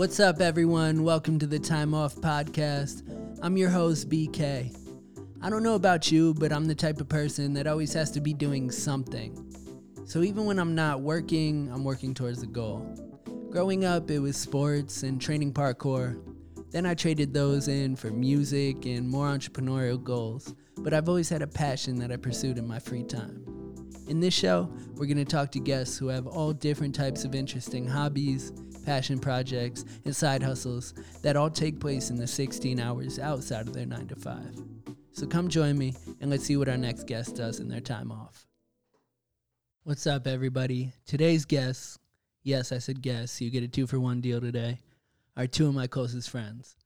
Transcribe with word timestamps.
What's 0.00 0.18
up, 0.18 0.40
everyone? 0.40 1.04
Welcome 1.04 1.38
to 1.40 1.46
the 1.46 1.58
Time 1.58 1.92
Off 1.92 2.16
Podcast. 2.16 3.02
I'm 3.42 3.58
your 3.58 3.68
host, 3.68 4.08
BK. 4.08 4.74
I 5.42 5.50
don't 5.50 5.62
know 5.62 5.74
about 5.74 6.10
you, 6.10 6.32
but 6.32 6.54
I'm 6.54 6.64
the 6.64 6.74
type 6.74 7.02
of 7.02 7.08
person 7.10 7.52
that 7.52 7.66
always 7.66 7.92
has 7.92 8.10
to 8.12 8.20
be 8.22 8.32
doing 8.32 8.70
something. 8.70 9.52
So 10.06 10.22
even 10.22 10.46
when 10.46 10.58
I'm 10.58 10.74
not 10.74 11.02
working, 11.02 11.70
I'm 11.70 11.84
working 11.84 12.14
towards 12.14 12.42
a 12.42 12.46
goal. 12.46 12.78
Growing 13.50 13.84
up, 13.84 14.10
it 14.10 14.20
was 14.20 14.38
sports 14.38 15.02
and 15.02 15.20
training 15.20 15.52
parkour. 15.52 16.18
Then 16.70 16.86
I 16.86 16.94
traded 16.94 17.34
those 17.34 17.68
in 17.68 17.94
for 17.94 18.10
music 18.10 18.86
and 18.86 19.06
more 19.06 19.28
entrepreneurial 19.28 20.02
goals, 20.02 20.54
but 20.78 20.94
I've 20.94 21.10
always 21.10 21.28
had 21.28 21.42
a 21.42 21.46
passion 21.46 21.98
that 21.98 22.10
I 22.10 22.16
pursued 22.16 22.56
in 22.56 22.66
my 22.66 22.78
free 22.78 23.04
time. 23.04 23.44
In 24.08 24.18
this 24.18 24.32
show, 24.32 24.72
we're 24.94 25.04
going 25.04 25.18
to 25.18 25.26
talk 25.26 25.52
to 25.52 25.60
guests 25.60 25.98
who 25.98 26.08
have 26.08 26.26
all 26.26 26.54
different 26.54 26.94
types 26.94 27.24
of 27.24 27.34
interesting 27.34 27.86
hobbies, 27.86 28.50
passion 28.84 29.18
projects, 29.18 29.84
and 30.04 30.14
side 30.14 30.42
hustles 30.42 30.94
that 31.22 31.36
all 31.36 31.50
take 31.50 31.80
place 31.80 32.10
in 32.10 32.16
the 32.16 32.26
16 32.26 32.80
hours 32.80 33.18
outside 33.18 33.68
of 33.68 33.74
their 33.74 33.86
9 33.86 34.08
to 34.08 34.16
5. 34.16 34.42
So 35.12 35.26
come 35.26 35.48
join 35.48 35.76
me 35.76 35.94
and 36.20 36.30
let's 36.30 36.44
see 36.44 36.56
what 36.56 36.68
our 36.68 36.76
next 36.76 37.06
guest 37.06 37.36
does 37.36 37.60
in 37.60 37.68
their 37.68 37.80
time 37.80 38.10
off. 38.10 38.46
What's 39.82 40.06
up, 40.06 40.26
everybody? 40.26 40.92
Today's 41.06 41.44
guests, 41.44 41.98
yes, 42.42 42.70
I 42.70 42.78
said 42.78 43.02
guests, 43.02 43.40
you 43.40 43.50
get 43.50 43.62
a 43.62 43.68
two 43.68 43.86
for 43.86 43.98
one 43.98 44.20
deal 44.20 44.40
today, 44.40 44.78
are 45.36 45.46
two 45.46 45.66
of 45.68 45.74
my 45.74 45.86
closest 45.86 46.30
friends. 46.30 46.76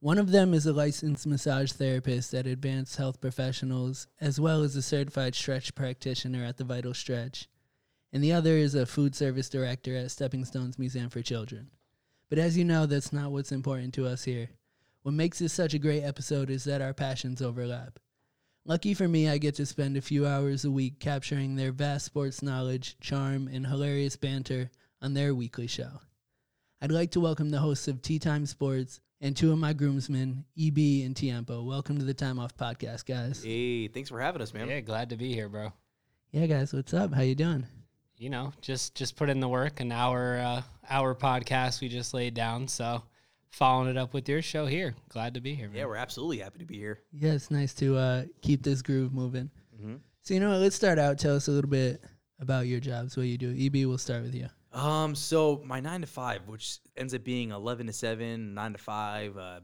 One 0.00 0.18
of 0.18 0.32
them 0.32 0.52
is 0.52 0.66
a 0.66 0.72
licensed 0.72 1.26
massage 1.26 1.72
therapist 1.72 2.34
at 2.34 2.46
Advanced 2.46 2.96
Health 2.96 3.22
Professionals, 3.22 4.06
as 4.20 4.38
well 4.38 4.62
as 4.62 4.76
a 4.76 4.82
certified 4.82 5.34
stretch 5.34 5.74
practitioner 5.74 6.44
at 6.44 6.58
the 6.58 6.64
Vital 6.64 6.92
Stretch. 6.92 7.48
And 8.14 8.22
the 8.22 8.32
other 8.32 8.52
is 8.52 8.76
a 8.76 8.86
food 8.86 9.16
service 9.16 9.48
director 9.48 9.96
at 9.96 10.12
Stepping 10.12 10.44
Stones 10.44 10.78
Museum 10.78 11.10
for 11.10 11.20
Children. 11.20 11.68
But 12.30 12.38
as 12.38 12.56
you 12.56 12.64
know, 12.64 12.86
that's 12.86 13.12
not 13.12 13.32
what's 13.32 13.50
important 13.50 13.92
to 13.94 14.06
us 14.06 14.22
here. 14.22 14.50
What 15.02 15.14
makes 15.14 15.40
this 15.40 15.52
such 15.52 15.74
a 15.74 15.80
great 15.80 16.04
episode 16.04 16.48
is 16.48 16.62
that 16.62 16.80
our 16.80 16.94
passions 16.94 17.42
overlap. 17.42 17.98
Lucky 18.64 18.94
for 18.94 19.08
me, 19.08 19.28
I 19.28 19.38
get 19.38 19.56
to 19.56 19.66
spend 19.66 19.96
a 19.96 20.00
few 20.00 20.28
hours 20.28 20.64
a 20.64 20.70
week 20.70 21.00
capturing 21.00 21.56
their 21.56 21.72
vast 21.72 22.06
sports 22.06 22.40
knowledge, 22.40 22.96
charm, 23.00 23.48
and 23.52 23.66
hilarious 23.66 24.14
banter 24.14 24.70
on 25.02 25.14
their 25.14 25.34
weekly 25.34 25.66
show. 25.66 26.00
I'd 26.80 26.92
like 26.92 27.10
to 27.10 27.20
welcome 27.20 27.50
the 27.50 27.58
hosts 27.58 27.88
of 27.88 28.00
Tea 28.00 28.20
Time 28.20 28.46
Sports 28.46 29.00
and 29.20 29.36
two 29.36 29.50
of 29.50 29.58
my 29.58 29.72
groomsmen, 29.72 30.44
EB 30.56 31.04
and 31.04 31.16
Tiempo. 31.16 31.64
Welcome 31.64 31.98
to 31.98 32.04
the 32.04 32.14
Time 32.14 32.38
Off 32.38 32.56
Podcast, 32.56 33.06
guys. 33.06 33.42
Hey, 33.42 33.88
thanks 33.88 34.08
for 34.08 34.20
having 34.20 34.40
us, 34.40 34.54
man. 34.54 34.68
Yeah, 34.68 34.82
glad 34.82 35.10
to 35.10 35.16
be 35.16 35.34
here, 35.34 35.48
bro. 35.48 35.72
Yeah, 36.30 36.46
guys, 36.46 36.72
what's 36.72 36.94
up? 36.94 37.12
How 37.12 37.22
you 37.22 37.34
doing? 37.34 37.66
You 38.16 38.30
know, 38.30 38.52
just 38.60 38.94
just 38.94 39.16
put 39.16 39.28
in 39.28 39.40
the 39.40 39.48
work. 39.48 39.80
An 39.80 39.92
hour 39.92 40.38
uh, 40.38 40.62
hour 40.88 41.14
podcast 41.14 41.80
we 41.80 41.88
just 41.88 42.14
laid 42.14 42.34
down. 42.34 42.68
So 42.68 43.02
following 43.50 43.88
it 43.88 43.96
up 43.96 44.12
with 44.14 44.28
your 44.28 44.42
show 44.42 44.66
here. 44.66 44.94
Glad 45.08 45.34
to 45.34 45.40
be 45.40 45.54
here. 45.54 45.68
Man. 45.68 45.76
Yeah, 45.76 45.86
we're 45.86 45.96
absolutely 45.96 46.38
happy 46.38 46.58
to 46.58 46.64
be 46.64 46.78
here. 46.78 47.00
Yeah, 47.12 47.32
it's 47.32 47.50
nice 47.50 47.74
to 47.74 47.96
uh, 47.96 48.24
keep 48.42 48.62
this 48.62 48.82
groove 48.82 49.12
moving. 49.12 49.50
Mm-hmm. 49.76 49.96
So 50.22 50.34
you 50.34 50.40
know 50.40 50.50
what? 50.50 50.60
Let's 50.60 50.76
start 50.76 50.98
out. 50.98 51.18
Tell 51.18 51.36
us 51.36 51.48
a 51.48 51.50
little 51.50 51.70
bit 51.70 52.02
about 52.40 52.66
your 52.66 52.80
jobs, 52.80 53.16
what 53.16 53.26
you 53.26 53.38
do. 53.38 53.54
EB, 53.58 53.86
we'll 53.86 53.98
start 53.98 54.22
with 54.22 54.34
you. 54.34 54.48
Um, 54.72 55.14
so 55.14 55.62
my 55.64 55.80
nine 55.80 56.00
to 56.00 56.06
five, 56.06 56.46
which 56.46 56.78
ends 56.96 57.14
up 57.14 57.24
being 57.24 57.50
eleven 57.52 57.86
to 57.86 57.92
seven, 57.92 58.54
nine 58.54 58.72
to 58.72 58.78
five, 58.78 59.36
uh, 59.36 59.60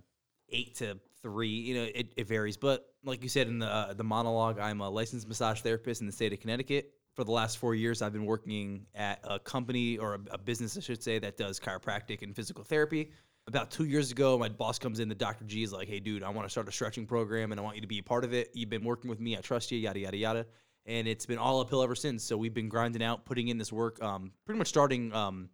eight 0.50 0.76
to 0.76 0.98
three. 1.22 1.48
You 1.48 1.74
know, 1.74 1.88
it, 1.94 2.12
it 2.16 2.28
varies. 2.28 2.56
But 2.56 2.86
like 3.04 3.22
you 3.22 3.28
said 3.28 3.48
in 3.48 3.58
the 3.58 3.66
uh, 3.66 3.92
the 3.94 4.04
monologue, 4.04 4.58
I'm 4.58 4.80
a 4.80 4.88
licensed 4.88 5.26
massage 5.26 5.60
therapist 5.60 6.00
in 6.00 6.06
the 6.06 6.12
state 6.12 6.32
of 6.32 6.40
Connecticut. 6.40 6.92
For 7.16 7.24
the 7.24 7.32
last 7.32 7.58
four 7.58 7.74
years, 7.74 8.02
I've 8.02 8.12
been 8.12 8.24
working 8.24 8.86
at 8.94 9.20
a 9.24 9.38
company 9.38 9.98
or 9.98 10.14
a, 10.14 10.20
a 10.32 10.38
business, 10.38 10.76
I 10.76 10.80
should 10.80 11.02
say, 11.02 11.18
that 11.18 11.36
does 11.36 11.58
chiropractic 11.58 12.22
and 12.22 12.34
physical 12.34 12.64
therapy. 12.64 13.10
About 13.46 13.70
two 13.70 13.84
years 13.84 14.12
ago, 14.12 14.38
my 14.38 14.48
boss 14.48 14.78
comes 14.78 15.00
in, 15.00 15.08
the 15.08 15.14
Dr. 15.14 15.44
G 15.44 15.62
is 15.62 15.72
like, 15.72 15.88
"Hey, 15.88 15.98
dude, 15.98 16.22
I 16.22 16.28
want 16.28 16.46
to 16.46 16.50
start 16.50 16.68
a 16.68 16.72
stretching 16.72 17.06
program, 17.06 17.50
and 17.50 17.60
I 17.60 17.64
want 17.64 17.76
you 17.76 17.82
to 17.82 17.88
be 17.88 17.98
a 17.98 18.02
part 18.02 18.24
of 18.24 18.32
it. 18.32 18.50
You've 18.54 18.70
been 18.70 18.84
working 18.84 19.10
with 19.10 19.18
me, 19.18 19.36
I 19.36 19.40
trust 19.40 19.72
you, 19.72 19.78
yada 19.78 19.98
yada 19.98 20.16
yada." 20.16 20.46
and 20.86 21.06
it's 21.06 21.26
been 21.26 21.38
all 21.38 21.60
uphill 21.60 21.82
ever 21.82 21.94
since. 21.94 22.24
So 22.24 22.36
we've 22.36 22.54
been 22.54 22.68
grinding 22.68 23.02
out, 23.02 23.24
putting 23.24 23.48
in 23.48 23.58
this 23.58 23.72
work, 23.72 24.02
um, 24.02 24.32
pretty 24.44 24.58
much 24.58 24.68
starting 24.68 25.12
um, 25.14 25.50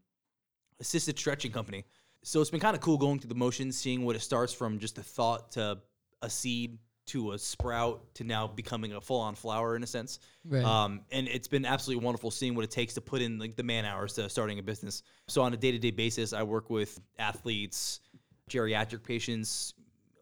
assisted 0.80 1.18
stretching 1.18 1.52
company. 1.52 1.84
So 2.22 2.40
it's 2.40 2.50
been 2.50 2.60
kind 2.60 2.74
of 2.74 2.80
cool 2.80 2.98
going 2.98 3.20
through 3.20 3.28
the 3.28 3.36
motions, 3.36 3.76
seeing 3.76 4.04
what 4.04 4.16
it 4.16 4.20
starts 4.20 4.52
from 4.52 4.78
just 4.78 4.98
a 4.98 5.02
thought 5.02 5.52
to 5.52 5.78
a 6.22 6.30
seed 6.30 6.78
to 7.06 7.32
a 7.32 7.38
sprout 7.38 8.14
to 8.14 8.24
now 8.24 8.46
becoming 8.46 8.92
a 8.92 9.00
full 9.00 9.20
on 9.20 9.34
flower 9.34 9.76
in 9.76 9.82
a 9.82 9.86
sense. 9.86 10.18
Right. 10.44 10.64
Um, 10.64 11.00
and 11.12 11.28
it's 11.28 11.48
been 11.48 11.64
absolutely 11.64 12.04
wonderful 12.04 12.30
seeing 12.30 12.54
what 12.54 12.64
it 12.64 12.70
takes 12.70 12.94
to 12.94 13.00
put 13.00 13.22
in 13.22 13.38
like 13.38 13.56
the 13.56 13.62
man 13.62 13.84
hours 13.84 14.14
to 14.14 14.28
starting 14.28 14.58
a 14.58 14.62
business. 14.62 15.02
So 15.28 15.42
on 15.42 15.52
a 15.54 15.56
day 15.56 15.70
to 15.72 15.78
day 15.78 15.92
basis, 15.92 16.32
I 16.32 16.42
work 16.42 16.68
with 16.68 17.00
athletes, 17.18 18.00
geriatric 18.50 19.02
patients, 19.04 19.74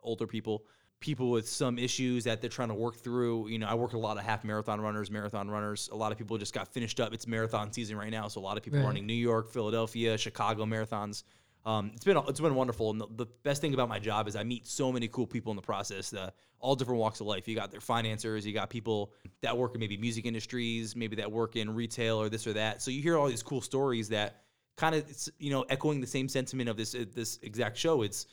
older 0.03 0.27
people 0.27 0.65
people 1.01 1.29
with 1.31 1.47
some 1.47 1.79
issues 1.79 2.25
that 2.25 2.41
they're 2.41 2.49
trying 2.49 2.69
to 2.69 2.75
work 2.75 2.97
through. 2.97 3.47
You 3.49 3.59
know, 3.59 3.67
I 3.67 3.75
work 3.75 3.93
with 3.93 4.01
a 4.03 4.07
lot 4.07 4.17
of 4.17 4.25
half 4.25 4.43
marathon 4.43 4.81
runners, 4.81 5.11
marathon 5.11 5.51
runners. 5.51 5.91
A 5.93 5.97
lot 5.97 6.13
of 6.13 6.17
people 6.17 6.39
just 6.39 6.55
got 6.55 6.67
finished 6.67 6.99
up. 6.99 7.13
It's 7.13 7.27
marathon 7.27 7.71
season 7.75 7.99
right 7.99 8.11
now, 8.11 8.27
so 8.29 8.41
a 8.41 8.43
lot 8.43 8.57
of 8.57 8.63
people 8.63 8.79
Right. 8.79 8.87
running 8.87 9.07
New 9.07 9.13
York, 9.13 9.51
Philadelphia, 9.53 10.17
Chicago 10.17 10.65
marathons. 10.65 11.25
Um, 11.67 11.93
it's 11.95 12.05
been 12.05 12.17
it's 12.29 12.41
been 12.41 12.55
wonderful, 12.55 12.91
and 12.91 13.01
the, 13.01 13.07
the 13.17 13.27
best 13.43 13.61
thing 13.63 13.73
about 13.73 13.89
my 13.89 13.99
job 13.99 14.29
is 14.29 14.37
I 14.37 14.43
meet 14.45 14.67
so 14.67 14.93
many 14.93 15.09
cool 15.09 15.27
people 15.27 15.51
in 15.51 15.57
the 15.57 15.63
process. 15.63 16.11
The, 16.11 16.33
all 16.61 16.75
different 16.75 17.01
walks 17.01 17.21
of 17.21 17.27
life. 17.27 17.47
You 17.47 17.55
got 17.55 17.71
their 17.71 17.81
financiers, 17.81 18.47
you 18.47 18.53
got 18.55 18.71
people 18.71 19.13
that 19.43 19.57
work 19.57 19.75
in 19.75 19.81
maybe 19.81 19.97
music 19.99 20.25
industries, 20.25 20.97
maybe 20.97 21.17
that 21.17 21.31
work 21.31 21.57
in 21.57 21.75
retail 21.75 22.21
or 22.21 22.29
this 22.31 22.47
or 22.47 22.55
that. 22.55 22.81
So 22.81 22.91
you 22.91 23.03
hear 23.03 23.19
all 23.19 23.29
these 23.29 23.43
cool 23.43 23.61
stories 23.61 24.09
that 24.11 24.43
kind 24.77 24.95
of 24.95 25.05
you 25.39 25.51
know 25.51 25.63
echoing 25.69 26.01
the 26.01 26.07
same 26.07 26.29
sentiment 26.29 26.69
of 26.69 26.77
this 26.77 26.93
this 27.15 27.39
exact 27.43 27.77
show. 27.79 28.03
It's 28.03 28.27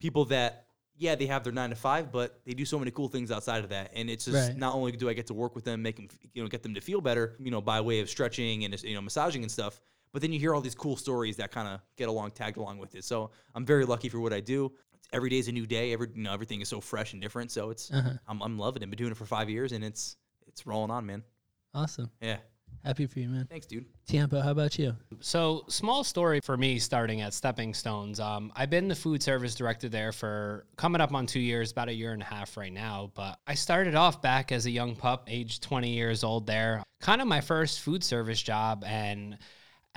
people 0.00 0.24
that 0.26 0.66
yeah 0.96 1.14
they 1.14 1.26
have 1.26 1.44
their 1.44 1.52
nine 1.52 1.70
to 1.70 1.76
five, 1.76 2.10
but 2.10 2.40
they 2.44 2.54
do 2.54 2.64
so 2.64 2.78
many 2.78 2.90
cool 2.90 3.08
things 3.08 3.30
outside 3.30 3.62
of 3.64 3.70
that, 3.70 3.92
and 3.94 4.08
it's 4.10 4.24
just 4.24 4.48
Right. 4.48 4.56
not 4.56 4.74
only 4.74 4.92
do 4.92 5.08
I 5.08 5.12
get 5.12 5.26
to 5.28 5.34
work 5.34 5.54
with 5.54 5.64
them, 5.64 5.82
make 5.82 5.96
them 5.96 6.08
you 6.32 6.42
know 6.42 6.48
get 6.48 6.62
them 6.62 6.74
to 6.74 6.80
feel 6.80 7.00
better, 7.00 7.36
you 7.40 7.50
know 7.50 7.60
by 7.60 7.80
way 7.80 8.00
of 8.00 8.08
stretching 8.08 8.64
and 8.64 8.82
you 8.82 8.94
know 8.94 9.02
massaging 9.02 9.42
and 9.42 9.50
stuff. 9.50 9.80
But 10.14 10.22
then 10.22 10.32
you 10.32 10.38
hear 10.40 10.54
all 10.54 10.62
these 10.62 10.74
cool 10.76 10.96
stories 10.96 11.36
that 11.36 11.50
kind 11.50 11.68
of 11.68 11.80
get 11.96 12.08
along 12.08 12.30
tagged 12.30 12.56
along 12.56 12.78
with 12.78 12.94
it. 12.94 13.04
So 13.04 13.30
I'm 13.54 13.66
very 13.66 13.84
lucky 13.84 14.08
for 14.08 14.20
what 14.20 14.32
I 14.32 14.40
do. 14.40 14.72
Every 15.12 15.28
day 15.28 15.38
is 15.38 15.48
a 15.48 15.52
new 15.52 15.66
day. 15.66 15.92
Every 15.92 16.08
you 16.14 16.22
know 16.22 16.32
everything 16.32 16.60
is 16.62 16.68
so 16.68 16.80
fresh 16.80 17.12
and 17.12 17.20
different. 17.20 17.50
So 17.50 17.68
it's 17.70 17.90
Uh-huh. 17.92 18.10
I'm 18.28 18.40
I'm 18.40 18.56
loving 18.58 18.82
it. 18.82 18.88
Been 18.88 18.96
doing 18.96 19.10
it 19.12 19.16
for 19.18 19.26
five 19.26 19.50
years, 19.50 19.72
and 19.72 19.84
it's 19.84 20.16
it's 20.46 20.66
rolling 20.66 20.90
on, 20.92 21.04
man. 21.04 21.22
Awesome. 21.74 22.10
Yeah, 22.22 22.36
Happy 22.84 23.06
for 23.06 23.18
you, 23.18 23.28
man. 23.28 23.46
thanks, 23.50 23.66
dude. 23.66 23.86
Tiempo, 24.06 24.40
how 24.40 24.50
about 24.52 24.78
you? 24.78 24.94
So 25.20 25.64
small 25.68 26.04
story 26.04 26.40
for 26.40 26.56
me 26.56 26.78
starting 26.78 27.20
at 27.22 27.32
Stepping 27.34 27.74
Stones. 27.74 28.20
Um, 28.20 28.52
I've 28.54 28.70
been 28.70 28.86
the 28.88 28.94
food 28.94 29.22
service 29.22 29.54
director 29.56 29.88
there 29.88 30.12
for 30.12 30.66
coming 30.76 31.00
up 31.00 31.12
on 31.12 31.26
two 31.26 31.40
years, 31.40 31.72
about 31.72 31.88
a 31.88 31.92
year 31.94 32.12
and 32.12 32.22
a 32.22 32.26
half 32.26 32.56
right 32.56 32.72
now. 32.72 33.10
But 33.14 33.38
I 33.46 33.54
started 33.54 33.94
off 33.96 34.22
back 34.22 34.52
as 34.52 34.66
a 34.66 34.70
young 34.70 34.94
pup, 34.96 35.24
age 35.28 35.60
20 35.60 35.90
years 35.90 36.22
old 36.22 36.46
there. 36.46 36.82
Kind 37.00 37.20
of 37.20 37.26
my 37.26 37.40
first 37.40 37.80
food 37.80 38.04
service 38.04 38.40
job 38.42 38.84
and 38.86 39.38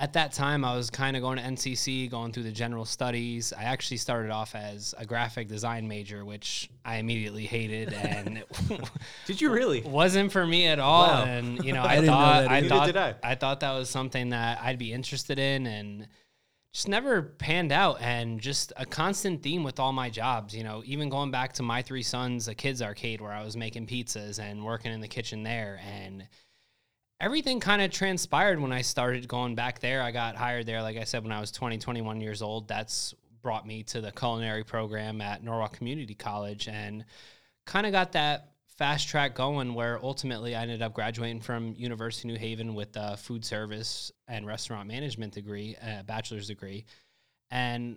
at 0.00 0.12
that 0.12 0.32
time, 0.32 0.64
I 0.64 0.76
was 0.76 0.90
kind 0.90 1.16
of 1.16 1.22
going 1.22 1.38
to 1.38 1.44
NCC, 1.44 2.08
going 2.08 2.32
through 2.32 2.44
the 2.44 2.52
general 2.52 2.84
studies. 2.84 3.52
I 3.52 3.64
actually 3.64 3.96
started 3.96 4.30
off 4.30 4.54
as 4.54 4.94
a 4.96 5.04
graphic 5.04 5.48
design 5.48 5.88
major, 5.88 6.24
which 6.24 6.70
I 6.84 6.96
immediately 6.96 7.46
hated, 7.46 7.92
and 7.92 8.44
Did 9.26 9.40
you 9.40 9.50
really? 9.50 9.80
wasn't 9.80 10.30
for 10.30 10.46
me 10.46 10.68
at 10.68 10.78
all. 10.78 11.08
Wow. 11.08 11.24
And 11.24 11.64
you 11.64 11.72
know, 11.72 11.82
I 11.82 11.86
I, 11.86 11.94
didn't 11.96 12.06
know 12.06 12.12
thought 12.12 12.48
I 12.48 12.68
thought 12.68 12.96
I. 12.96 13.14
I 13.24 13.34
thought 13.34 13.60
that 13.60 13.72
was 13.72 13.90
something 13.90 14.28
that 14.30 14.60
I'd 14.62 14.78
be 14.78 14.92
interested 14.92 15.40
in, 15.40 15.66
and 15.66 16.06
just 16.72 16.88
never 16.88 17.20
panned 17.20 17.72
out. 17.72 18.00
And 18.00 18.40
just 18.40 18.72
a 18.76 18.86
constant 18.86 19.42
theme 19.42 19.64
with 19.64 19.80
all 19.80 19.92
my 19.92 20.10
jobs. 20.10 20.54
You 20.54 20.62
know, 20.62 20.80
even 20.86 21.08
going 21.08 21.32
back 21.32 21.54
to 21.54 21.64
my 21.64 21.82
three 21.82 22.04
sons, 22.04 22.46
a 22.46 22.54
kids 22.54 22.82
arcade 22.82 23.20
where 23.20 23.32
I 23.32 23.42
was 23.42 23.56
making 23.56 23.88
pizzas 23.88 24.38
and 24.38 24.64
working 24.64 24.92
in 24.92 25.00
the 25.00 25.08
kitchen 25.08 25.42
there, 25.42 25.80
and 25.84 26.28
everything 27.20 27.60
kind 27.60 27.82
of 27.82 27.90
transpired 27.90 28.60
when 28.60 28.72
I 28.72 28.82
started 28.82 29.26
going 29.28 29.54
back 29.54 29.80
there. 29.80 30.02
I 30.02 30.10
got 30.10 30.36
hired 30.36 30.66
there, 30.66 30.82
like 30.82 30.96
I 30.96 31.04
said, 31.04 31.22
when 31.22 31.32
I 31.32 31.40
was 31.40 31.50
20, 31.50 31.78
21 31.78 32.20
years 32.20 32.42
old. 32.42 32.68
That's 32.68 33.14
brought 33.42 33.66
me 33.66 33.82
to 33.84 34.00
the 34.00 34.12
culinary 34.12 34.64
program 34.64 35.20
at 35.20 35.42
Norwalk 35.42 35.72
Community 35.72 36.14
College 36.14 36.68
and 36.68 37.04
kind 37.66 37.86
of 37.86 37.92
got 37.92 38.12
that 38.12 38.52
fast 38.76 39.08
track 39.08 39.34
going 39.34 39.74
where 39.74 39.98
ultimately 40.02 40.54
I 40.54 40.62
ended 40.62 40.82
up 40.82 40.94
graduating 40.94 41.40
from 41.40 41.74
University 41.76 42.28
of 42.28 42.34
New 42.34 42.38
Haven 42.38 42.74
with 42.74 42.96
a 42.96 43.16
food 43.16 43.44
service 43.44 44.12
and 44.28 44.46
restaurant 44.46 44.86
management 44.86 45.34
degree, 45.34 45.76
a 45.82 46.04
bachelor's 46.04 46.46
degree. 46.46 46.84
And 47.50 47.96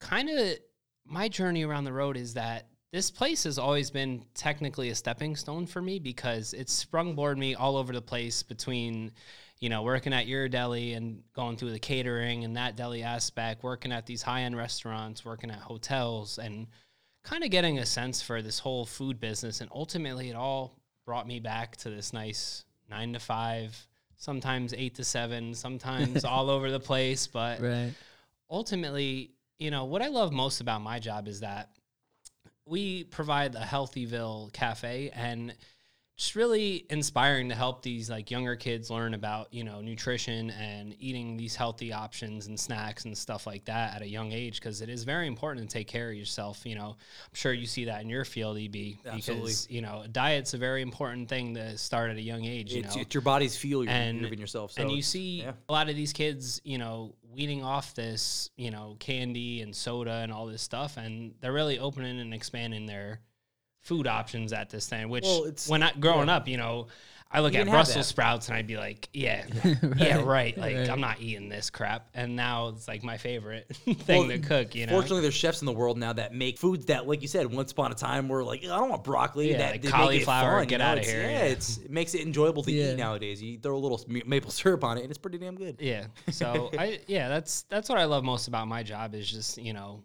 kind 0.00 0.28
of 0.28 0.58
my 1.06 1.28
journey 1.28 1.64
around 1.64 1.84
the 1.84 1.92
road 1.92 2.16
is 2.16 2.34
that 2.34 2.68
this 2.92 3.10
place 3.10 3.44
has 3.44 3.58
always 3.58 3.90
been 3.90 4.24
technically 4.34 4.88
a 4.88 4.94
stepping 4.94 5.36
stone 5.36 5.66
for 5.66 5.82
me 5.82 5.98
because 5.98 6.54
it's 6.54 6.84
sprungboard 6.84 7.36
me 7.36 7.54
all 7.54 7.76
over 7.76 7.92
the 7.92 8.00
place 8.02 8.42
between 8.42 9.12
you 9.60 9.68
know 9.68 9.82
working 9.82 10.12
at 10.12 10.26
your 10.26 10.48
deli 10.48 10.94
and 10.94 11.22
going 11.34 11.56
through 11.56 11.70
the 11.72 11.78
catering 11.78 12.44
and 12.44 12.56
that 12.56 12.76
deli 12.76 13.02
aspect 13.02 13.62
working 13.62 13.92
at 13.92 14.06
these 14.06 14.22
high-end 14.22 14.56
restaurants 14.56 15.24
working 15.24 15.50
at 15.50 15.58
hotels 15.58 16.38
and 16.38 16.66
kind 17.24 17.44
of 17.44 17.50
getting 17.50 17.78
a 17.78 17.84
sense 17.86 18.22
for 18.22 18.40
this 18.40 18.58
whole 18.58 18.86
food 18.86 19.20
business 19.20 19.60
and 19.60 19.68
ultimately 19.74 20.30
it 20.30 20.36
all 20.36 20.78
brought 21.04 21.26
me 21.26 21.40
back 21.40 21.76
to 21.76 21.90
this 21.90 22.12
nice 22.12 22.64
nine 22.88 23.12
to 23.12 23.18
five 23.18 23.76
sometimes 24.16 24.72
eight 24.74 24.94
to 24.94 25.04
seven 25.04 25.54
sometimes 25.54 26.24
all 26.24 26.48
over 26.48 26.70
the 26.70 26.80
place 26.80 27.26
but 27.26 27.60
Right. 27.60 27.92
ultimately 28.50 29.32
you 29.58 29.72
know, 29.72 29.86
what 29.86 30.02
I 30.02 30.06
love 30.06 30.32
most 30.32 30.60
about 30.60 30.82
my 30.82 31.00
job 31.00 31.26
is 31.26 31.40
that 31.40 31.70
we 32.68 33.04
provide 33.04 33.54
a 33.54 33.60
Healthyville 33.60 34.52
cafe 34.52 35.10
and 35.14 35.54
just 36.18 36.34
really 36.34 36.84
inspiring 36.90 37.48
to 37.48 37.54
help 37.54 37.80
these 37.82 38.10
like 38.10 38.28
younger 38.28 38.56
kids 38.56 38.90
learn 38.90 39.14
about 39.14 39.54
you 39.54 39.62
know 39.62 39.80
nutrition 39.80 40.50
and 40.50 40.94
eating 40.98 41.36
these 41.36 41.54
healthy 41.54 41.92
options 41.92 42.48
and 42.48 42.58
snacks 42.58 43.04
and 43.04 43.16
stuff 43.16 43.46
like 43.46 43.64
that 43.66 43.94
at 43.94 44.02
a 44.02 44.08
young 44.08 44.32
age 44.32 44.60
because 44.60 44.82
it 44.82 44.88
is 44.88 45.04
very 45.04 45.28
important 45.28 45.70
to 45.70 45.72
take 45.72 45.86
care 45.86 46.10
of 46.10 46.16
yourself 46.16 46.66
you 46.66 46.74
know 46.74 46.88
i'm 46.88 47.34
sure 47.34 47.52
you 47.52 47.66
see 47.66 47.84
that 47.84 48.02
in 48.02 48.08
your 48.08 48.24
field 48.24 48.58
eb 48.58 48.74
Absolutely. 49.06 49.44
because 49.44 49.70
you 49.70 49.80
know 49.80 50.04
diet's 50.10 50.54
a 50.54 50.58
very 50.58 50.82
important 50.82 51.28
thing 51.28 51.54
to 51.54 51.78
start 51.78 52.10
at 52.10 52.16
a 52.16 52.20
young 52.20 52.44
age 52.44 52.72
you 52.72 52.80
It's, 52.80 52.96
know 52.96 53.02
it's 53.02 53.14
your 53.14 53.22
body's 53.22 53.56
fuel. 53.56 53.84
You're 53.84 53.92
and 53.92 54.20
giving 54.20 54.40
yourself. 54.40 54.72
So 54.72 54.82
and 54.82 54.90
you 54.90 55.02
see 55.02 55.42
yeah. 55.42 55.52
a 55.68 55.72
lot 55.72 55.88
of 55.88 55.96
these 55.96 56.12
kids, 56.12 56.60
you 56.64 56.78
know, 56.78 57.14
weaning 57.38 57.62
off 57.62 57.94
this, 57.94 58.50
you 58.56 58.70
know, 58.70 58.96
candy 58.98 59.62
and 59.62 59.74
soda 59.74 60.10
and 60.10 60.32
all 60.32 60.46
this 60.46 60.60
stuff, 60.60 60.96
and 60.96 61.34
they're 61.40 61.52
really 61.52 61.78
opening 61.78 62.18
and 62.18 62.34
expanding 62.34 62.84
their 62.84 63.20
food 63.80 64.08
options 64.08 64.52
at 64.52 64.70
this 64.70 64.88
time. 64.88 65.08
Which, 65.08 65.22
Well, 65.22 65.52
when 65.68 65.84
I 65.84 65.92
growing 65.92 66.28
up, 66.28 66.48
you 66.48 66.56
know, 66.56 66.88
I 67.30 67.40
look 67.40 67.52
You 67.52 67.60
at 67.60 67.66
Brussels 67.68 67.96
that. 67.96 68.04
sprouts 68.04 68.48
and 68.48 68.56
I'd 68.56 68.66
be 68.66 68.78
like, 68.78 69.10
yeah, 69.12 69.44
yeah, 69.98 70.16
Right, 70.16 70.24
right. 70.24 70.56
Like 70.58 70.76
right. 70.76 70.88
I'm 70.88 71.00
not 71.02 71.20
eating 71.20 71.50
this 71.50 71.68
crap, 71.68 72.08
and 72.14 72.34
now 72.36 72.68
it's 72.68 72.88
like 72.88 73.02
my 73.04 73.18
favorite 73.18 73.66
thing 73.76 74.20
Well, 74.20 74.28
to 74.28 74.38
cook. 74.38 74.74
You 74.74 74.86
know, 74.86 74.92
Fortunately, 74.92 75.20
there's 75.20 75.34
chefs 75.34 75.60
in 75.60 75.66
the 75.66 75.72
world 75.72 75.98
now 75.98 76.14
that 76.14 76.32
make 76.32 76.56
foods 76.56 76.86
that, 76.86 77.06
like 77.06 77.20
you 77.20 77.28
said, 77.28 77.52
once 77.52 77.70
upon 77.72 77.92
a 77.92 77.94
time 77.94 78.28
were 78.28 78.42
like, 78.42 78.64
I 78.64 78.68
don't 78.68 78.88
want 78.88 79.04
broccoli. 79.04 79.50
Yeah, 79.50 79.58
that 79.58 79.72
like 79.72 79.82
they 79.82 79.88
make 79.88 79.94
it 79.94 80.24
cauliflower, 80.24 80.58
fun, 80.60 80.66
get 80.68 80.72
you 80.76 80.78
know? 80.78 80.84
outta 80.86 81.00
It's- 81.02 81.14
here, 81.14 81.22
Yeah, 81.22 81.38
yeah. 81.38 81.44
it's 81.52 81.76
it 81.76 81.90
makes 81.90 82.14
it 82.14 82.22
enjoyable 82.22 82.62
to 82.62 82.72
Yeah. 82.72 82.92
eat 82.92 82.96
nowadays. 82.96 83.42
You 83.42 83.58
throw 83.58 83.76
a 83.76 83.78
little 83.78 84.02
maple 84.26 84.50
syrup 84.50 84.82
on 84.82 84.96
it, 84.96 85.02
and 85.02 85.10
it's 85.10 85.18
pretty 85.18 85.36
damn 85.36 85.56
good. 85.56 85.76
Yeah. 85.80 86.06
So 86.30 86.70
I 86.78 87.00
yeah, 87.08 87.28
that's 87.28 87.62
that's 87.64 87.90
what 87.90 87.98
I 87.98 88.06
love 88.06 88.24
most 88.24 88.48
about 88.48 88.68
my 88.68 88.82
job 88.82 89.14
is 89.14 89.30
just, 89.30 89.58
you 89.58 89.74
know, 89.74 90.02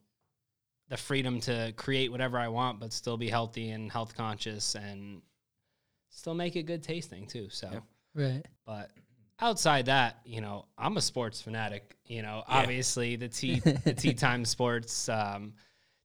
the 0.90 0.98
freedom 0.98 1.40
to 1.40 1.72
create 1.78 2.12
whatever 2.12 2.38
I 2.38 2.50
want 2.50 2.82
but 2.82 2.92
still 2.92 3.16
be 3.16 3.30
healthy 3.30 3.70
and 3.70 3.90
health 3.90 4.14
conscious 4.14 4.76
and 4.76 5.22
still 6.16 6.34
make 6.34 6.56
it 6.56 6.64
good 6.64 6.84
tasting 6.84 7.28
too. 7.28 7.48
So 7.50 7.70
Yeah. 7.72 7.80
Right. 8.16 8.46
but 8.66 8.92
outside 9.40 9.88
that, 9.88 10.20
you 10.26 10.42
know, 10.42 10.66
I'm 10.78 10.98
a 10.98 11.02
sports 11.02 11.42
fanatic. 11.42 11.96
You 12.06 12.22
know, 12.22 12.44
Yeah. 12.48 12.56
obviously 12.60 13.16
the 13.16 13.28
tea 13.30 13.60
the 13.60 13.94
tea 13.94 14.14
time 14.26 14.46
sports 14.46 15.10
um 15.10 15.54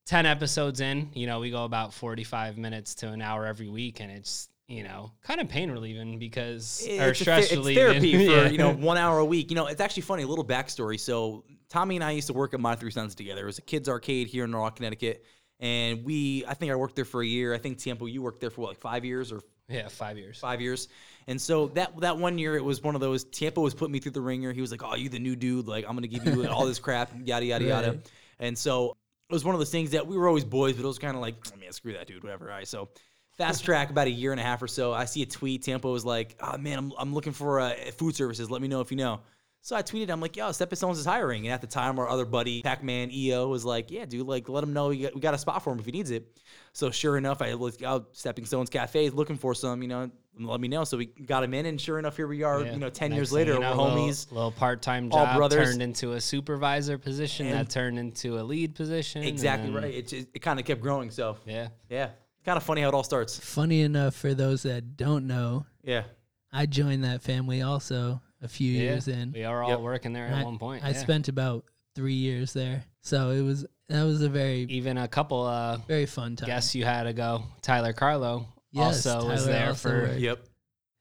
10 0.06 0.24
episodes 0.24 0.80
in, 0.80 1.10
you 1.12 1.26
know, 1.26 1.38
we 1.38 1.50
go 1.50 1.64
about 1.64 1.92
45 1.92 2.56
minutes 2.56 2.94
to 2.96 3.08
an 3.12 3.20
hour 3.20 3.44
every 3.46 3.68
week 3.68 4.00
and 4.00 4.10
it's 4.10 4.48
you 4.70 4.82
know, 4.82 5.10
kind 5.22 5.40
of 5.40 5.48
pain 5.48 5.70
relieving 5.70 6.18
because 6.18 6.86
or 6.86 7.08
It's, 7.08 7.20
a 7.20 7.24
stress 7.24 7.48
ther- 7.48 7.54
it's 7.54 7.56
relieving. 7.56 7.74
therapy 7.90 8.12
for 8.26 8.32
Yeah. 8.44 8.48
you 8.50 8.58
know 8.58 8.72
one 8.74 8.98
hour 8.98 9.18
a 9.18 9.24
week. 9.24 9.50
You 9.50 9.54
know, 9.56 9.66
it's 9.66 9.80
actually 9.80 10.02
funny. 10.02 10.24
A 10.24 10.26
little 10.26 10.44
backstory. 10.44 11.00
So 11.00 11.42
Tommy 11.70 11.94
and 11.96 12.04
I 12.04 12.10
used 12.10 12.26
to 12.26 12.34
work 12.34 12.52
at 12.52 12.60
My 12.60 12.74
Three 12.76 12.90
Sons 12.90 13.14
together. 13.14 13.44
It 13.44 13.46
was 13.46 13.58
a 13.58 13.62
kids 13.62 13.88
arcade 13.88 14.26
here 14.28 14.44
in 14.44 14.50
Norwalk, 14.50 14.76
Connecticut, 14.76 15.24
and 15.60 16.04
we. 16.04 16.44
I 16.46 16.54
think 16.54 16.72
I 16.72 16.76
worked 16.76 16.96
there 16.96 17.04
for 17.04 17.22
a 17.22 17.26
year. 17.26 17.54
I 17.54 17.58
think 17.58 17.78
Tiempo, 17.78 18.06
you 18.06 18.22
worked 18.22 18.40
there 18.40 18.50
for 18.50 18.62
what, 18.62 18.68
like 18.68 18.78
five 18.78 19.04
years 19.04 19.32
or 19.32 19.40
yeah, 19.68 19.88
5 19.88 20.16
years. 20.16 20.38
five 20.38 20.60
years. 20.60 20.88
And 21.26 21.40
so 21.40 21.68
that 21.68 22.00
that 22.00 22.16
one 22.16 22.38
year, 22.38 22.56
it 22.56 22.64
was 22.64 22.82
one 22.82 22.94
of 22.94 23.00
those. 23.02 23.24
Tiempo 23.24 23.60
was 23.60 23.74
putting 23.74 23.92
me 23.92 23.98
through 23.98 24.12
the 24.12 24.20
ringer. 24.20 24.52
He 24.52 24.62
was 24.62 24.70
like, 24.70 24.82
"Oh, 24.82 24.94
you 24.94 25.10
the 25.10 25.18
new 25.18 25.36
dude? 25.36 25.68
Like, 25.68 25.84
I'm 25.86 25.94
gonna 25.94 26.06
give 26.06 26.24
you 26.24 26.48
all 26.48 26.66
this 26.66 26.78
crap, 26.78 27.10
yada 27.24 27.44
yada 27.44 27.64
yada." 27.64 27.98
And 28.38 28.56
so 28.56 28.96
it 29.28 29.32
was 29.32 29.44
one 29.44 29.54
of 29.54 29.58
those 29.58 29.70
things 29.70 29.90
that 29.90 30.06
we 30.06 30.16
were 30.16 30.26
always 30.26 30.44
boys, 30.44 30.74
but 30.74 30.84
it 30.84 30.86
was 30.86 30.98
kind 30.98 31.14
of 31.14 31.20
like, 31.20 31.34
oh, 31.52 31.60
"Man, 31.60 31.72
screw 31.72 31.92
that 31.92 32.06
dude, 32.06 32.22
whatever." 32.22 32.46
All 32.50 32.56
right, 32.56 32.66
so. 32.66 32.88
Fast 33.32 33.64
track 33.64 33.90
about 33.90 34.08
a 34.08 34.10
year 34.10 34.32
and 34.32 34.40
a 34.40 34.42
half 34.42 34.60
or 34.60 34.66
so. 34.66 34.92
I 34.92 35.04
see 35.04 35.22
a 35.22 35.26
tweet. 35.26 35.62
Tiempo 35.62 35.92
was 35.92 36.04
like, 36.04 36.34
"Oh 36.40 36.58
man, 36.58 36.76
I'm, 36.76 36.92
I'm 36.98 37.14
looking 37.14 37.32
for 37.32 37.60
uh, 37.60 37.72
food 37.96 38.16
services. 38.16 38.50
Let 38.50 38.60
me 38.60 38.66
know 38.66 38.80
if 38.80 38.90
you 38.90 38.96
know." 38.96 39.20
So 39.60 39.76
I 39.76 39.82
tweeted, 39.82 40.08
I'm 40.10 40.20
like, 40.20 40.36
"Yo, 40.36 40.50
Stepping 40.52 40.76
Stones 40.76 40.98
is 40.98 41.04
hiring." 41.04 41.46
And 41.46 41.52
at 41.52 41.60
the 41.60 41.66
time, 41.66 41.98
our 41.98 42.08
other 42.08 42.24
buddy, 42.24 42.62
Pac-Man 42.62 43.10
EO, 43.12 43.48
was 43.48 43.64
like, 43.64 43.90
"Yeah, 43.90 44.04
dude, 44.06 44.26
like 44.26 44.48
let 44.48 44.62
him 44.64 44.72
know 44.72 44.88
we 44.88 45.02
got, 45.02 45.14
we 45.14 45.20
got 45.20 45.34
a 45.34 45.38
spot 45.38 45.62
for 45.62 45.72
him 45.72 45.78
if 45.78 45.84
he 45.86 45.92
needs 45.92 46.10
it." 46.10 46.38
So 46.72 46.90
sure 46.90 47.16
enough, 47.18 47.42
I 47.42 47.52
looked 47.54 47.82
oh, 47.82 47.88
out 47.88 48.08
Stepping 48.12 48.46
Stones 48.46 48.70
Cafe 48.70 49.10
looking 49.10 49.36
for 49.36 49.54
some, 49.54 49.82
you 49.82 49.88
know, 49.88 50.10
let 50.38 50.60
me 50.60 50.68
know. 50.68 50.84
So 50.84 50.96
we 50.96 51.06
got 51.06 51.42
him 51.42 51.52
in, 51.54 51.66
and 51.66 51.80
sure 51.80 51.98
enough, 51.98 52.16
here 52.16 52.28
we 52.28 52.44
are. 52.44 52.64
Yeah. 52.64 52.72
You 52.72 52.78
know, 52.78 52.88
ten 52.88 53.10
Next 53.10 53.16
years 53.18 53.32
later, 53.32 53.54
you 53.54 53.58
we're 53.58 53.64
know, 53.64 53.82
little- 53.82 54.06
homies. 54.06 54.30
Little, 54.30 54.52
part-time 54.52 55.10
all 55.12 55.26
job 55.26 55.36
brothers. 55.36 55.70
turned 55.70 55.82
into 55.82 56.12
a 56.12 56.20
supervisor 56.20 56.96
position 56.96 57.46
And- 57.48 57.56
that 57.56 57.70
turned 57.70 57.98
into 57.98 58.38
a 58.38 58.42
lead 58.42 58.74
position. 58.76 59.24
Exactly 59.24 59.70
right. 59.70 59.92
It 59.92 60.08
just, 60.08 60.28
it 60.32 60.38
kind 60.38 60.60
of 60.60 60.64
kept 60.66 60.80
growing. 60.80 61.10
So 61.10 61.36
Yeah. 61.44 61.68
yeah, 61.90 62.10
kind 62.44 62.56
of 62.56 62.62
funny 62.62 62.80
how 62.82 62.88
it 62.88 62.94
all 62.94 63.02
starts. 63.04 63.38
Funny 63.38 63.82
enough, 63.82 64.14
for 64.14 64.32
those 64.34 64.62
that 64.62 64.96
don't 64.96 65.26
know, 65.26 65.66
Yeah, 65.82 66.04
I 66.52 66.66
joined 66.66 67.02
that 67.04 67.22
family 67.22 67.60
also 67.60 68.22
a 68.42 68.48
few 68.48 68.72
Yeah. 68.72 68.82
years 68.82 69.08
in. 69.08 69.32
We 69.32 69.44
are 69.44 69.62
all 69.62 69.70
Yep. 69.70 69.80
working 69.80 70.12
there 70.12 70.26
And 70.26 70.34
at 70.36 70.40
I, 70.42 70.44
one 70.44 70.58
point. 70.58 70.84
I 70.84 70.90
yeah. 70.90 70.98
spent 70.98 71.28
about 71.28 71.64
three 71.94 72.14
years 72.14 72.52
there, 72.52 72.84
so 73.02 73.30
it 73.30 73.42
was 73.42 73.66
that 73.88 74.02
was 74.04 74.22
a 74.22 74.28
very 74.28 74.60
even 74.68 74.98
a 74.98 75.08
couple 75.08 75.42
uh 75.44 75.78
very 75.88 76.06
fun 76.06 76.36
time. 76.36 76.46
guests 76.46 76.74
you 76.74 76.84
had 76.84 77.04
to 77.04 77.12
go. 77.12 77.42
Tyler 77.62 77.92
Carlo 77.92 78.46
Yes, 78.70 79.06
also 79.06 79.26
was 79.28 79.46
there 79.46 79.68
also 79.68 79.88
for 79.88 80.02
worked. 80.02 80.20
yep, 80.20 80.44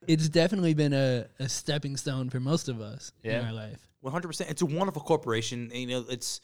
It's 0.06 0.28
definitely 0.28 0.72
been 0.74 0.94
a, 0.94 1.26
a 1.38 1.48
stepping 1.48 1.96
stone 1.98 2.30
for 2.30 2.40
most 2.40 2.68
of 2.68 2.80
us 2.80 3.12
Yeah. 3.22 3.40
in 3.40 3.46
our 3.46 3.52
life. 3.52 3.86
one 4.00 4.12
hundred 4.12 4.28
percent. 4.28 4.50
It's 4.50 4.62
a 4.62 4.66
wonderful 4.66 5.02
corporation. 5.02 5.70
And, 5.72 5.74
you 5.82 5.86
know, 5.88 6.04
it's 6.08 6.40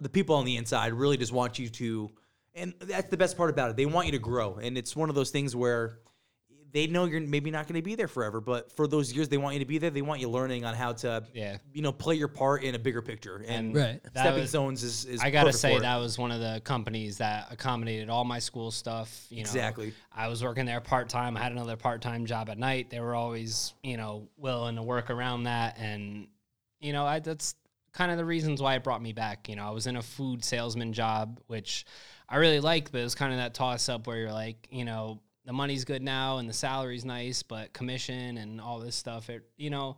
the 0.00 0.08
people 0.08 0.34
on 0.36 0.44
the 0.46 0.56
inside 0.56 0.92
really 0.94 1.16
just 1.18 1.32
want 1.32 1.58
you 1.58 1.68
to, 1.68 2.10
and 2.54 2.72
that's 2.80 3.10
the 3.10 3.16
best 3.18 3.36
part 3.36 3.50
about 3.50 3.70
it. 3.70 3.76
They 3.76 3.84
want 3.86 4.06
you 4.06 4.12
to 4.12 4.18
grow, 4.18 4.54
and 4.56 4.78
it's 4.78 4.96
one 4.96 5.10
of 5.10 5.14
those 5.14 5.30
things 5.30 5.54
where 5.54 5.98
they 6.76 6.86
know 6.86 7.06
you're 7.06 7.22
maybe 7.22 7.50
not 7.50 7.66
going 7.66 7.76
to 7.76 7.82
be 7.82 7.94
there 7.94 8.06
forever, 8.06 8.38
but 8.38 8.70
for 8.70 8.86
those 8.86 9.10
years 9.10 9.30
they 9.30 9.38
want 9.38 9.54
you 9.54 9.60
to 9.60 9.64
be 9.64 9.78
there. 9.78 9.88
They 9.88 10.02
want 10.02 10.20
you 10.20 10.28
learning 10.28 10.66
on 10.66 10.74
how 10.74 10.92
to, 10.92 11.24
yeah. 11.32 11.56
you 11.72 11.80
know, 11.80 11.90
play 11.90 12.16
your 12.16 12.28
part 12.28 12.64
in 12.64 12.74
a 12.74 12.78
bigger 12.78 13.00
picture. 13.00 13.42
And 13.48 13.74
Right. 13.74 13.98
Stepping 14.10 14.40
was- 14.42 14.50
Stones 14.50 14.82
is, 14.82 15.06
is 15.06 15.22
I 15.22 15.30
gotta 15.30 15.54
say 15.54 15.78
that 15.78 15.96
was 15.96 16.18
one 16.18 16.30
of 16.30 16.40
the 16.40 16.60
companies 16.64 17.16
that 17.16 17.50
accommodated 17.50 18.10
all 18.10 18.26
my 18.26 18.40
school 18.40 18.70
stuff. 18.70 19.26
You 19.30 19.36
know, 19.36 19.40
Exactly. 19.40 19.94
I 20.12 20.28
was 20.28 20.44
working 20.44 20.66
there 20.66 20.82
part 20.82 21.08
time. 21.08 21.34
I 21.38 21.40
had 21.42 21.52
another 21.52 21.76
part 21.76 22.02
time 22.02 22.26
job 22.26 22.50
at 22.50 22.58
night. 22.58 22.90
They 22.90 23.00
were 23.00 23.14
always, 23.14 23.72
you 23.82 23.96
know, 23.96 24.28
willing 24.36 24.76
to 24.76 24.82
work 24.82 25.08
around 25.08 25.44
that, 25.44 25.78
and 25.78 26.28
you 26.80 26.92
know, 26.92 27.06
I 27.06 27.20
that's 27.20 27.54
kind 27.94 28.12
of 28.12 28.18
the 28.18 28.24
reasons 28.26 28.60
why 28.60 28.74
it 28.74 28.84
brought 28.84 29.00
me 29.00 29.14
back. 29.14 29.48
You 29.48 29.56
know, 29.56 29.66
I 29.66 29.70
was 29.70 29.86
in 29.86 29.96
a 29.96 30.02
food 30.02 30.44
salesman 30.44 30.92
job, 30.92 31.40
which 31.46 31.86
I 32.28 32.36
really 32.36 32.60
liked, 32.60 32.92
but 32.92 33.00
it 33.00 33.04
was 33.04 33.14
kind 33.14 33.32
of 33.32 33.38
that 33.38 33.54
toss 33.54 33.88
up 33.88 34.06
where 34.06 34.18
you're 34.18 34.32
like, 34.32 34.68
you 34.70 34.84
know, 34.84 35.22
the 35.46 35.52
money's 35.52 35.84
good 35.84 36.02
now 36.02 36.38
and 36.38 36.48
the 36.48 36.52
salary's 36.52 37.04
nice, 37.04 37.42
but 37.42 37.72
commission 37.72 38.36
and 38.36 38.60
all 38.60 38.78
this 38.80 38.94
stuff, 38.96 39.30
it, 39.30 39.42
you 39.56 39.70
know. 39.70 39.96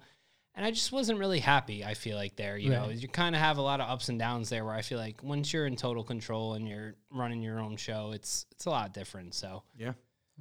And 0.54 0.66
I 0.66 0.70
just 0.72 0.90
wasn't 0.90 1.20
really 1.20 1.38
happy. 1.38 1.84
I 1.84 1.94
feel 1.94 2.16
like 2.16 2.34
there, 2.36 2.58
you 2.58 2.70
know, 2.70 2.88
you 2.88 3.06
kind 3.06 3.36
of 3.36 3.40
have 3.40 3.58
a 3.58 3.62
lot 3.62 3.80
of 3.80 3.88
ups 3.88 4.08
and 4.08 4.18
downs 4.18 4.48
there. 4.48 4.64
Where 4.64 4.74
I 4.74 4.82
feel 4.82 4.98
like 4.98 5.22
once 5.22 5.52
you're 5.52 5.66
in 5.66 5.76
total 5.76 6.02
control 6.02 6.54
and 6.54 6.68
you're 6.68 6.94
running 7.12 7.42
your 7.42 7.60
own 7.60 7.76
show, 7.76 8.10
it's 8.12 8.44
it's 8.50 8.66
a 8.66 8.70
lot 8.70 8.92
different. 8.92 9.34
So 9.34 9.62
Yeah. 9.76 9.92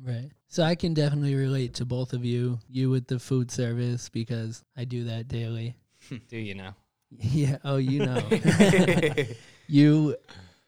Right. 0.03 0.29
So 0.47 0.63
I 0.63 0.73
can 0.75 0.93
definitely 0.95 1.35
relate 1.35 1.75
to 1.75 1.85
both 1.85 2.13
of 2.13 2.25
you. 2.25 2.57
You 2.67 2.89
with 2.89 3.05
the 3.07 3.19
food 3.19 3.51
service 3.51 4.09
because 4.09 4.63
I 4.75 4.85
do 4.85 5.03
that 5.05 5.27
daily. 5.27 5.75
do 6.29 6.37
you 6.37 6.55
know? 6.55 6.71
Yeah. 7.19 7.57
Oh, 7.63 7.77
you 7.77 7.99
know. 8.05 8.21
you 9.67 10.15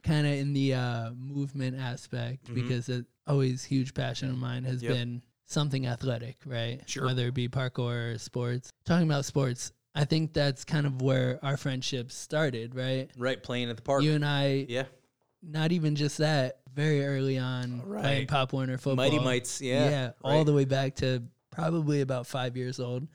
kind 0.03 0.25
of 0.27 0.33
in 0.33 0.53
the 0.53 0.73
uh, 0.73 1.11
movement 1.11 1.79
aspect 1.79 2.45
Mhm. 2.45 2.55
because 2.55 2.89
it 2.89 3.05
always 3.29 3.63
huge 3.63 3.93
passion 3.93 4.29
of 4.29 4.37
mine 4.37 4.63
has 4.65 4.81
Yep. 4.83 4.91
been 4.93 5.21
something 5.45 5.87
athletic, 5.87 6.37
right? 6.45 6.81
Sure. 6.87 7.05
Whether 7.05 7.27
it 7.27 7.33
be 7.33 7.47
parkour 7.47 8.15
or 8.15 8.17
sports. 8.17 8.71
Talking 8.85 9.07
about 9.07 9.23
sports, 9.25 9.71
I 9.95 10.05
think 10.05 10.33
that's 10.33 10.63
kind 10.65 10.85
of 10.85 11.01
where 11.01 11.39
our 11.43 11.55
friendship 11.57 12.11
started, 12.11 12.75
right? 12.75 13.09
right, 13.17 13.41
playing 13.41 13.69
at 13.69 13.75
the 13.77 13.81
park. 13.81 14.03
You 14.03 14.13
and 14.13 14.25
I, 14.25 14.65
yeah. 14.67 14.83
not 15.41 15.71
even 15.71 15.95
just 15.95 16.17
that, 16.19 16.59
very 16.73 17.03
early 17.05 17.37
on 17.37 17.79
playing 17.81 17.89
Right. 18.19 18.27
Pop 18.27 18.53
Warner 18.53 18.77
football. 18.77 18.95
Mighty 19.05 19.19
Mites. 19.19 19.61
Yeah. 19.61 19.89
Yeah, 19.89 20.11
All 20.23 20.43
the 20.43 20.53
way 20.53 20.65
back 20.65 20.95
to 20.97 21.23
probably 21.51 22.01
about 22.01 22.27
five 22.27 22.55
years 22.57 22.79
old. 22.79 23.07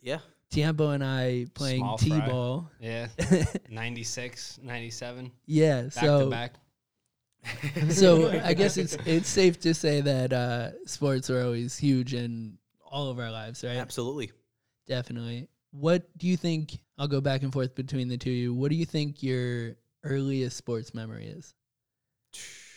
Yeah. 0.00 0.18
Tiempo 0.50 0.90
and 0.90 1.04
I 1.04 1.46
playing 1.54 1.78
Small. 1.82 1.98
T-ball. 1.98 2.70
Yeah. 2.80 3.06
96, 3.70 4.58
97, 4.62 5.30
yeah, 5.46 5.82
back 5.82 5.92
so 5.92 6.24
to 6.24 6.30
back. 6.30 6.54
So 7.90 8.28
I 8.44 8.54
guess 8.54 8.76
it's 8.76 8.96
it's 9.06 9.28
safe 9.28 9.60
to 9.60 9.74
say 9.74 10.00
that 10.00 10.32
uh, 10.32 10.70
sports 10.86 11.30
are 11.30 11.42
always 11.42 11.76
huge 11.76 12.14
in 12.14 12.58
all 12.84 13.10
of 13.10 13.18
our 13.18 13.30
lives, 13.30 13.64
right? 13.64 13.76
Absolutely. 13.76 14.32
Definitely. 14.86 15.48
What 15.70 16.06
do 16.18 16.26
you 16.26 16.36
think? 16.36 16.78
I'll 16.98 17.08
go 17.08 17.20
back 17.20 17.42
and 17.42 17.52
forth 17.52 17.74
between 17.74 18.08
the 18.08 18.18
two 18.18 18.30
of 18.30 18.36
you. 18.36 18.54
What 18.54 18.70
do 18.70 18.76
you 18.76 18.84
think 18.86 19.22
your 19.22 19.76
earliest 20.04 20.56
sports 20.56 20.92
memory 20.94 21.26
is? 21.26 21.54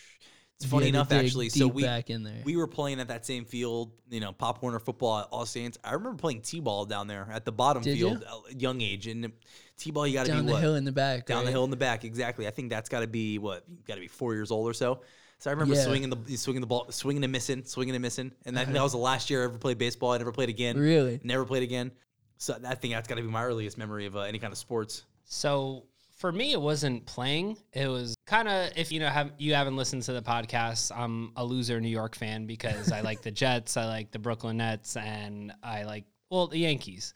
It's 0.60 0.66
funny 0.70 0.88
enough, 0.88 1.10
actually. 1.12 1.48
So 1.48 1.66
we 1.66 1.82
back 1.82 2.10
in 2.10 2.22
there. 2.22 2.40
we 2.44 2.56
were 2.56 2.66
playing 2.68 3.00
at 3.00 3.08
that 3.08 3.26
same 3.26 3.44
field, 3.44 3.90
you 4.08 4.20
know, 4.20 4.32
Pop 4.32 4.62
Warner 4.62 4.78
football 4.78 5.18
at 5.18 5.26
All 5.30 5.46
Saints. 5.46 5.78
I 5.82 5.94
remember 5.94 6.16
playing 6.16 6.42
T-ball 6.42 6.84
down 6.86 7.08
there 7.08 7.28
at 7.32 7.44
the 7.44 7.52
bottom 7.52 7.82
Did 7.82 7.98
field, 7.98 8.20
you? 8.20 8.50
at 8.54 8.60
young 8.60 8.80
age, 8.80 9.06
and 9.08 9.32
T-ball 9.76 10.06
you 10.06 10.14
got 10.14 10.26
to 10.26 10.32
be 10.32 10.36
down 10.36 10.46
the 10.46 10.52
what 10.52 10.60
hill 10.62 10.76
in 10.76 10.84
the 10.84 10.92
back. 10.92 11.26
down 11.26 11.44
the 11.44 11.50
hill 11.50 11.64
in 11.64 11.70
the 11.70 11.76
back. 11.76 12.04
Exactly. 12.04 12.46
I 12.46 12.50
think 12.50 12.70
that's 12.70 12.88
got 12.88 13.00
to 13.00 13.06
be 13.08 13.38
what 13.38 13.64
you 13.68 13.78
got 13.86 13.96
to 13.96 14.00
be 14.00 14.06
four 14.08 14.34
years 14.34 14.50
old 14.52 14.68
or 14.70 14.74
so. 14.74 15.00
So 15.40 15.50
I 15.50 15.52
remember 15.52 15.74
Yeah. 15.74 15.82
swinging 15.82 16.10
the 16.10 16.36
swinging 16.36 16.60
the 16.60 16.66
ball, 16.68 16.86
swinging 16.90 17.24
and 17.24 17.32
missing, 17.32 17.64
swinging 17.64 17.94
and 17.96 18.02
missing, 18.02 18.30
and 18.46 18.56
that, 18.56 18.72
that 18.72 18.82
was 18.82 18.92
the 18.92 18.98
last 19.12 19.28
year 19.30 19.42
I 19.42 19.44
ever 19.46 19.58
played 19.58 19.76
baseball. 19.78 20.12
I 20.12 20.18
never 20.18 20.32
played 20.32 20.48
again. 20.48 20.78
Really? 20.78 21.20
Never 21.24 21.44
played 21.44 21.64
again. 21.64 21.90
So 22.38 22.56
I 22.66 22.76
think 22.76 22.94
that's 22.94 23.08
got 23.08 23.16
to 23.16 23.22
be 23.22 23.28
my 23.28 23.42
earliest 23.44 23.76
memory 23.76 24.06
of 24.06 24.16
uh, 24.16 24.20
any 24.20 24.38
kind 24.38 24.52
of 24.52 24.58
sports. 24.58 25.02
So 25.24 25.84
for 26.24 26.32
me, 26.32 26.52
it 26.52 26.60
wasn't 26.60 27.04
playing. 27.04 27.58
It 27.74 27.86
was 27.86 28.14
kind 28.26 28.48
of 28.48 28.70
if 28.76 28.90
you 28.90 28.98
know 28.98 29.08
have 29.08 29.32
you 29.36 29.52
haven't 29.52 29.76
listened 29.76 30.04
to 30.04 30.14
the 30.14 30.22
podcast, 30.22 30.90
I'm 30.96 31.32
a 31.36 31.44
loser 31.44 31.82
New 31.82 31.90
York 31.90 32.16
fan 32.16 32.46
because 32.46 32.90
I 32.90 33.02
like 33.02 33.20
the 33.20 33.30
Jets, 33.42 33.76
I 33.76 33.84
like 33.84 34.10
the 34.10 34.18
Brooklyn 34.18 34.56
Nets, 34.56 34.96
and 34.96 35.52
I 35.62 35.82
like 35.82 36.04
well 36.30 36.46
the 36.46 36.56
Yankees. 36.56 37.12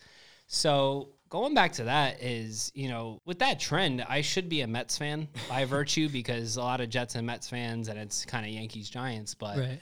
So 0.46 1.14
going 1.30 1.54
back 1.54 1.72
to 1.72 1.84
that 1.84 2.22
is 2.22 2.70
you 2.74 2.90
know 2.90 3.18
with 3.24 3.38
that 3.38 3.58
trend, 3.58 4.04
I 4.06 4.20
should 4.20 4.50
be 4.50 4.60
a 4.60 4.66
Mets 4.66 4.98
fan 4.98 5.26
by 5.48 5.64
virtue 5.78 6.10
because 6.10 6.58
a 6.58 6.60
lot 6.60 6.82
of 6.82 6.90
Jets 6.90 7.14
and 7.14 7.26
Mets 7.26 7.48
fans, 7.48 7.88
and 7.88 7.98
it's 7.98 8.26
kind 8.26 8.44
of 8.44 8.52
Yankees 8.52 8.90
Giants, 8.90 9.32
but. 9.32 9.56
Right. 9.56 9.80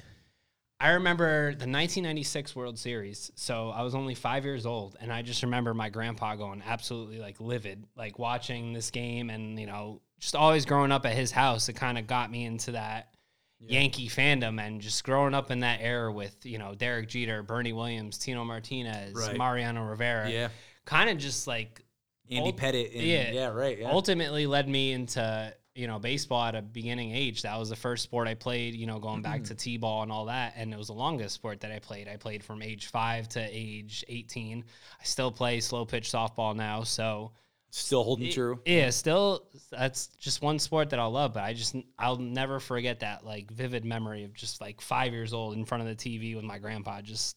I 0.78 0.90
remember 0.90 1.50
the 1.52 1.66
1996 1.68 2.54
World 2.54 2.78
Series. 2.78 3.30
So 3.34 3.70
I 3.70 3.82
was 3.82 3.94
only 3.94 4.14
five 4.14 4.44
years 4.44 4.66
old, 4.66 4.96
and 5.00 5.10
I 5.12 5.22
just 5.22 5.42
remember 5.42 5.72
my 5.72 5.88
grandpa 5.88 6.34
going 6.36 6.62
absolutely 6.66 7.18
like 7.18 7.40
livid, 7.40 7.84
like 7.96 8.18
watching 8.18 8.72
this 8.74 8.90
game, 8.90 9.30
and 9.30 9.58
you 9.58 9.66
know, 9.66 10.02
just 10.20 10.36
always 10.36 10.66
growing 10.66 10.92
up 10.92 11.06
at 11.06 11.14
his 11.14 11.30
house. 11.30 11.68
It 11.68 11.74
kind 11.74 11.96
of 11.96 12.06
got 12.06 12.30
me 12.30 12.44
into 12.44 12.72
that 12.72 13.14
Yankee 13.58 14.08
fandom, 14.08 14.60
and 14.60 14.82
just 14.82 15.02
growing 15.02 15.32
up 15.32 15.50
in 15.50 15.60
that 15.60 15.78
era 15.80 16.12
with 16.12 16.36
you 16.44 16.58
know 16.58 16.74
Derek 16.74 17.08
Jeter, 17.08 17.42
Bernie 17.42 17.72
Williams, 17.72 18.18
Tino 18.18 18.44
Martinez, 18.44 19.14
Right. 19.14 19.36
Mariano 19.38 19.82
Rivera. 19.84 20.30
Yeah. 20.30 20.48
kind 20.84 21.08
of 21.08 21.16
just 21.16 21.46
like 21.46 21.82
Andy 22.30 22.50
Ult- 22.50 22.56
Pettitte. 22.58 22.92
And, 22.94 23.02
yeah. 23.02 23.30
yeah. 23.32 23.46
right. 23.48 23.78
Yeah. 23.78 23.90
ultimately 23.90 24.46
led 24.46 24.68
me 24.68 24.92
into 24.92 25.54
you 25.76 25.86
know 25.86 25.98
baseball 25.98 26.44
at 26.44 26.54
a 26.54 26.62
beginning 26.62 27.12
age 27.12 27.42
that 27.42 27.58
was 27.58 27.68
the 27.68 27.76
first 27.76 28.02
sport 28.02 28.26
i 28.26 28.34
played 28.34 28.74
you 28.74 28.86
know 28.86 28.98
going 28.98 29.20
back 29.20 29.42
to 29.42 29.52
mm-hmm. 29.52 29.56
t-ball 29.56 30.02
and 30.02 30.10
all 30.10 30.24
that 30.24 30.54
and 30.56 30.72
it 30.72 30.78
was 30.78 30.86
the 30.86 30.92
longest 30.92 31.34
sport 31.34 31.60
that 31.60 31.70
i 31.70 31.78
played 31.78 32.08
i 32.08 32.16
played 32.16 32.42
from 32.42 32.62
age 32.62 32.86
5 32.86 33.28
to 33.30 33.48
age 33.50 34.04
18 34.08 34.64
i 34.98 35.04
still 35.04 35.30
play 35.30 35.60
slow 35.60 35.84
pitch 35.84 36.10
softball 36.10 36.56
now 36.56 36.82
so 36.82 37.32
Still 37.70 38.04
holding 38.04 38.32
true. 38.32 38.58
yeah 38.64 38.88
still 38.88 39.48
that's 39.70 40.06
just 40.18 40.40
one 40.40 40.58
sport 40.58 40.88
that 40.90 40.98
i'll 40.98 41.10
love 41.10 41.34
but 41.34 41.42
i 41.42 41.52
just 41.52 41.76
i'll 41.98 42.16
never 42.16 42.58
forget 42.58 43.00
that 43.00 43.26
like 43.26 43.50
vivid 43.50 43.84
memory 43.84 44.24
of 44.24 44.32
just 44.32 44.62
like 44.62 44.80
five 44.80 45.12
years 45.12 45.34
old 45.34 45.54
in 45.56 45.64
front 45.66 45.86
of 45.86 45.88
the 45.88 45.94
tv 45.94 46.34
with 46.34 46.44
my 46.44 46.58
grandpa 46.58 47.02
just 47.02 47.36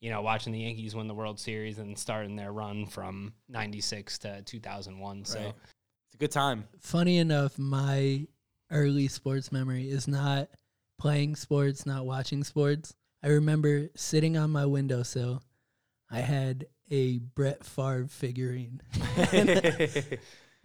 you 0.00 0.08
know 0.10 0.22
watching 0.22 0.54
the 0.54 0.60
yankees 0.60 0.94
win 0.94 1.06
the 1.06 1.12
world 1.12 1.38
series 1.38 1.78
and 1.78 1.98
starting 1.98 2.34
their 2.34 2.52
run 2.52 2.86
from 2.86 3.34
96 3.50 4.18
to 4.18 4.42
2001 4.42 5.24
so 5.26 5.38
Right. 5.38 5.54
It's 6.14 6.20
a 6.20 6.26
good 6.26 6.30
time. 6.30 6.68
Funny 6.78 7.18
enough, 7.18 7.58
my 7.58 8.28
early 8.70 9.08
sports 9.08 9.50
memory 9.50 9.90
is 9.90 10.06
not 10.06 10.48
playing 10.96 11.34
sports, 11.34 11.86
not 11.86 12.06
watching 12.06 12.44
sports. 12.44 12.94
I 13.20 13.28
remember 13.28 13.88
sitting 13.96 14.36
on 14.36 14.50
my 14.50 14.64
windowsill. 14.64 15.42
I 16.08 16.20
had 16.20 16.66
a 16.88 17.18
Brett 17.18 17.64
Favre 17.64 18.06
figurine. 18.06 18.80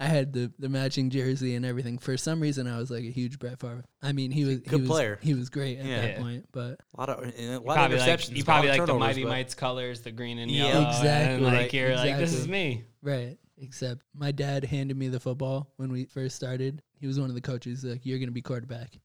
I 0.02 0.06
had 0.06 0.32
the, 0.34 0.52
the 0.60 0.70
matching 0.70 1.10
jersey 1.10 1.56
and 1.56 1.66
everything. 1.66 1.98
For 1.98 2.16
some 2.16 2.40
reason, 2.40 2.68
I 2.68 2.78
was 2.78 2.92
like 2.92 3.04
a 3.04 3.12
huge 3.12 3.40
Brett 3.40 3.60
Favre. 3.60 3.84
I 4.04 4.12
mean, 4.14 4.30
he 4.32 4.46
was 4.46 4.56
he 4.58 4.60
good 4.62 4.82
was, 4.82 4.90
player. 4.90 5.18
He 5.22 5.34
was 5.34 5.50
great 5.50 5.80
at 5.80 5.86
Yeah. 5.86 6.02
that 6.02 6.10
Yeah. 6.12 6.20
point, 6.20 6.46
but 6.52 6.80
A 6.96 7.00
lot 7.00 7.10
of 7.10 7.24
and 7.24 7.56
a 7.56 7.60
lot 7.60 7.74
probably 7.76 7.98
of 7.98 8.04
like 8.08 8.20
interceptions. 8.20 8.36
you 8.36 8.42
a 8.44 8.46
probably 8.46 8.70
of 8.70 8.78
like 8.78 8.86
the 8.88 8.94
Mighty 8.94 9.26
Mites 9.26 9.56
colors, 9.56 10.02
the 10.02 10.12
green 10.12 10.38
and 10.38 10.52
Yeah. 10.52 10.68
yellow. 10.68 10.88
Exactly, 10.90 11.34
And 11.38 11.44
like 11.44 11.54
right, 11.56 11.74
you're 11.74 11.96
like, 11.96 12.18
this 12.18 12.34
is 12.34 12.48
me. 12.48 12.84
right. 13.02 13.38
Except 13.62 14.02
my 14.14 14.32
dad 14.32 14.64
handed 14.64 14.96
me 14.98 15.10
the 15.10 15.20
football 15.20 15.74
when 15.78 15.92
we 15.92 16.06
first 16.06 16.36
started. 16.36 16.82
He 17.00 17.08
was 17.08 17.20
one 17.20 17.30
of 17.30 17.36
the 17.36 17.42
coaches. 17.42 17.84
Like, 17.84 18.06
you're 18.06 18.20
gonna 18.20 18.32
be 18.32 18.42
quarterback, 18.42 18.98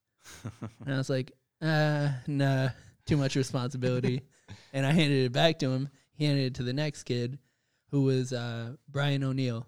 and 0.85 0.95
I 0.95 0.97
was 0.99 1.11
like, 1.11 1.33
uh, 1.61 2.11
nah, 2.27 2.69
too 3.07 3.17
much 3.17 3.37
responsibility. 3.37 4.23
and 4.73 4.87
I 4.87 4.93
handed 4.93 5.27
it 5.27 5.33
back 5.33 5.59
to 5.61 5.71
him. 5.71 5.89
He 6.15 6.25
handed 6.27 6.47
it 6.47 6.55
to 6.57 6.63
the 6.63 6.73
next 6.73 7.03
kid, 7.05 7.39
who 7.91 8.03
was 8.03 8.33
uh, 8.33 8.75
Brian 8.89 9.25
O'Neill. 9.25 9.67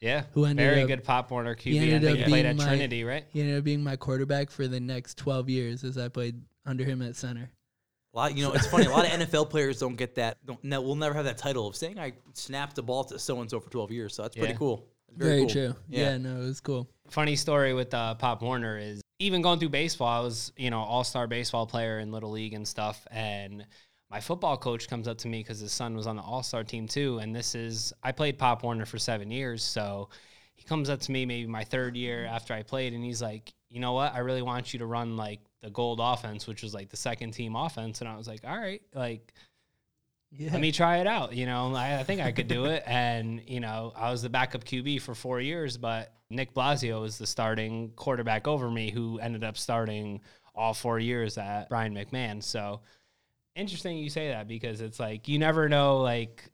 Yeah. 0.00 0.24
Who 0.32 0.44
ended 0.44 0.66
up 0.66 0.70
Very 0.72 0.82
up- 0.82 0.88
good 0.88 1.04
Pop 1.04 1.30
Warner 1.30 1.56
he 1.58 1.72
QB. 1.72 1.80
I 1.80 1.84
ended 1.92 2.10
up 2.10 2.16
he 2.18 2.24
played 2.24 2.32
being 2.42 2.46
at 2.46 2.56
my- 2.56 2.66
Trinity, 2.66 3.04
right? 3.04 3.24
He 3.32 3.40
ended 3.40 3.58
up 3.58 3.64
being 3.64 3.82
my 3.82 3.96
quarterback 3.96 4.50
for 4.50 4.66
the 4.68 4.80
next 4.80 5.16
12 5.18 5.48
years 5.48 5.84
as 5.84 5.96
I 5.96 6.08
played 6.08 6.42
under 6.66 6.84
him 6.84 7.00
at 7.02 7.16
center. 7.16 7.50
A 8.14 8.16
lot, 8.16 8.36
you 8.36 8.44
know, 8.44 8.52
it's 8.52 8.66
funny. 8.68 8.86
A 8.86 8.90
lot 8.90 9.04
of 9.04 9.10
NFL 9.10 9.50
players 9.50 9.80
don't 9.80 9.96
get 9.96 10.14
that. 10.14 10.38
Don't, 10.46 10.62
no, 10.62 10.80
we'll 10.80 10.94
never 10.94 11.14
have 11.14 11.24
that 11.24 11.36
title 11.36 11.66
of 11.66 11.74
saying 11.74 11.98
I 11.98 12.12
snapped 12.32 12.78
a 12.78 12.82
ball 12.82 13.02
to 13.04 13.18
so 13.18 13.40
and 13.40 13.50
so 13.50 13.58
for 13.58 13.70
12 13.70 13.90
years. 13.90 14.14
So 14.14 14.22
that's 14.22 14.36
pretty 14.36 14.52
Yeah. 14.52 14.58
cool. 14.58 14.86
Very, 15.16 15.40
cool. 15.40 15.50
true. 15.50 15.74
Yeah. 15.88 16.10
Yeah. 16.10 16.18
no, 16.18 16.36
it 16.36 16.46
was 16.46 16.60
cool. 16.60 16.88
Funny 17.08 17.34
story 17.36 17.74
with 17.74 17.92
uh, 17.92 18.14
Pop 18.14 18.42
Warner 18.42 18.78
is 18.78 19.00
even 19.18 19.42
going 19.42 19.58
through 19.58 19.68
baseball, 19.70 20.08
I 20.08 20.24
was, 20.24 20.52
you 20.56 20.70
know, 20.70 20.80
all 20.80 21.02
star 21.04 21.26
baseball 21.26 21.66
player 21.66 21.98
in 21.98 22.12
Little 22.12 22.30
League 22.30 22.54
and 22.54 22.66
stuff. 22.66 23.04
And 23.10 23.66
my 24.10 24.20
football 24.20 24.56
coach 24.56 24.88
comes 24.88 25.08
up 25.08 25.18
to 25.18 25.28
me 25.28 25.40
because 25.40 25.58
his 25.58 25.72
son 25.72 25.96
was 25.96 26.06
on 26.06 26.14
the 26.16 26.22
all 26.22 26.42
star 26.42 26.62
team 26.62 26.86
too. 26.86 27.18
And 27.18 27.34
this 27.34 27.54
is, 27.54 27.92
I 28.02 28.12
played 28.12 28.38
Pop 28.38 28.62
Warner 28.62 28.86
for 28.86 28.98
seven 28.98 29.30
years. 29.30 29.62
So 29.62 30.08
he 30.54 30.62
comes 30.64 30.88
up 30.88 31.00
to 31.00 31.12
me 31.12 31.26
maybe 31.26 31.48
my 31.48 31.64
third 31.64 31.96
year 31.96 32.26
after 32.26 32.54
I 32.54 32.62
played 32.62 32.92
and 32.92 33.02
he's 33.04 33.20
like, 33.22 33.52
you 33.70 33.80
know 33.80 33.92
what? 33.92 34.14
I 34.14 34.18
really 34.18 34.42
want 34.42 34.72
you 34.72 34.78
to 34.78 34.86
run 34.86 35.16
like 35.16 35.40
the 35.64 35.70
gold 35.70 35.98
offense, 36.00 36.46
which 36.46 36.62
was 36.62 36.74
like 36.74 36.90
the 36.90 36.96
second 36.96 37.32
team 37.32 37.56
offense. 37.56 38.00
And 38.00 38.08
I 38.08 38.16
was 38.16 38.28
like, 38.28 38.40
all 38.46 38.56
right, 38.56 38.82
like, 38.94 39.32
Yeah. 40.30 40.52
let 40.52 40.60
me 40.60 40.70
try 40.70 40.98
it 40.98 41.06
out. 41.06 41.34
You 41.34 41.46
know, 41.46 41.74
I, 41.74 41.98
I 42.00 42.02
think 42.04 42.20
I 42.20 42.32
could 42.32 42.48
do 42.48 42.66
it. 42.66 42.82
And, 42.86 43.40
you 43.48 43.60
know, 43.60 43.92
I 43.96 44.10
was 44.10 44.20
the 44.22 44.28
backup 44.28 44.64
QB 44.64 45.00
for 45.00 45.14
four 45.14 45.40
years, 45.40 45.76
but 45.78 46.12
Nick 46.28 46.52
Blasio 46.54 47.00
was 47.00 47.16
the 47.16 47.26
starting 47.26 47.92
quarterback 47.96 48.46
over 48.46 48.70
me 48.70 48.90
who 48.90 49.18
ended 49.18 49.42
up 49.42 49.56
starting 49.56 50.20
all 50.54 50.74
four 50.74 50.98
years 50.98 51.38
at 51.38 51.68
Brien 51.70 51.94
McMahon. 51.94 52.42
So 52.42 52.80
interesting 53.56 53.96
you 53.96 54.10
say 54.10 54.28
that 54.28 54.46
because 54.46 54.80
it's 54.80 55.00
like 55.00 55.28
you 55.28 55.38
never 55.38 55.68
know, 55.68 55.98
like, 55.98 56.44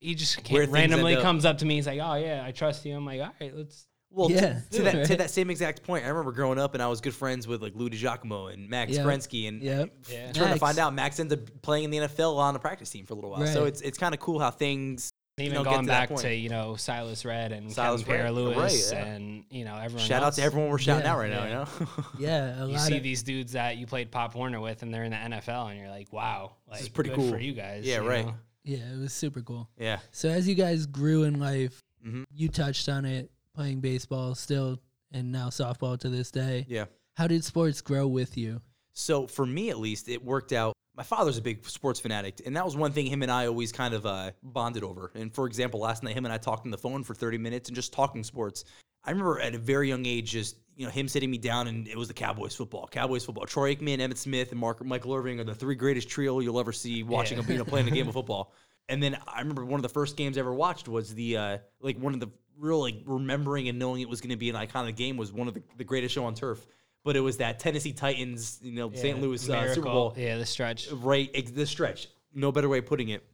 he 0.00 0.14
just 0.14 0.36
Where 0.50 0.62
can't, 0.62 0.72
things 0.72 0.72
randomly 0.72 1.16
comes 1.16 1.44
up 1.44 1.58
to 1.58 1.66
me. 1.66 1.74
He's 1.76 1.86
like, 1.86 2.00
oh, 2.02 2.14
yeah, 2.14 2.42
I 2.44 2.52
trust 2.52 2.84
you. 2.84 2.94
I'm 2.96 3.04
like, 3.06 3.20
all 3.20 3.32
right, 3.40 3.54
let's. 3.54 3.86
Well, 4.10 4.30
Yeah. 4.30 4.60
to, 4.70 4.76
to 4.78 4.82
that 4.84 5.06
to 5.06 5.16
that 5.18 5.30
same 5.30 5.50
exact 5.50 5.82
point, 5.82 6.04
I 6.04 6.08
remember 6.08 6.32
growing 6.32 6.58
up 6.58 6.74
and 6.74 6.82
I 6.82 6.86
was 6.88 7.00
good 7.00 7.14
friends 7.14 7.46
with 7.46 7.60
like 7.62 7.74
Lou 7.74 7.90
DiGiacomo 7.90 8.52
and 8.52 8.68
Max 8.68 8.92
Yep. 8.92 9.06
Krensky, 9.06 9.48
and 9.48 9.62
Yep. 9.62 9.90
Yeah. 10.10 10.32
trying 10.32 10.54
to 10.54 10.58
find 10.58 10.78
out 10.78 10.94
Max 10.94 11.20
ends 11.20 11.32
up 11.34 11.40
playing 11.62 11.84
in 11.84 11.90
the 11.90 11.98
NFL 11.98 12.36
on 12.38 12.54
the 12.54 12.60
practice 12.60 12.88
team 12.90 13.04
for 13.04 13.12
a 13.12 13.16
little 13.16 13.30
while. 13.30 13.46
So 13.46 13.64
it's 13.64 13.80
it's 13.82 13.98
kind 13.98 14.14
of 14.14 14.20
cool 14.20 14.38
how 14.38 14.50
things 14.50 15.10
Even 15.38 15.52
know, 15.54 15.64
get 15.64 15.70
going 15.70 15.80
to 15.82 15.86
that 15.88 16.00
back 16.00 16.08
point. 16.08 16.20
to, 16.22 16.34
you 16.34 16.48
know, 16.48 16.76
Silas 16.76 17.24
Red 17.26 17.52
and 17.52 17.70
Silas 17.70 18.02
Kevin 18.02 18.32
Lewis 18.32 18.56
right, 18.56 18.98
yeah. 18.98 19.04
and, 19.04 19.44
you 19.50 19.66
know, 19.66 19.76
everyone 19.76 20.06
shout 20.06 20.22
out 20.22 20.32
to 20.34 20.42
everyone 20.42 20.70
we're 20.70 20.78
shouting 20.78 21.04
Yeah. 21.04 21.12
out 21.12 21.18
right 21.18 21.30
now. 21.30 21.44
You 21.44 21.50
know, 21.50 21.66
yeah. 22.18 22.62
A 22.64 22.66
you 22.68 22.78
see 22.78 22.96
of, 22.96 23.02
these 23.02 23.22
dudes 23.22 23.52
that 23.52 23.76
you 23.76 23.86
played 23.86 24.10
Pop 24.10 24.34
Warner 24.34 24.60
with, 24.60 24.82
and 24.82 24.94
they're 24.94 25.04
in 25.04 25.10
the 25.10 25.16
NFL, 25.18 25.70
and 25.70 25.78
you're 25.78 25.90
like, 25.90 26.10
wow, 26.10 26.52
like 26.70 26.80
is 26.80 26.88
pretty 26.88 27.10
good 27.10 27.16
cool. 27.18 27.30
for 27.30 27.38
you 27.38 27.52
guys. 27.52 27.84
Yeah, 27.84 28.00
you 28.00 28.08
right. 28.08 28.24
know? 28.24 28.34
yeah, 28.64 28.78
it 28.94 28.98
was 28.98 29.12
super 29.12 29.42
cool. 29.42 29.68
yeah. 29.78 29.98
So 30.10 30.30
as 30.30 30.48
you 30.48 30.54
guys 30.54 30.86
grew 30.86 31.24
in 31.24 31.38
life, 31.38 31.82
Mhm. 32.06 32.24
you 32.32 32.48
touched 32.48 32.88
on 32.88 33.04
it, 33.04 33.30
playing 33.56 33.80
baseball 33.80 34.34
still, 34.34 34.78
and 35.12 35.32
now 35.32 35.48
softball 35.48 35.98
to 35.98 36.08
this 36.08 36.30
day. 36.30 36.66
Yeah. 36.68 36.84
How 37.14 37.26
did 37.26 37.42
sports 37.42 37.80
grow 37.80 38.06
with 38.06 38.36
you? 38.36 38.60
So 38.92 39.26
for 39.26 39.46
me, 39.46 39.70
at 39.70 39.78
least, 39.78 40.08
it 40.08 40.22
worked 40.24 40.52
out. 40.52 40.74
My 40.94 41.02
father's 41.02 41.36
a 41.38 41.42
big 41.42 41.66
sports 41.66 41.98
fanatic, 42.00 42.40
and 42.46 42.56
that 42.56 42.64
was 42.64 42.76
one 42.76 42.92
thing 42.92 43.06
him 43.06 43.22
and 43.22 43.30
I 43.30 43.46
always 43.46 43.72
kind 43.72 43.92
of 43.94 44.06
uh, 44.06 44.30
bonded 44.42 44.82
over. 44.84 45.10
And 45.14 45.34
for 45.34 45.46
example, 45.46 45.80
last 45.80 46.02
night 46.02 46.14
him 46.16 46.24
and 46.24 46.32
I 46.32 46.38
talked 46.38 46.64
on 46.66 46.70
the 46.70 46.78
phone 46.78 47.02
for 47.02 47.14
30 47.14 47.38
minutes 47.38 47.68
and 47.68 47.76
just 47.76 47.92
talking 47.92 48.22
sports. 48.24 48.64
I 49.04 49.10
remember 49.10 49.40
at 49.40 49.54
a 49.54 49.58
very 49.58 49.88
young 49.88 50.04
age, 50.06 50.30
just 50.32 50.56
you 50.74 50.84
know, 50.84 50.90
him 50.90 51.08
sitting 51.08 51.30
me 51.30 51.38
down, 51.38 51.68
and 51.68 51.86
it 51.88 51.96
was 51.96 52.08
the 52.08 52.14
Cowboys 52.14 52.54
football. 52.54 52.88
Cowboys 52.90 53.24
football. 53.24 53.46
Troy 53.46 53.74
Aikman, 53.74 53.98
Emmitt 53.98 54.16
Smith, 54.18 54.50
and 54.50 54.60
Mark 54.60 54.84
Michael 54.84 55.14
Irving 55.14 55.40
are 55.40 55.44
the 55.44 55.54
three 55.54 55.74
greatest 55.74 56.08
trio 56.08 56.40
you'll 56.40 56.60
ever 56.60 56.72
see 56.72 57.02
watching, 57.02 57.38
Yeah. 57.38 57.44
a, 57.46 57.52
you 57.52 57.58
know, 57.58 57.64
playing 57.64 57.88
a 57.88 57.90
game 57.90 58.08
of 58.08 58.14
football. 58.20 58.52
And 58.88 59.02
then 59.02 59.16
I 59.26 59.40
remember 59.40 59.64
one 59.64 59.78
of 59.78 59.82
the 59.82 59.88
first 59.88 60.16
games 60.16 60.36
I 60.36 60.40
ever 60.40 60.52
watched 60.54 60.86
was 60.88 61.12
the 61.14 61.36
uh, 61.36 61.58
like 61.80 61.98
one 61.98 62.14
of 62.14 62.20
the 62.20 62.28
real 62.58 62.80
like 62.80 62.96
remembering 63.04 63.68
and 63.68 63.78
knowing 63.78 64.00
it 64.02 64.08
was 64.08 64.20
going 64.20 64.30
to 64.30 64.36
be 64.36 64.50
an 64.50 64.56
iconic 64.56 64.96
game 64.96 65.16
was 65.16 65.32
one 65.32 65.48
of 65.48 65.54
the, 65.54 65.62
the 65.76 65.84
greatest 65.84 66.14
show 66.14 66.24
on 66.24 66.34
turf. 66.34 66.66
But 67.04 67.14
it 67.16 67.20
was 67.20 67.36
that 67.36 67.58
Tennessee 67.60 67.92
Titans, 67.92 68.58
you 68.62 68.72
know, 68.72 68.90
St. 68.92 69.20
Louis 69.20 69.48
uh, 69.48 69.72
Super 69.74 69.84
Bowl 69.88 70.14
Yeah, 70.16 70.38
the 70.38 70.46
stretch. 70.46 70.90
right 70.90 71.30
the 71.54 71.66
stretch 71.66 72.08
no 72.34 72.50
better 72.52 72.68
way 72.68 72.78
of 72.78 72.86
putting 72.86 73.08
it 73.08 73.24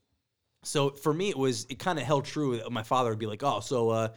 so 0.63 0.91
for 0.91 1.13
me 1.13 1.29
it 1.29 1.37
was 1.37 1.67
it 1.69 1.79
kind 1.81 1.99
of 1.99 2.05
held 2.05 2.25
true 2.25 2.61
my 2.71 2.85
father 2.85 3.11
would 3.11 3.19
be 3.19 3.27
like 3.27 3.43
oh 3.43 3.59
so 3.59 3.91
uh 3.91 4.09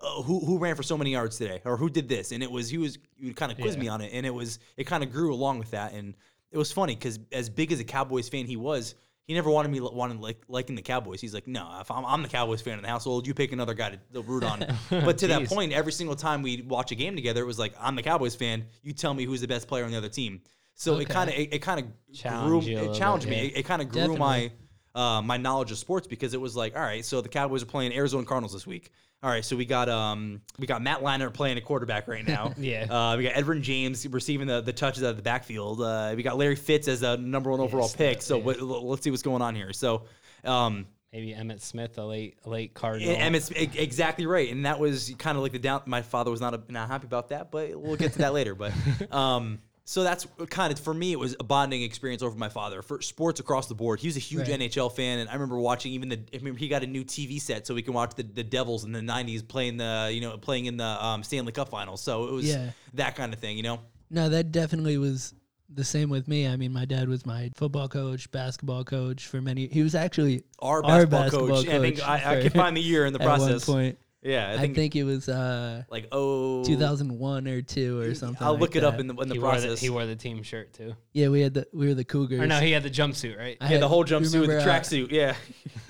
uh, 0.00 0.22
who 0.22 0.40
who 0.40 0.56
ran 0.56 0.74
for 0.74 0.82
so 0.82 0.96
many 0.96 1.12
yards 1.12 1.36
today 1.36 1.60
or 1.66 1.76
who 1.76 1.90
did 1.90 2.08
this 2.08 2.32
and 2.32 2.42
it 2.42 2.50
was 2.50 2.70
he 2.70 2.78
was 2.78 2.96
he 3.16 3.26
would 3.26 3.36
kind 3.36 3.52
of 3.52 3.58
quiz 3.58 3.74
Yeah. 3.74 3.80
me 3.82 3.88
on 3.88 4.00
it 4.00 4.10
and 4.14 4.24
it 4.24 4.32
was 4.32 4.60
it 4.78 4.84
kind 4.84 5.02
of 5.04 5.12
grew 5.12 5.34
along 5.34 5.58
with 5.58 5.72
that 5.72 5.92
and 5.92 6.14
it 6.50 6.56
was 6.56 6.72
funny 6.72 6.94
because 6.94 7.18
as 7.32 7.50
big 7.50 7.70
as 7.70 7.80
a 7.80 7.84
cowboys 7.84 8.28
fan 8.30 8.46
he 8.46 8.56
was 8.56 8.94
he 9.30 9.34
never 9.34 9.48
wanted 9.48 9.70
me 9.70 9.78
wanted 9.80 10.20
like 10.20 10.42
liking 10.48 10.74
the 10.74 10.82
cowboys. 10.82 11.20
He's 11.20 11.32
like 11.32 11.46
no 11.46 11.64
if 11.80 11.88
I'm, 11.88 12.04
I'm 12.04 12.20
the 12.20 12.28
cowboys 12.28 12.60
fan 12.60 12.78
in 12.78 12.82
the 12.82 12.88
household 12.88 13.28
you 13.28 13.32
pick 13.32 13.52
another 13.52 13.74
guy 13.74 13.90
to, 13.90 14.00
to 14.14 14.22
root 14.22 14.42
on. 14.42 14.66
But 14.90 15.18
to 15.18 15.28
that 15.28 15.46
point 15.46 15.72
every 15.72 15.92
single 15.92 16.16
time 16.16 16.42
we 16.42 16.62
watch 16.62 16.90
a 16.90 16.96
game 16.96 17.14
together 17.14 17.42
it 17.42 17.46
was 17.46 17.56
like 17.56 17.72
i'm 17.80 17.94
the 17.94 18.02
cowboys 18.02 18.34
fan 18.34 18.64
you 18.82 18.92
tell 18.92 19.14
me 19.14 19.24
who's 19.24 19.40
the 19.40 19.46
best 19.46 19.68
player 19.68 19.84
on 19.84 19.92
the 19.92 19.98
other 19.98 20.08
team. 20.08 20.40
So 20.74 20.98
it 20.98 21.08
kind 21.08 21.30
of 21.30 21.36
it, 21.36 21.54
it 21.54 21.58
kind 21.60 21.78
of 21.78 21.86
Challenge 22.12 22.64
grew 22.64 22.72
you 22.72 22.78
a 22.80 22.90
it 22.90 22.94
challenged 22.96 23.26
bit, 23.26 23.30
me. 23.30 23.36
yeah. 23.36 23.48
it, 23.50 23.58
it 23.58 23.66
kind 23.66 23.82
of 23.82 23.88
grew 23.88 24.00
Definitely. 24.00 24.18
my 24.18 24.52
uh, 24.94 25.22
my 25.22 25.36
knowledge 25.36 25.70
of 25.70 25.78
sports 25.78 26.06
because 26.06 26.34
it 26.34 26.40
was 26.40 26.56
like, 26.56 26.76
all 26.76 26.82
right, 26.82 27.04
so 27.04 27.20
the 27.20 27.28
Cowboys 27.28 27.62
are 27.62 27.66
playing 27.66 27.92
Arizona 27.94 28.24
Cardinals 28.26 28.52
this 28.52 28.66
week. 28.66 28.90
All 29.22 29.28
right, 29.30 29.44
so 29.44 29.54
we 29.54 29.66
got 29.66 29.88
um 29.90 30.40
we 30.58 30.66
got 30.66 30.80
Matt 30.80 31.02
Leinart 31.02 31.34
playing 31.34 31.58
a 31.58 31.60
quarterback 31.60 32.08
right 32.08 32.26
now. 32.26 32.54
Yeah. 32.58 32.86
Uh, 32.90 33.16
we 33.18 33.24
got 33.24 33.36
Edwin 33.36 33.62
James 33.62 34.06
receiving 34.08 34.46
the, 34.46 34.62
the 34.62 34.72
touches 34.72 35.02
out 35.02 35.10
of 35.10 35.16
the 35.16 35.22
backfield. 35.22 35.82
Uh, 35.82 36.14
we 36.16 36.22
got 36.22 36.38
Larry 36.38 36.56
Fitz 36.56 36.88
as 36.88 37.00
the 37.00 37.16
number 37.18 37.50
one 37.50 37.60
overall 37.60 37.84
Yes, 37.84 37.96
pick. 37.96 38.22
So 38.22 38.38
yeah. 38.38 38.54
l- 38.60 38.88
let's 38.88 39.02
see 39.02 39.10
what's 39.10 39.22
going 39.22 39.42
on 39.42 39.54
here. 39.54 39.72
So 39.74 40.04
um 40.44 40.86
maybe 41.12 41.34
Emmitt 41.34 41.60
Smith, 41.60 41.98
a 41.98 42.04
late 42.04 42.38
late 42.46 42.72
Cardinal. 42.72 43.14
Emmitt's 43.14 43.50
exactly 43.50 44.24
right, 44.24 44.50
and 44.50 44.64
that 44.64 44.78
was 44.80 45.14
kind 45.18 45.36
of 45.36 45.42
like 45.42 45.52
the 45.52 45.58
down. 45.58 45.82
My 45.84 46.00
father 46.00 46.30
was 46.30 46.40
not 46.40 46.54
a, 46.54 46.60
not 46.70 46.88
happy 46.88 47.06
about 47.06 47.28
that, 47.28 47.50
but 47.50 47.78
we'll 47.78 47.96
get 47.96 48.12
to 48.12 48.18
that 48.20 48.32
later. 48.32 48.54
But 48.54 48.72
um, 49.12 49.58
so 49.90 50.04
that's 50.04 50.24
kind 50.50 50.72
of 50.72 50.78
for 50.78 50.94
me. 50.94 51.10
It 51.10 51.18
was 51.18 51.34
a 51.40 51.42
bonding 51.42 51.82
experience 51.82 52.22
over 52.22 52.36
my 52.38 52.48
father 52.48 52.80
for 52.80 53.02
sports 53.02 53.40
across 53.40 53.66
the 53.66 53.74
board. 53.74 53.98
He 53.98 54.06
was 54.06 54.16
a 54.16 54.20
huge 54.20 54.48
Right. 54.48 54.60
NHL 54.60 54.92
fan, 54.94 55.18
and 55.18 55.28
I 55.28 55.32
remember 55.32 55.58
watching 55.58 55.92
even 55.94 56.10
the. 56.10 56.16
I 56.32 56.36
remember 56.36 56.60
he 56.60 56.68
got 56.68 56.84
a 56.84 56.86
new 56.86 57.02
TV 57.04 57.40
set 57.40 57.66
so 57.66 57.74
we 57.74 57.82
can 57.82 57.92
watch 57.92 58.14
the, 58.14 58.22
the 58.22 58.44
Devils 58.44 58.84
in 58.84 58.92
the 58.92 59.00
'90s 59.00 59.46
playing 59.46 59.78
the 59.78 60.08
you 60.12 60.20
know 60.20 60.38
playing 60.38 60.66
in 60.66 60.76
the 60.76 60.84
um, 61.04 61.24
Stanley 61.24 61.50
Cup 61.50 61.70
Finals. 61.70 62.00
So 62.00 62.28
it 62.28 62.32
was 62.32 62.46
Yeah. 62.46 62.70
that 62.94 63.16
kind 63.16 63.32
of 63.32 63.40
thing, 63.40 63.56
you 63.56 63.64
know. 63.64 63.80
No, 64.10 64.28
that 64.28 64.52
definitely 64.52 64.96
was 64.96 65.34
the 65.68 65.82
same 65.84 66.08
with 66.08 66.28
me. 66.28 66.46
I 66.46 66.54
mean, 66.54 66.72
my 66.72 66.84
dad 66.84 67.08
was 67.08 67.26
my 67.26 67.50
football 67.56 67.88
coach, 67.88 68.30
basketball 68.30 68.84
coach 68.84 69.26
for 69.26 69.40
many. 69.40 69.66
He 69.66 69.82
was 69.82 69.96
actually 69.96 70.44
Our 70.60 70.84
Our 70.84 71.06
basketball, 71.06 71.20
basketball 71.22 71.48
coach. 71.48 71.68
I 71.68 71.80
think 71.80 72.08
I, 72.08 72.38
I 72.38 72.42
could 72.42 72.52
find 72.52 72.76
the 72.76 72.80
year 72.80 73.06
in 73.06 73.12
the 73.12 73.20
at 73.22 73.24
process. 73.26 73.66
one 73.66 73.76
point. 73.76 73.98
Yeah, 74.22 74.50
I 74.50 74.52
I 74.54 74.58
think, 74.58 74.74
think, 74.74 74.96
it 74.96 75.04
was 75.04 75.30
uh, 75.30 75.82
like 75.88 76.08
oh 76.12 76.62
2001 76.64 77.48
or 77.48 77.62
two 77.62 77.98
or 78.00 78.14
something. 78.14 78.36
I'll 78.46 78.52
like 78.52 78.60
look 78.60 78.76
it 78.76 78.84
up 78.84 78.94
that. 78.96 79.00
in 79.00 79.06
the 79.06 79.14
in 79.14 79.28
the 79.30 79.34
he, 79.34 79.38
wore 79.40 79.52
the, 79.54 79.60
process. 79.62 79.80
he 79.80 79.88
wore 79.88 80.04
the 80.04 80.14
team 80.14 80.42
shirt 80.42 80.74
too. 80.74 80.94
Yeah, 81.14 81.28
we 81.28 81.40
had 81.40 81.54
the 81.54 81.66
we 81.72 81.86
were 81.88 81.94
the 81.94 82.04
Cougars. 82.04 82.38
Or 82.38 82.46
no, 82.46 82.60
he 82.60 82.72
had 82.72 82.82
the 82.82 82.90
jumpsuit, 82.90 83.38
right? 83.38 83.56
I 83.60 83.64
yeah, 83.64 83.70
had- 83.72 83.82
the 83.82 83.88
whole 83.88 84.00
you 84.06 84.16
jumpsuit 84.16 84.40
with 84.40 84.50
the 84.50 84.56
remember, 84.56 84.70
uh, 84.70 84.74
tracksuit. 84.74 85.10
Yeah, 85.10 85.36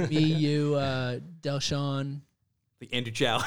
me, 0.08 0.18
you, 0.22 0.76
uh, 0.76 1.18
Delshawn. 1.42 2.20
the 2.78 2.92
Andrew 2.92 3.12
Chow. 3.12 3.38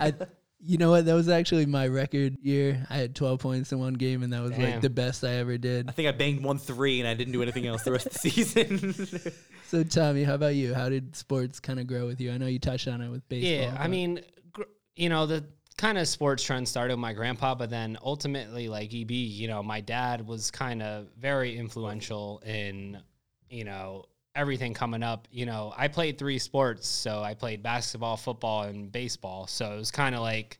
I, 0.00 0.14
you 0.58 0.78
know 0.78 0.90
what? 0.90 1.04
That 1.04 1.14
was 1.14 1.28
actually 1.28 1.66
my 1.66 1.86
record 1.86 2.36
year. 2.42 2.86
I 2.88 2.96
had 2.96 3.14
12 3.14 3.40
points 3.40 3.72
in 3.72 3.78
one 3.78 3.94
game, 3.94 4.22
and 4.22 4.32
that 4.32 4.42
was 4.42 4.56
like 4.56 4.80
the 4.80 4.90
best 4.90 5.24
I 5.24 5.34
ever 5.34 5.58
did. 5.58 5.88
I 5.88 5.92
think 5.92 6.08
I 6.08 6.12
banged 6.12 6.42
one 6.42 6.58
three 6.58 7.00
and 7.00 7.08
I 7.08 7.14
didn't 7.14 7.32
do 7.32 7.42
anything 7.42 7.66
else 7.66 7.82
the 7.82 7.92
rest 7.92 8.06
of 8.06 8.12
the 8.14 8.30
season. 8.30 9.32
So, 9.68 9.82
Tommy, 9.82 10.22
how 10.22 10.34
about 10.34 10.54
you? 10.54 10.74
How 10.74 10.88
did 10.88 11.16
sports 11.16 11.58
kind 11.58 11.80
of 11.80 11.88
grow 11.88 12.06
with 12.06 12.20
you? 12.20 12.30
I 12.30 12.38
know 12.38 12.46
you 12.46 12.60
touched 12.60 12.86
on 12.86 13.00
it 13.00 13.08
with 13.10 13.28
baseball. 13.28 13.72
Yeah, 13.72 13.76
I 13.76 13.88
mean, 13.88 14.20
gr- 14.52 14.62
you 14.94 15.08
know, 15.08 15.26
the 15.26 15.44
kind 15.76 15.98
of 15.98 16.06
sports 16.06 16.44
trend 16.44 16.68
started 16.68 16.94
with 16.94 17.00
my 17.00 17.12
grandpa, 17.12 17.56
but 17.56 17.68
then 17.68 17.98
ultimately, 18.00 18.68
like 18.68 18.94
EB, 18.94 19.10
you 19.10 19.48
know, 19.48 19.64
my 19.64 19.80
dad 19.80 20.24
was 20.24 20.52
kind 20.52 20.82
of 20.84 21.08
very 21.18 21.56
influential 21.56 22.40
in, 22.46 23.02
you 23.50 23.64
know, 23.64 24.04
everything 24.36 24.74
coming 24.74 25.02
up. 25.02 25.26
You 25.30 25.46
know, 25.46 25.72
I 25.76 25.88
played 25.88 26.18
three 26.18 26.38
sports, 26.38 26.86
so 26.86 27.22
I 27.22 27.34
played 27.34 27.62
basketball, 27.62 28.16
football, 28.16 28.64
and 28.64 28.92
baseball. 28.92 29.46
So 29.46 29.72
it 29.72 29.78
was 29.78 29.90
kind 29.90 30.14
of 30.14 30.20
like, 30.20 30.58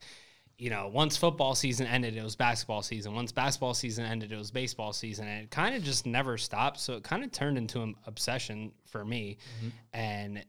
you 0.57 0.69
know, 0.69 0.87
once 0.87 1.15
football 1.15 1.53
season 1.55 1.85
ended, 1.85 2.17
it 2.17 2.23
was 2.23 2.35
basketball 2.35 2.81
season. 2.81 3.13
Once 3.13 3.31
basketball 3.31 3.73
season 3.73 4.05
ended, 4.05 4.31
it 4.31 4.37
was 4.37 4.51
baseball 4.51 4.91
season. 4.91 5.27
And 5.27 5.43
it 5.43 5.51
kind 5.51 5.75
of 5.75 5.83
just 5.83 6.05
never 6.05 6.37
stopped. 6.37 6.79
So 6.79 6.93
it 6.93 7.03
kind 7.03 7.23
of 7.23 7.31
turned 7.31 7.57
into 7.57 7.81
an 7.81 7.95
obsession 8.07 8.71
for 8.85 9.05
me. 9.05 9.37
Mm-hmm. 9.59 9.69
And 9.93 10.45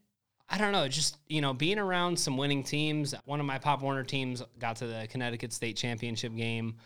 I 0.48 0.56
don't 0.56 0.72
know, 0.72 0.88
just, 0.88 1.18
you 1.28 1.42
know, 1.42 1.52
being 1.52 1.78
around 1.78 2.18
some 2.18 2.38
winning 2.38 2.64
teams. 2.64 3.14
One 3.26 3.38
of 3.38 3.46
my 3.46 3.58
Pop 3.58 3.82
Warner 3.82 4.04
teams 4.04 4.42
got 4.58 4.76
to 4.76 4.86
the 4.86 5.06
Connecticut 5.10 5.52
State 5.52 5.76
Championship 5.76 6.34
game 6.34 6.76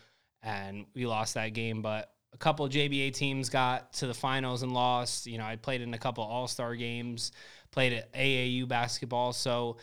and 0.43 0.85
we 0.93 1.05
lost 1.05 1.35
that 1.35 1.53
game. 1.53 1.81
But 1.81 2.12
a 2.33 2.37
couple 2.37 2.65
of 2.65 2.71
JBA 2.71 3.13
teams 3.13 3.49
got 3.49 3.93
to 3.93 4.07
the 4.07 4.13
finals 4.13 4.63
and 4.63 4.73
lost. 4.73 5.27
You 5.27 5.37
know, 5.37 5.45
I 5.45 5.55
played 5.55 5.81
in 5.81 5.93
a 5.93 5.97
couple 5.97 6.23
All 6.23 6.47
Star 6.47 6.75
games, 6.75 7.31
played 7.71 7.93
at 7.93 8.11
AAU 8.13 8.67
basketball. 8.67 9.33
So 9.33 9.77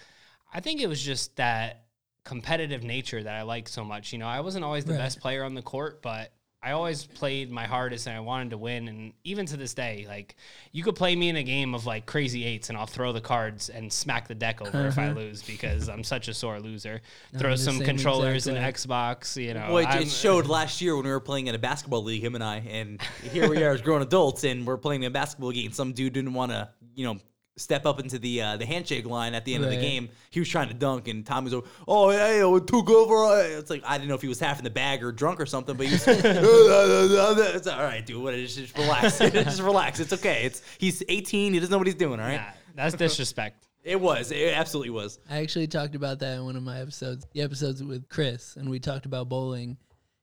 I 0.52 0.61
think 0.61 0.80
it 0.80 0.88
was 0.88 1.00
just 1.00 1.37
that 1.37 1.85
competitive 2.25 2.83
nature 2.83 3.22
that 3.22 3.35
I 3.35 3.42
like 3.42 3.68
so 3.68 3.85
much. 3.85 4.12
You 4.12 4.18
know, 4.18 4.27
I 4.27 4.40
wasn't 4.40 4.64
always 4.64 4.85
the 4.85 4.92
Right. 4.92 4.98
best 4.98 5.20
player 5.20 5.44
on 5.44 5.55
the 5.55 5.62
court, 5.62 6.03
but 6.03 6.33
I 6.62 6.73
always 6.73 7.05
played 7.05 7.51
my 7.51 7.66
hardest 7.66 8.07
and 8.07 8.14
I 8.14 8.20
wanted 8.20 8.51
to 8.51 8.59
win. 8.59 8.88
And 8.88 9.14
even 9.25 9.46
to 9.46 9.57
this 9.57 9.73
day, 9.73 10.05
like 10.07 10.37
you 10.73 10.83
could 10.83 10.94
play 10.94 11.16
me 11.16 11.31
in 11.31 11.37
a 11.37 11.42
game 11.42 11.75
of 11.75 11.87
like 11.87 12.05
crazy 12.05 12.44
eights 12.44 12.68
and 12.68 12.77
I'll 12.77 12.87
throw 12.87 13.12
the 13.12 13.20
cards 13.20 13.70
and 13.70 13.90
smack 13.90 14.29
the 14.29 14.35
deck 14.35 14.61
over 14.61 14.87
if 14.87 14.99
I 14.99 15.07
uh-huh. 15.07 15.20
lose 15.20 15.42
because 15.42 15.88
I'm 15.88 16.05
such 16.05 16.29
a 16.29 16.35
sore 16.35 16.61
loser. 16.61 17.01
throw 17.38 17.57
some 17.57 17.77
same 17.77 17.87
controllers 17.87 18.46
and 18.46 18.59
exact 18.59 18.88
Xbox, 18.88 19.42
you 19.42 19.55
know. 19.55 19.73
well, 19.73 19.79
it, 19.79 20.03
it 20.03 20.11
showed 20.11 20.46
last 20.49 20.83
year 20.83 20.96
when 20.96 21.05
we 21.07 21.11
were 21.11 21.20
playing 21.20 21.46
in 21.46 21.55
a 21.55 21.59
basketball 21.59 22.05
league, 22.05 22.23
him 22.23 22.35
and 22.35 22.44
I, 22.44 22.59
and 22.59 23.01
here 23.33 23.49
we 23.49 23.62
are 23.62 23.73
as 23.73 23.81
grown 23.81 24.03
adults, 24.03 24.44
and 24.44 24.66
we're 24.66 24.77
playing 24.77 25.07
a 25.07 25.11
basketball 25.11 25.53
game. 25.53 25.73
Some 25.73 25.94
dude 25.94 26.12
didn't 26.12 26.35
want 26.35 26.53
to, 26.53 26.68
you 26.94 27.07
know, 27.07 27.18
step 27.61 27.87
up 27.87 28.01
into 28.01 28.18
the 28.18 28.42
uh, 28.42 28.57
the 28.57 28.66
handshake 28.66 29.07
line 29.07 29.35
at 29.35 29.44
the 29.44 29.55
end 29.55 29.64
of 29.64 29.70
the 29.70 29.77
Right. 29.77 29.83
game. 29.83 30.09
He 30.31 30.40
was 30.40 30.49
trying 30.49 30.68
to 30.68 30.75
dunk, 30.75 31.07
and 31.09 31.25
Tom 31.25 31.44
was 31.44 31.53
like, 31.55 31.64
"Oh, 31.87 32.11
yeah, 32.11 32.38
yeah, 32.38 32.46
we 32.46 32.61
took 32.61 32.88
over." 32.90 33.40
It's 33.59 33.70
like 33.70 33.83
I 33.87 33.96
didn't 33.99 34.09
know 34.09 34.14
if 34.16 34.23
he 34.23 34.29
was 34.29 34.40
half 34.40 34.59
in 34.59 34.64
the 34.64 34.70
bag 34.70 35.03
or 35.05 35.12
drunk 35.12 35.40
or 35.40 35.46
something, 35.46 35.77
but 35.77 35.87
he 35.87 35.92
was. 35.92 36.05
it's 36.09 37.66
all 37.66 37.83
right, 37.83 38.05
dude. 38.05 38.23
What? 38.23 38.35
Just, 38.35 38.57
just 38.59 38.77
relax. 38.77 39.18
just 39.18 39.61
relax. 39.61 40.01
It's 40.01 40.12
okay. 40.12 40.44
It's 40.44 40.62
he's 40.79 41.03
18. 41.09 41.53
He 41.53 41.59
doesn't 41.61 41.70
know 41.70 41.79
what 41.79 41.87
he's 41.87 41.94
doing. 41.94 42.20
All 42.20 42.27
right. 42.27 42.37
Nah, 42.40 42.53
that's 42.75 42.94
disrespect. 42.96 43.66
It 43.83 43.99
was. 43.99 44.31
It 44.31 44.53
absolutely 44.55 44.90
was. 44.90 45.18
I 45.31 45.38
actually 45.38 45.66
talked 45.66 45.94
about 45.94 46.18
that 46.18 46.37
in 46.37 46.44
one 46.44 46.55
of 46.55 46.62
my 46.62 46.81
episodes, 46.83 47.27
the 47.33 47.40
episodes 47.40 47.83
with 47.83 48.11
Chris, 48.11 48.57
and 48.57 48.68
we 48.68 48.79
talked 48.79 49.07
about 49.07 49.31
bowling 49.31 49.79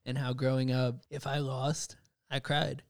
and 0.06 0.15
how 0.15 0.34
growing 0.34 0.71
up, 0.71 0.97
if 1.10 1.26
I 1.26 1.39
lost, 1.39 1.95
I 2.30 2.38
cried. 2.39 2.84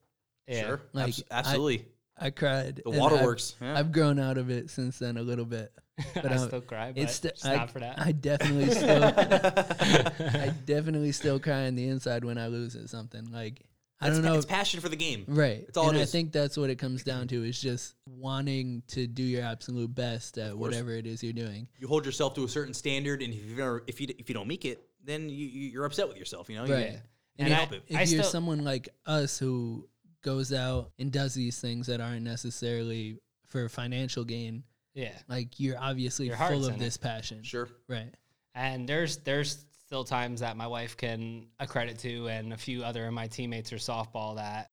Yeah. 0.45 0.65
Sure. 0.65 0.81
Like, 0.91 1.07
Abs- 1.07 1.23
I- 1.31 1.35
absolutely. 1.39 1.85
I 2.19 2.29
cried. 2.31 2.81
The 2.83 2.91
waterworks, 2.91 3.55
I've, 3.61 3.67
yeah. 3.67 3.79
I've 3.79 3.91
grown 3.91 4.19
out 4.19 4.37
of 4.37 4.49
it 4.49 4.69
since 4.69 4.97
then 4.99 5.17
a 5.17 5.21
little 5.21 5.45
bit. 5.45 5.71
But 6.13 6.27
I 6.27 6.35
I'm- 6.35 6.47
still 6.47 6.61
cry, 6.61 6.91
but 6.91 7.01
It's 7.03 7.13
sti- 7.15 7.29
it's 7.29 7.45
I, 7.45 7.55
not 7.55 7.71
for 7.71 7.79
that. 7.79 7.99
I 7.99 8.11
definitely 8.11 8.69
still, 8.71 9.03
I 10.41 10.53
definitely 10.65 11.11
still 11.11 11.39
cry 11.39 11.65
on 11.67 11.75
the 11.75 11.87
inside 11.87 12.23
when 12.23 12.37
I 12.37 12.47
lose 12.47 12.75
at 12.75 12.89
something. 12.89 13.31
Like 13.31 13.63
I 13.99 14.07
It's 14.07 14.17
don't 14.17 14.23
pa- 14.25 14.29
know, 14.31 14.37
It's 14.37 14.45
passion 14.45 14.79
for 14.79 14.89
the 14.89 14.95
game. 14.95 15.25
right? 15.27 15.65
It's 15.67 15.75
all 15.77 15.89
and 15.89 15.97
it 15.97 16.01
I 16.01 16.05
think 16.05 16.31
that's 16.31 16.55
what 16.57 16.69
it 16.69 16.75
comes 16.77 17.03
down 17.03 17.27
to 17.29 17.43
is 17.43 17.59
just 17.59 17.95
wanting 18.07 18.83
to 18.89 19.07
do 19.07 19.23
your 19.23 19.43
absolute 19.43 19.93
best 19.93 20.37
at 20.37 20.55
whatever 20.55 20.91
it 20.91 21.07
is 21.07 21.23
you're 21.23 21.33
doing. 21.33 21.67
You 21.79 21.87
hold 21.87 22.05
yourself 22.05 22.35
to 22.35 22.43
a 22.43 22.49
certain 22.49 22.75
standard, 22.75 23.21
and 23.23 23.33
if 23.33 23.43
you 23.45 23.55
never, 23.55 23.83
if 23.87 23.99
you 23.99 24.07
if 24.19 24.29
you 24.29 24.35
don't 24.35 24.47
meet 24.47 24.65
it, 24.65 24.87
then 25.03 25.29
you 25.29 25.47
you- 25.47 25.69
you're 25.69 25.85
upset 25.85 26.07
with 26.07 26.17
yourself. 26.17 26.47
You 26.49 26.57
know. 26.57 26.65
You- 26.65 26.73
Right. 26.75 26.91
you 26.91 26.99
And 27.39 27.47
can't 27.47 27.53
I- 27.53 27.55
help 27.55 27.71
it. 27.73 27.83
if 27.87 27.95
I 27.95 27.99
you're 28.01 28.07
still- 28.21 28.23
someone 28.31 28.63
like 28.63 28.89
us 29.07 29.39
who 29.39 29.87
goes 30.27 30.51
out 30.53 30.91
and 30.99 31.11
does 31.11 31.33
these 31.33 31.59
things 31.59 31.87
that 31.87 32.01
aren't 32.01 32.23
necessarily 32.23 33.17
for 33.47 33.69
financial 33.69 34.23
gain, 34.25 34.63
Yeah. 34.93 35.13
like 35.29 35.59
you're 35.59 35.79
obviously 35.79 36.25
Your 36.27 36.35
full 36.35 36.47
heart's 36.47 36.67
of 36.67 36.73
in 36.73 36.79
this 36.79 36.97
passion. 36.97 37.43
Sure. 37.43 37.69
Right. 37.87 38.13
And 38.53 38.87
there's 38.89 39.17
there's 39.17 39.65
still 39.85 40.03
times 40.03 40.41
that 40.41 40.57
my 40.57 40.67
wife 40.67 40.97
can 40.97 41.47
accredit 41.59 41.97
to, 41.99 42.27
and 42.27 42.51
a 42.53 42.57
few 42.57 42.83
other 42.83 43.05
of 43.07 43.13
my 43.13 43.27
teammates 43.27 43.71
are 43.71 43.77
softball 43.77 44.35
that 44.35 44.69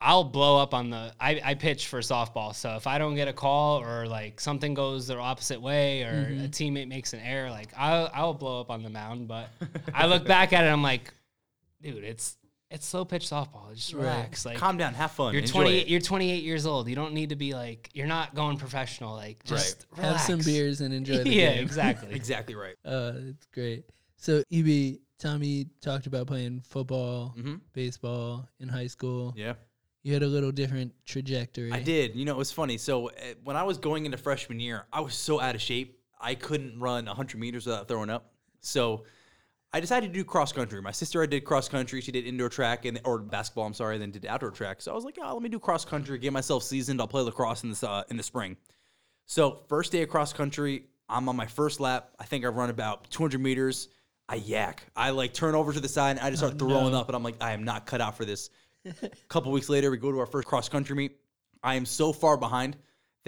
I'll 0.00 0.22
blow 0.22 0.62
up 0.62 0.74
on 0.74 0.90
the. 0.90 1.12
I, 1.18 1.40
I 1.44 1.54
pitch 1.54 1.88
for 1.88 1.98
softball, 1.98 2.54
so 2.54 2.76
if 2.76 2.86
I 2.86 2.98
don't 2.98 3.16
get 3.16 3.26
a 3.26 3.32
call 3.32 3.80
or 3.82 4.06
like 4.06 4.38
something 4.40 4.74
goes 4.74 5.08
the 5.08 5.16
opposite 5.18 5.60
way 5.60 6.02
or 6.04 6.12
Mm-hmm. 6.30 6.44
a 6.44 6.48
teammate 6.48 6.86
makes 6.86 7.14
an 7.14 7.20
error, 7.20 7.50
like 7.50 7.70
I'll 7.76 8.08
I'll 8.14 8.34
blow 8.34 8.60
up 8.60 8.70
on 8.70 8.84
the 8.84 8.90
mound. 8.90 9.26
But 9.26 9.48
I 9.92 10.06
look 10.06 10.24
back 10.24 10.52
at 10.52 10.62
it, 10.64 10.68
I'm 10.68 10.84
like, 10.84 11.12
dude, 11.82 12.04
it's 12.04 12.36
it's 12.70 12.86
slow 12.86 13.04
pitch 13.04 13.24
softball. 13.28 13.74
Just 13.74 13.92
Right. 13.94 14.02
relax. 14.02 14.44
Like 14.44 14.58
Calm 14.58 14.76
down. 14.76 14.94
Have 14.94 15.10
fun. 15.12 15.32
you're 15.32 15.42
enjoy 15.42 15.52
28. 15.62 15.78
it. 15.82 15.88
You're 15.88 16.00
28 16.00 16.42
years 16.44 16.66
old. 16.66 16.88
You 16.88 16.94
don't 16.96 17.14
need 17.14 17.30
to 17.30 17.36
be 17.36 17.54
like. 17.54 17.90
You're 17.94 18.06
not 18.06 18.34
going 18.34 18.56
professional. 18.58 19.14
Like 19.14 19.42
just 19.44 19.86
Have 19.96 20.20
some 20.20 20.40
beers 20.40 20.80
and 20.80 20.92
enjoy 20.92 21.18
the 21.24 21.30
yeah, 21.34 21.54
game. 21.54 21.64
exactly. 21.64 22.14
Exactly 22.14 22.54
right. 22.54 22.74
Uh, 22.84 23.12
it's 23.30 23.46
great. 23.54 23.84
So, 24.16 24.42
EB, 24.52 24.98
Tommy 25.18 25.66
talked 25.80 26.06
about 26.06 26.26
playing 26.26 26.60
football, 26.60 27.28
hmm 27.30 27.56
baseball 27.72 28.48
in 28.60 28.68
high 28.68 28.86
school. 28.88 29.32
Yeah. 29.36 29.54
You 30.02 30.12
had 30.14 30.22
a 30.22 30.26
little 30.26 30.52
different 30.52 30.92
trajectory. 31.06 31.72
I 31.72 31.80
did. 31.82 32.14
You 32.14 32.24
know, 32.24 32.32
it 32.32 32.38
was 32.38 32.52
funny. 32.52 32.78
So 32.78 33.08
uh, 33.10 33.12
when 33.44 33.56
I 33.56 33.62
was 33.64 33.78
going 33.78 34.04
into 34.06 34.16
freshman 34.16 34.58
year, 34.60 34.86
I 34.92 35.00
was 35.00 35.14
so 35.14 35.40
out 35.40 35.54
of 35.54 35.60
shape. 35.60 35.98
I 36.20 36.34
couldn't 36.34 36.78
run 36.80 37.06
100 37.06 37.38
meters 37.38 37.66
without 37.66 37.88
throwing 37.88 38.08
up. 38.10 38.32
So 38.60 39.04
I 39.72 39.80
decided 39.80 40.12
to 40.12 40.18
do 40.18 40.24
cross 40.24 40.52
country. 40.52 40.80
My 40.80 40.92
sister 40.92 41.22
I 41.22 41.26
did 41.26 41.44
cross 41.44 41.68
country. 41.68 42.00
She 42.00 42.10
did 42.10 42.26
indoor 42.26 42.48
track 42.48 42.86
and 42.86 43.00
or 43.04 43.18
basketball. 43.18 43.66
I'm 43.66 43.74
sorry, 43.74 43.98
then 43.98 44.10
did 44.10 44.24
outdoor 44.24 44.50
track. 44.50 44.80
So 44.80 44.92
I 44.92 44.94
was 44.94 45.04
like, 45.04 45.18
oh, 45.22 45.34
let 45.34 45.42
me 45.42 45.48
do 45.48 45.58
cross 45.58 45.84
country. 45.84 46.18
Get 46.18 46.32
myself 46.32 46.62
seasoned. 46.62 47.00
I'll 47.00 47.08
play 47.08 47.22
lacrosse 47.22 47.64
in 47.64 47.70
the 47.70 47.88
uh, 47.88 48.04
in 48.10 48.16
the 48.16 48.22
spring. 48.22 48.56
So 49.26 49.60
first 49.68 49.92
day 49.92 50.02
of 50.02 50.08
cross 50.08 50.32
country, 50.32 50.84
I'm 51.08 51.28
on 51.28 51.36
my 51.36 51.46
first 51.46 51.80
lap. 51.80 52.10
I 52.18 52.24
think 52.24 52.46
I've 52.46 52.56
run 52.56 52.70
about 52.70 53.10
200 53.10 53.40
meters. 53.40 53.88
I 54.26 54.36
yak. 54.36 54.84
I 54.96 55.10
like 55.10 55.34
turn 55.34 55.54
over 55.54 55.72
to 55.72 55.80
the 55.80 55.88
side. 55.88 56.16
And 56.16 56.20
I 56.20 56.30
just 56.30 56.40
start 56.42 56.58
throwing 56.58 56.94
up, 56.94 57.08
and 57.08 57.16
I'm 57.16 57.22
like, 57.22 57.36
I 57.40 57.52
am 57.52 57.64
not 57.64 57.86
cut 57.86 58.00
out 58.00 58.16
for 58.16 58.24
this. 58.24 58.50
A 58.86 59.10
couple 59.28 59.52
weeks 59.52 59.68
later, 59.68 59.90
we 59.90 59.98
go 59.98 60.10
to 60.10 60.18
our 60.18 60.26
first 60.26 60.48
cross 60.48 60.68
country 60.68 60.96
meet. 60.96 61.18
I 61.62 61.74
am 61.74 61.84
so 61.84 62.12
far 62.12 62.36
behind 62.36 62.76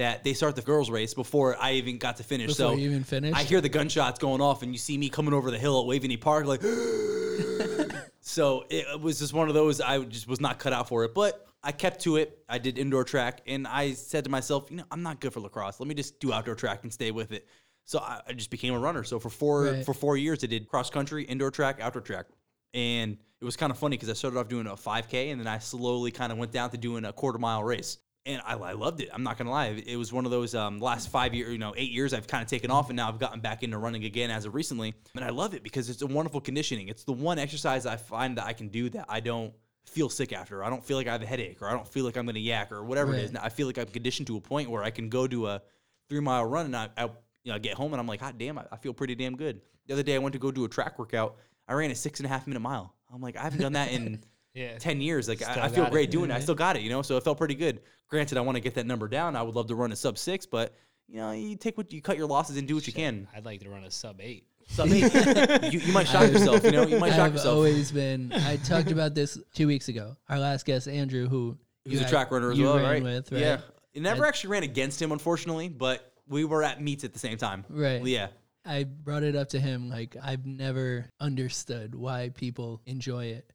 that 0.01 0.25
they 0.25 0.33
start 0.33 0.57
the 0.57 0.63
girls' 0.63 0.91
race 0.91 1.13
before 1.13 1.57
I 1.61 1.73
even 1.73 1.99
got 1.99 2.17
to 2.17 2.25
finish. 2.25 2.49
Before 2.49 2.73
so 2.73 2.77
you 2.77 2.89
even 2.89 3.05
finished? 3.05 3.37
I 3.37 3.43
hear 3.43 3.61
the 3.61 3.69
gunshots 3.69 4.19
going 4.19 4.41
off, 4.41 4.63
and 4.63 4.73
you 4.73 4.79
see 4.79 4.97
me 4.97 5.11
coming 5.11 5.35
over 5.35 5.51
the 5.51 5.59
hill 5.59 5.79
at 5.79 5.87
Waveny 5.87 6.19
Park, 6.19 6.47
like. 6.47 6.63
so 8.21 8.65
it, 8.71 8.99
was 8.99 9.19
just 9.19 9.35
one 9.35 9.49
of 9.49 9.55
those. 9.55 9.81
I 9.81 9.99
just 10.05 10.27
was 10.27 10.41
not 10.41 10.59
cut 10.59 10.73
out 10.73 10.89
for 10.89 11.05
it, 11.05 11.15
but 11.15 11.47
I 11.63 11.73
kept 11.73 12.01
to 12.03 12.17
it. 12.17 12.43
I 12.49 12.57
did 12.57 12.79
indoor 12.79 13.05
track, 13.05 13.43
and 13.47 13.67
I 13.67 13.93
said 13.93 14.25
to 14.25 14.31
myself, 14.31 14.71
you 14.71 14.79
know, 14.79 14.85
I'm 14.91 15.03
not 15.03 15.21
good 15.21 15.35
for 15.35 15.41
lacrosse. 15.41 15.79
Let 15.79 15.87
me 15.87 15.95
just 15.95 16.19
do 16.19 16.33
outdoor 16.33 16.55
track 16.55 16.81
and 16.83 16.93
stay 16.93 17.11
with 17.11 17.33
it. 17.33 17.47
So 17.85 17.99
I, 17.99 18.23
I 18.27 18.33
just 18.33 18.51
became 18.51 18.73
a 18.73 18.79
runner. 18.79 19.05
So 19.05 19.19
for 19.19 19.29
four 19.29 19.65
Right. 19.65 19.85
for 19.85 19.93
four 19.93 20.17
years, 20.17 20.43
I 20.43 20.47
did 20.47 20.67
cross 20.67 20.89
country, 20.89 21.25
indoor 21.25 21.51
track, 21.51 21.79
outdoor 21.79 22.03
track, 22.03 22.27
and 22.73 23.19
it 23.41 23.45
was 23.45 23.57
kind 23.57 23.71
of 23.71 23.77
funny 23.77 23.97
because 23.99 24.09
I 24.09 24.15
started 24.15 24.39
off 24.39 24.49
doing 24.49 24.67
a 24.67 24.77
5K, 24.77 25.31
and 25.31 25.39
then 25.39 25.47
I 25.47 25.59
slowly 25.59 26.11
kind 26.11 26.33
of 26.33 26.39
went 26.39 26.53
down 26.53 26.71
to 26.71 26.79
doing 26.79 27.05
a 27.05 27.13
quarter 27.13 27.39
mile 27.39 27.63
race. 27.63 27.99
And 28.27 28.43
I, 28.45 28.55
I 28.55 28.73
loved 28.73 29.01
it. 29.01 29.09
I'm 29.13 29.23
not 29.23 29.39
gonna 29.39 29.51
lie. 29.51 29.83
It 29.87 29.97
was 29.97 30.13
one 30.13 30.25
of 30.25 30.31
those 30.31 30.55
um, 30.55 30.79
last 30.79 31.09
five 31.09 31.35
years, 31.35 31.53
you 31.53 31.59
know, 31.59 31.75
eight 31.77 31.91
years. 31.91 32.13
I've 32.13 32.27
kind 32.27 32.43
of 32.43 32.49
taken 32.49 32.71
off, 32.71 32.91
and 32.91 32.97
now 32.97 33.09
I've 33.09 33.19
gotten 33.19 33.41
back 33.41 33.63
into 33.63 33.79
running 33.79 34.05
again 34.05 34.31
as 34.31 34.45
of 34.45 34.55
recently, 34.55 34.95
and 35.15 35.25
I 35.25 35.31
love 35.31 35.55
it 35.55 35.63
because 35.63 35.89
it's 35.89 36.03
a 36.03 36.07
wonderful 36.07 36.41
conditioning. 36.41 36.89
It's 36.89 37.05
the 37.05 37.13
one 37.13 37.39
exercise 37.39 37.87
I 37.87 37.97
find 37.97 38.37
that 38.39 38.45
I 38.45 38.53
can 38.53 38.69
do 38.69 38.91
that 38.91 39.07
I 39.09 39.21
don't 39.21 39.55
feel 39.87 40.09
sick 40.09 40.33
after. 40.33 40.63
I 40.63 40.71
don't 40.71 40.85
feel 40.85 40.97
like 40.97 41.07
I 41.09 41.13
have 41.13 41.23
a 41.23 41.27
headache, 41.27 41.63
or 41.63 41.69
I 41.69 41.73
don't 41.73 41.89
feel 41.89 42.05
like 42.05 42.17
I'm 42.17 42.27
gonna 42.27 42.39
yak, 42.39 42.73
or 42.73 42.85
whatever 42.85 43.15
it 43.15 43.21
is. 43.21 43.33
Now, 43.33 43.41
I 43.43 43.49
feel 43.49 43.67
like 43.67 43.79
I'm 43.79 43.87
conditioned 43.87 44.27
to 44.29 44.37
a 44.37 44.41
point 44.41 44.71
where 44.71 44.83
I 44.83 44.91
can 44.91 45.09
go 45.09 45.27
to 45.27 45.49
a 45.49 45.63
three 46.09 46.21
mile 46.21 46.45
run, 46.45 46.67
and 46.67 46.77
I, 46.77 46.89
I 46.97 47.05
you 47.45 47.53
know, 47.53 47.59
get 47.59 47.75
home, 47.75 47.93
and 47.93 48.01
I'm 48.01 48.07
like, 48.07 48.21
God 48.21 48.37
damn, 48.37 48.59
I, 48.59 48.67
I 48.71 48.77
feel 48.77 48.93
pretty 48.93 49.15
damn 49.15 49.37
good. 49.37 49.63
The 49.87 49.95
other 49.95 50.03
day, 50.03 50.15
I 50.15 50.19
went 50.19 50.35
to 50.35 50.39
go 50.39 50.51
do 50.51 50.65
a 50.65 50.69
track 50.69 50.99
workout. 50.99 51.37
I 51.67 51.73
ran 51.73 51.91
a 51.91 51.95
six 51.95 52.21
and 52.21 52.27
a 52.27 52.29
half 52.29 52.47
minute 52.47 52.61
mile. 52.61 52.95
I'm 53.13 53.21
like, 53.21 53.37
I 53.37 53.43
haven't 53.43 53.61
done 53.61 53.73
that 53.73 53.91
in 53.93 54.21
Yeah. 54.55 54.79
10 54.79 55.01
years. 55.01 55.29
Like, 55.29 55.39
Still 55.39 55.63
I, 55.63 55.67
I 55.67 55.69
feel 55.69 55.85
got 55.85 55.89
it. 55.89 55.93
great 55.93 56.11
doing 56.11 56.31
it. 56.31 56.33
I 56.33 56.37
mm-hmm. 56.37 56.43
still 56.43 56.55
got 56.55 56.77
it, 56.77 56.83
you 56.83 56.91
know? 56.91 57.03
So 57.03 57.17
it 57.17 57.25
felt 57.25 57.39
pretty 57.39 57.55
good. 57.55 57.81
Granted, 58.09 58.39
I 58.39 58.41
want 58.41 58.57
to 58.57 58.61
get 58.61 58.75
that 58.75 58.87
number 58.87 59.09
down. 59.09 59.37
I 59.37 59.43
would 59.43 59.55
love 59.55 59.69
to 59.69 59.75
run 59.75 59.93
a 59.93 59.97
sub 59.97 60.19
six, 60.19 60.47
but, 60.47 60.75
you 61.09 61.17
know, 61.19 61.31
you 61.33 61.57
take 61.57 61.79
what 61.79 61.93
you 61.93 62.03
cut 62.03 62.17
your 62.17 62.27
losses 62.27 62.57
and 62.57 62.67
do 62.67 62.75
what 62.75 62.87
you 62.87 62.93
can. 62.93 63.29
I'd 63.35 63.45
like 63.45 63.61
to 63.61 63.71
run 63.71 63.85
a 63.85 63.91
sub 63.91 64.21
eight. 64.21 64.47
Sub 64.69 64.89
eight. 64.89 65.73
you, 65.73 65.81
you 65.81 65.93
might 65.93 66.09
shock 66.09 66.23
yourself, 66.33 66.65
you 66.65 66.73
know? 66.73 66.87
You 66.87 66.99
might 66.99 67.11
shock 67.17 67.27
I've 67.29 67.35
yourself. 67.35 67.57
always 67.57 67.93
been. 67.93 68.33
I 68.33 68.57
talked 68.57 68.91
about 68.91 69.15
this 69.15 69.39
two 69.55 69.67
weeks 69.67 69.89
ago. 69.89 70.17
Our 70.29 70.39
last 70.39 70.67
guest, 70.67 70.89
Andrew, 70.89 71.29
who 71.29 71.57
He 71.85 71.93
was 71.93 72.03
a 72.03 72.09
track 72.09 72.31
runner 72.31 72.51
as 72.51 72.59
you 72.59 72.65
well, 72.65 72.77
ran 72.77 72.85
right? 72.85 73.03
With, 73.03 73.33
right? 73.33 73.41
Yeah. 73.41 73.61
It 73.95 74.03
never 74.03 74.25
I- 74.25 74.29
actually 74.29 74.51
ran 74.51 74.63
against 74.65 75.01
him, 75.01 75.13
unfortunately, 75.13 75.69
but 75.69 76.13
we 76.29 76.45
were 76.45 76.63
at 76.63 76.81
meets 76.81 77.05
at 77.05 77.13
the 77.13 77.19
same 77.19 77.37
time. 77.39 77.65
Right. 77.69 78.05
Yeah. 78.05 78.29
I 78.65 78.85
brought 78.85 79.23
it 79.23 79.37
up 79.37 79.49
to 79.51 79.61
him. 79.61 79.89
Like 79.89 80.17
I've 80.23 80.47
never 80.47 81.07
understood 81.19 81.95
why 81.95 82.31
people 82.35 82.83
enjoy 82.87 83.27
it. 83.27 83.51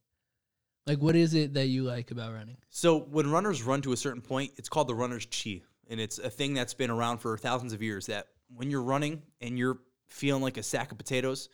Like, 0.87 0.99
what 0.99 1.15
is 1.15 1.33
it 1.33 1.53
that 1.55 1.67
you 1.67 1.83
like 1.83 2.11
about 2.11 2.33
running? 2.33 2.57
So 2.69 2.99
when 2.99 3.31
runners 3.31 3.63
run 3.63 3.81
to 3.83 3.93
a 3.93 3.97
certain 3.97 4.21
point, 4.21 4.51
it's 4.57 4.69
called 4.69 4.87
the 4.87 4.95
runner's 4.95 5.25
chi, 5.25 5.61
and 5.89 5.99
it's 5.99 6.19
a 6.19 6.29
thing 6.29 6.53
that's 6.53 6.73
been 6.75 6.91
around 6.91 7.17
for 7.19 7.37
thousands 7.37 7.73
of 7.73 7.81
years. 7.81 8.05
That 8.05 8.27
when 8.55 8.69
you're 8.69 8.83
running 8.83 9.23
and 9.41 9.57
you're 9.57 9.79
feeling 10.09 10.43
like 10.43 10.57
a 10.57 10.63
sack 10.63 10.91
of 10.91 10.97
potatoes, 10.97 11.49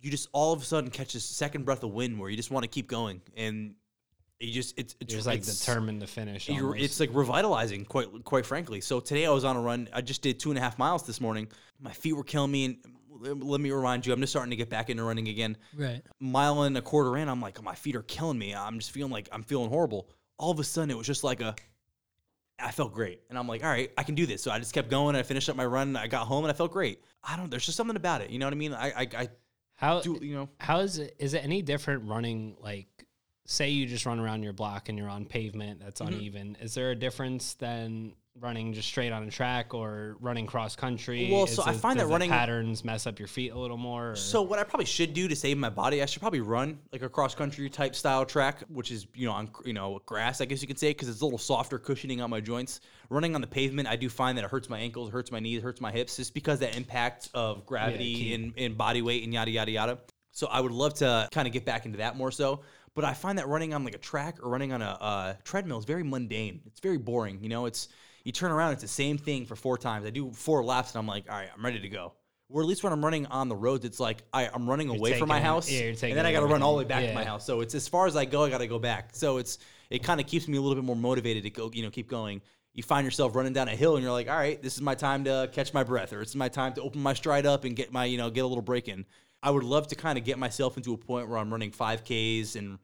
you 0.00 0.10
just 0.10 0.28
all 0.32 0.52
of 0.52 0.62
a 0.62 0.64
sudden 0.64 0.90
catch 0.90 1.12
this 1.12 1.24
second 1.24 1.64
breath 1.64 1.84
of 1.84 1.92
wind 1.92 2.18
where 2.18 2.28
you 2.28 2.36
just 2.36 2.50
want 2.50 2.64
to 2.64 2.68
keep 2.68 2.88
going, 2.88 3.22
and 3.36 3.74
you 4.40 4.52
just 4.52 4.76
it's 4.76 4.96
it's 5.00 5.14
just 5.14 5.26
like 5.26 5.38
it's- 5.40 5.60
determined 5.60 6.00
to 6.00 6.08
finish. 6.08 6.48
you're, 6.48 6.74
it's 6.76 6.98
like 6.98 7.10
revitalizing, 7.12 7.84
quite 7.84 8.08
quite 8.24 8.44
frankly. 8.44 8.80
So 8.80 8.98
today 8.98 9.26
I 9.26 9.30
was 9.30 9.44
on 9.44 9.56
a 9.56 9.60
run. 9.60 9.88
I 9.92 10.00
just 10.00 10.22
did 10.22 10.40
two 10.40 10.50
and 10.50 10.58
a 10.58 10.60
half 10.60 10.76
miles 10.76 11.04
this 11.06 11.20
morning. 11.20 11.46
My 11.78 11.92
feet 11.92 12.14
were 12.14 12.24
killing 12.24 12.50
me, 12.50 12.64
and 12.64 12.76
let 13.20 13.60
me 13.60 13.70
remind 13.70 14.06
you, 14.06 14.12
I'm 14.12 14.20
just 14.20 14.32
starting 14.32 14.50
to 14.50 14.56
get 14.56 14.70
back 14.70 14.90
into 14.90 15.02
running 15.04 15.28
again 15.28 15.56
Right. 15.76 16.02
mile 16.20 16.62
and 16.62 16.76
a 16.76 16.82
quarter 16.82 17.16
in, 17.16 17.28
I'm 17.28 17.40
like, 17.40 17.58
oh, 17.58 17.62
my 17.62 17.74
feet 17.74 17.96
are 17.96 18.02
killing 18.02 18.38
me. 18.38 18.54
I'm 18.54 18.78
just 18.78 18.90
feeling 18.90 19.12
like 19.12 19.28
I'm 19.32 19.42
feeling 19.42 19.68
horrible. 19.70 20.08
All 20.38 20.50
of 20.50 20.58
a 20.58 20.64
sudden, 20.64 20.90
it 20.90 20.96
was 20.96 21.06
just 21.06 21.24
like 21.24 21.40
a, 21.40 21.54
I 22.58 22.70
felt 22.70 22.92
great. 22.92 23.20
And 23.28 23.38
I'm 23.38 23.48
like, 23.48 23.62
all 23.64 23.70
right, 23.70 23.90
I 23.98 24.02
can 24.02 24.14
do 24.14 24.26
this. 24.26 24.42
So 24.42 24.50
I 24.50 24.58
just 24.58 24.72
kept 24.72 24.88
going. 24.90 25.16
I 25.16 25.22
finished 25.22 25.48
up 25.48 25.56
my 25.56 25.66
run. 25.66 25.96
I 25.96 26.06
got 26.06 26.26
home 26.26 26.44
and 26.44 26.50
I 26.50 26.54
felt 26.54 26.72
great. 26.72 27.02
I 27.22 27.36
don't, 27.36 27.50
there's 27.50 27.66
just 27.66 27.76
something 27.76 27.96
about 27.96 28.20
it. 28.20 28.30
You 28.30 28.38
know 28.38 28.46
what 28.46 28.54
I 28.54 28.56
mean? 28.56 28.72
I, 28.74 28.90
I, 28.90 29.08
I 29.16 29.28
how 29.74 30.00
do, 30.00 30.18
you 30.22 30.34
know, 30.34 30.48
how 30.58 30.80
is 30.80 30.98
it? 30.98 31.16
Is 31.18 31.34
it 31.34 31.44
any 31.44 31.60
different 31.62 32.04
running 32.08 32.56
like? 32.60 32.86
Say 33.44 33.70
you 33.70 33.86
just 33.86 34.06
run 34.06 34.20
around 34.20 34.42
your 34.44 34.52
block 34.52 34.88
and 34.88 34.96
you're 34.96 35.08
on 35.08 35.24
pavement 35.24 35.80
that's 35.80 36.00
Mm-hmm. 36.00 36.14
uneven. 36.14 36.56
Is 36.60 36.74
there 36.74 36.90
a 36.92 36.94
difference 36.96 37.54
than 37.54 38.14
running 38.40 38.72
just 38.72 38.88
straight 38.88 39.12
on 39.12 39.24
a 39.24 39.30
track 39.30 39.74
or 39.74 40.16
running 40.20 40.46
cross 40.46 40.74
country? 40.76 41.28
Well, 41.30 41.44
Is 41.44 41.56
so 41.56 41.64
I 41.66 41.72
find 41.72 41.98
that 42.00 42.06
running- 42.06 42.30
patterns 42.30 42.84
mess 42.84 43.06
up 43.06 43.18
your 43.18 43.28
feet 43.28 43.52
a 43.52 43.58
little 43.58 43.76
more. 43.76 44.12
or- 44.12 44.16
So 44.16 44.40
what 44.42 44.58
I 44.58 44.64
probably 44.64 44.86
should 44.86 45.12
do 45.12 45.26
to 45.28 45.34
save 45.36 45.58
my 45.58 45.68
body, 45.68 46.02
I 46.02 46.06
should 46.06 46.22
probably 46.22 46.40
run 46.40 46.78
like 46.92 47.02
a 47.02 47.08
cross 47.08 47.34
country 47.34 47.68
type 47.68 47.94
style 47.96 48.24
track, 48.24 48.62
which 48.68 48.90
is 48.92 49.06
you 49.14 49.26
know 49.26 49.32
on 49.32 49.50
you 49.66 49.72
know 49.74 50.00
grass, 50.06 50.40
I 50.40 50.44
guess 50.46 50.62
you 50.62 50.68
could 50.68 50.78
say, 50.78 50.90
because 50.90 51.08
it's 51.08 51.20
a 51.20 51.24
little 51.24 51.38
softer, 51.38 51.78
cushioning 51.78 52.20
on 52.22 52.30
my 52.30 52.40
joints. 52.40 52.80
Running 53.10 53.34
on 53.34 53.40
the 53.42 53.46
pavement, 53.48 53.86
I 53.88 53.96
do 53.96 54.08
find 54.08 54.38
that 54.38 54.44
it 54.44 54.50
hurts 54.50 54.70
my 54.70 54.78
ankles, 54.78 55.10
hurts 55.10 55.30
my 55.32 55.40
knees, 55.40 55.62
hurts 55.62 55.80
my 55.80 55.90
hips, 55.92 56.16
just 56.16 56.32
because 56.32 56.60
that 56.60 56.74
impact 56.76 57.28
of 57.34 57.66
gravity 57.66 58.14
keep- 58.14 58.34
and, 58.34 58.54
and 58.56 58.78
body 58.78 59.02
weight 59.02 59.24
and 59.24 59.34
yada 59.34 59.50
yada 59.50 59.70
yada. 59.72 59.98
So 60.34 60.46
I 60.46 60.60
would 60.60 60.72
love 60.72 60.94
to 60.94 61.28
kind 61.32 61.46
of 61.46 61.52
get 61.52 61.66
back 61.66 61.84
into 61.84 61.98
that 61.98 62.16
more 62.16 62.30
so. 62.30 62.60
But 62.94 63.04
I 63.04 63.14
find 63.14 63.38
that 63.38 63.48
running 63.48 63.72
on 63.72 63.84
like 63.84 63.94
a 63.94 63.98
track 63.98 64.38
or 64.42 64.50
running 64.50 64.72
on 64.72 64.82
a 64.82 64.98
uh, 65.00 65.34
treadmill 65.44 65.78
is 65.78 65.84
very 65.84 66.02
mundane. 66.02 66.60
It's 66.66 66.80
very 66.80 66.98
boring. 66.98 67.38
You 67.42 67.48
know, 67.48 67.66
it's 67.66 67.88
you 68.24 68.32
turn 68.32 68.50
around, 68.50 68.72
it's 68.72 68.82
the 68.82 68.88
same 68.88 69.18
thing 69.18 69.46
for 69.46 69.56
four 69.56 69.78
times. 69.78 70.06
I 70.06 70.10
do 70.10 70.30
four 70.32 70.62
laps 70.64 70.94
and 70.94 70.98
I'm 70.98 71.06
like, 71.06 71.24
all 71.28 71.36
right, 71.36 71.48
I'm 71.56 71.64
ready 71.64 71.80
to 71.80 71.88
go. 71.88 72.12
Or 72.48 72.60
at 72.60 72.66
least 72.68 72.84
when 72.84 72.92
I'm 72.92 73.02
running 73.02 73.24
on 73.26 73.48
the 73.48 73.56
roads, 73.56 73.86
it's 73.86 73.98
like 73.98 74.24
I, 74.32 74.46
I'm 74.52 74.68
running 74.68 74.90
away 74.90 75.18
from 75.18 75.28
my 75.30 75.40
house, 75.40 75.70
yeah, 75.70 75.84
you're 75.84 75.88
and 75.90 76.18
then 76.18 76.26
I 76.26 76.32
got 76.32 76.40
to 76.40 76.46
run 76.46 76.62
all 76.62 76.72
the 76.72 76.82
way 76.82 76.84
back 76.84 77.02
to 77.08 77.14
my 77.14 77.24
house. 77.24 77.46
So 77.46 77.62
it's 77.62 77.74
as 77.74 77.88
far 77.88 78.06
as 78.06 78.14
I 78.14 78.26
go, 78.26 78.44
I 78.44 78.50
got 78.50 78.58
to 78.58 78.66
go 78.66 78.78
back. 78.78 79.10
So 79.14 79.38
it's 79.38 79.56
it 79.88 80.02
kind 80.02 80.20
of 80.20 80.26
keeps 80.26 80.46
me 80.48 80.58
a 80.58 80.60
little 80.60 80.74
bit 80.74 80.84
more 80.84 80.94
motivated 80.96 81.44
to 81.44 81.50
go, 81.50 81.70
you 81.72 81.82
know, 81.82 81.90
keep 81.90 82.08
going. 82.08 82.42
You 82.74 82.82
find 82.82 83.06
yourself 83.06 83.34
running 83.34 83.54
down 83.54 83.68
a 83.68 83.76
hill, 83.76 83.96
and 83.96 84.02
you're 84.02 84.12
like, 84.12 84.28
all 84.28 84.36
right, 84.36 84.62
this 84.62 84.74
is 84.74 84.82
my 84.82 84.94
time 84.94 85.24
to 85.24 85.48
catch 85.52 85.72
my 85.72 85.82
breath, 85.82 86.12
or 86.12 86.20
it's 86.20 86.34
my 86.34 86.48
time 86.50 86.74
to 86.74 86.82
open 86.82 87.02
my 87.02 87.14
stride 87.14 87.46
up 87.46 87.64
and 87.64 87.74
get 87.74 87.90
my, 87.90 88.04
you 88.04 88.18
know, 88.18 88.28
get 88.28 88.44
a 88.44 88.46
little 88.46 88.62
break 88.62 88.86
in. 88.86 89.06
I 89.42 89.50
would 89.50 89.64
love 89.64 89.88
to 89.88 89.96
kind 89.96 90.18
of 90.18 90.24
get 90.24 90.38
myself 90.38 90.76
into 90.76 90.94
a 90.94 90.96
point 90.96 91.28
where 91.28 91.38
I'm 91.38 91.50
running 91.50 91.72
5Ks 91.72 92.56
and 92.56 92.78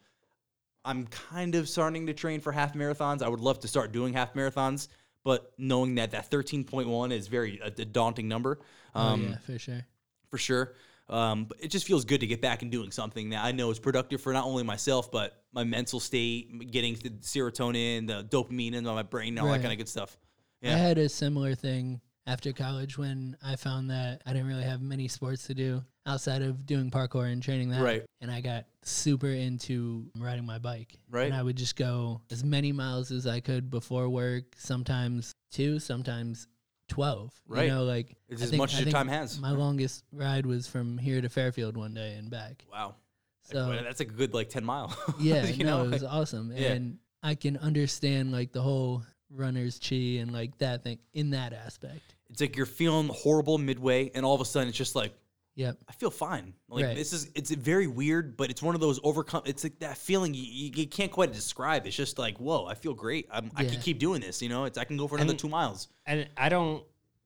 I'm 0.84 1.06
kind 1.06 1.54
of 1.54 1.68
starting 1.68 2.06
to 2.06 2.14
train 2.14 2.40
for 2.40 2.50
half 2.50 2.74
marathons. 2.74 3.22
I 3.22 3.28
would 3.28 3.40
love 3.40 3.60
to 3.60 3.68
start 3.68 3.92
doing 3.92 4.12
half 4.14 4.34
marathons, 4.34 4.88
but 5.22 5.52
knowing 5.58 5.96
that 5.96 6.12
that 6.12 6.30
13.1 6.30 7.12
is 7.12 7.28
very 7.28 7.60
a, 7.62 7.66
a 7.66 7.84
daunting 7.84 8.26
number, 8.26 8.58
um, 8.94 9.26
oh, 9.26 9.28
yeah, 9.30 9.36
for 9.38 9.58
sure. 9.58 9.86
for 10.30 10.38
sure. 10.38 10.74
Um, 11.08 11.44
but 11.44 11.58
it 11.60 11.68
just 11.68 11.86
feels 11.86 12.04
good 12.04 12.20
to 12.20 12.26
get 12.26 12.42
back 12.42 12.62
and 12.62 12.70
doing 12.70 12.90
something 12.90 13.30
that 13.30 13.44
I 13.44 13.52
know 13.52 13.70
is 13.70 13.78
productive 13.78 14.20
for 14.20 14.32
not 14.32 14.44
only 14.44 14.62
myself 14.62 15.10
but 15.10 15.42
my 15.52 15.64
mental 15.64 16.00
state, 16.00 16.70
getting 16.70 16.94
the 16.94 17.10
serotonin, 17.10 18.06
the 18.06 18.24
dopamine 18.24 18.74
into 18.74 18.92
my 18.92 19.02
brain, 19.02 19.28
and 19.28 19.38
all 19.38 19.52
that 19.52 19.60
kind 19.60 19.72
of 19.72 19.78
good 19.78 19.88
stuff. 19.88 20.18
Yeah. 20.60 20.74
I 20.74 20.78
had 20.78 20.98
a 20.98 21.08
similar 21.08 21.54
thing 21.54 22.00
after 22.28 22.52
college 22.52 22.98
when 22.98 23.36
I 23.42 23.56
found 23.56 23.90
that 23.90 24.22
I 24.26 24.32
didn't 24.34 24.46
really 24.48 24.62
have 24.62 24.82
many 24.82 25.08
sports 25.08 25.46
to 25.46 25.54
do 25.54 25.82
outside 26.06 26.42
of 26.42 26.66
doing 26.66 26.90
parkour 26.90 27.32
and 27.32 27.42
training 27.42 27.70
that. 27.70 27.80
Right. 27.82 28.04
And 28.20 28.30
I 28.30 28.42
got 28.42 28.66
super 28.82 29.28
into 29.28 30.06
riding 30.16 30.44
my 30.44 30.58
bike. 30.58 30.98
Right. 31.10 31.24
And 31.26 31.34
I 31.34 31.42
would 31.42 31.56
just 31.56 31.74
go 31.74 32.20
as 32.30 32.44
many 32.44 32.70
miles 32.70 33.10
as 33.10 33.26
I 33.26 33.40
could 33.40 33.70
before 33.70 34.08
work, 34.10 34.44
sometimes 34.58 35.32
two, 35.50 35.78
sometimes 35.78 36.46
12. 36.88 37.32
Right. 37.46 37.64
You 37.64 37.70
know, 37.70 37.84
like 37.84 38.14
It's 38.28 38.42
as 38.42 38.50
think- 38.50 38.58
much 38.60 38.74
as 38.74 38.80
I 38.80 38.82
your 38.84 38.92
time 38.92 39.08
has. 39.08 39.40
My 39.40 39.52
longest 39.52 40.04
ride 40.12 40.44
was 40.46 40.66
from 40.66 40.98
here 40.98 41.20
to 41.22 41.28
Fairfield 41.30 41.76
one 41.78 41.94
day 41.94 42.14
and 42.14 42.30
back. 42.30 42.64
Wow. 42.70 42.96
So 43.44 43.68
Well, 43.70 43.82
that's 43.82 44.00
a 44.00 44.04
good 44.04 44.34
like 44.34 44.50
10 44.50 44.64
mile. 44.64 44.94
yeah, 45.18 45.46
you 45.46 45.64
no, 45.64 45.78
know, 45.78 45.84
it 45.88 45.92
was 45.92 46.04
awesome, 46.04 46.52
Yeah. 46.54 46.72
and 46.72 46.98
I 47.22 47.34
can 47.34 47.56
understand 47.56 48.32
like 48.32 48.52
the 48.52 48.60
whole 48.60 49.02
runner's 49.30 49.78
chi 49.78 49.96
and 50.20 50.30
like 50.32 50.58
that 50.58 50.84
thing 50.84 50.98
in 51.14 51.30
that 51.30 51.52
aspect. 51.54 52.14
It's 52.30 52.40
like 52.40 52.56
you're 52.56 52.66
feeling 52.66 53.08
horrible 53.08 53.58
midway, 53.58 54.10
and 54.14 54.24
all 54.24 54.34
of 54.34 54.40
a 54.40 54.44
sudden 54.44 54.68
it's 54.68 54.76
just 54.78 54.94
like 54.94 55.14
yeah, 55.54 55.72
I 55.88 55.92
feel 55.92 56.10
fine. 56.12 56.54
Like 56.68 56.84
Right. 56.84 56.96
this 56.96 57.12
is 57.12 57.30
it's 57.34 57.50
very 57.50 57.88
weird, 57.88 58.36
but 58.36 58.48
it's 58.48 58.62
one 58.62 58.76
of 58.76 58.80
those 58.80 59.00
overcome. 59.02 59.42
It's 59.44 59.64
like 59.64 59.80
that 59.80 59.98
feeling 59.98 60.32
you, 60.32 60.42
you, 60.42 60.86
can't 60.86 61.10
quite 61.10 61.32
describe. 61.32 61.84
It's 61.84 61.96
just 61.96 62.16
like 62.16 62.38
whoa, 62.38 62.66
I 62.66 62.74
feel 62.74 62.94
great. 62.94 63.26
I'm, 63.32 63.50
I 63.56 63.64
can 63.64 63.80
keep 63.80 63.98
doing 63.98 64.20
this. 64.20 64.40
You 64.40 64.50
know, 64.50 64.66
it's 64.66 64.78
I 64.78 64.84
can 64.84 64.96
go 64.96 65.08
for 65.08 65.16
another 65.16 65.30
And- 65.32 65.38
two 65.38 65.48
miles. 65.48 65.88
and 66.06 66.28
I 66.36 66.48
don't 66.48 66.84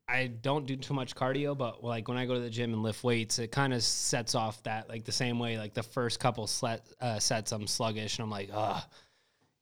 I 0.09 0.27
don't 0.29 0.67
do 0.67 0.77
too 0.77 0.95
much 0.95 1.15
cardio, 1.15 1.57
but 1.57 1.85
like 1.85 2.09
when 2.09 2.17
I 2.17 2.27
go 2.27 2.35
to 2.35 2.41
the 2.41 2.51
gym 2.51 2.73
and 2.73 2.83
lift 2.83 3.05
weights, 3.05 3.39
it 3.39 3.53
kind 3.53 3.73
of 3.73 3.83
sets 3.83 4.35
off 4.35 4.63
that 4.65 4.89
like 4.89 5.05
the 5.05 5.13
same 5.13 5.39
way. 5.39 5.59
Like 5.59 5.75
the 5.75 5.83
first 5.83 6.19
couple 6.19 6.47
slet, 6.47 6.87
uh, 7.01 7.19
sets, 7.19 7.53
I'm 7.53 7.67
sluggish 7.67 8.19
and 8.19 8.25
I'm 8.25 8.31
like, 8.31 8.51
ugh, 8.53 8.83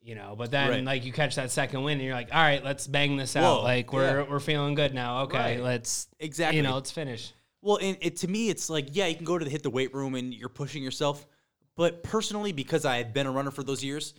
you 0.03 0.15
know. 0.15 0.35
But 0.37 0.51
then 0.51 0.69
Right. 0.71 0.85
like 0.85 1.05
you 1.05 1.13
catch 1.13 1.35
that 1.37 1.51
second 1.51 1.83
win 1.83 1.99
and 1.99 2.03
you're 2.07 2.15
like, 2.15 2.29
all 2.33 2.41
right, 2.43 2.63
let's 2.65 2.87
bang 2.87 3.17
this 3.17 3.35
Whoa, 3.35 3.43
out. 3.43 3.63
Like 3.63 3.93
we're 3.93 4.21
yeah. 4.23 4.27
we're 4.31 4.41
feeling 4.41 4.75
good 4.75 4.95
now. 4.95 5.23
Okay, 5.23 5.39
Right. 5.39 5.61
let's 5.63 6.09
Exactly. 6.19 6.57
you 6.59 6.63
know 6.63 6.75
let's 6.75 6.91
finish. 6.91 7.33
Well, 7.63 7.79
and 7.81 7.97
it 8.01 8.17
to 8.19 8.29
me, 8.29 8.49
it's 8.49 8.71
like 8.71 8.89
yeah, 8.93 9.07
you 9.07 9.17
can 9.17 9.25
go 9.25 9.39
to 9.39 9.45
the 9.45 9.51
hit 9.51 9.63
the 9.63 9.71
weight 9.71 9.95
room 9.95 10.15
and 10.15 10.33
you're 10.35 10.49
pushing 10.49 10.83
yourself. 10.83 11.27
But 11.77 12.03
personally, 12.03 12.53
because 12.53 12.85
I 12.85 12.97
had 12.97 13.13
been 13.15 13.27
a 13.27 13.31
runner 13.31 13.51
for 13.51 13.63
those 13.63 13.83
years, 13.85 14.15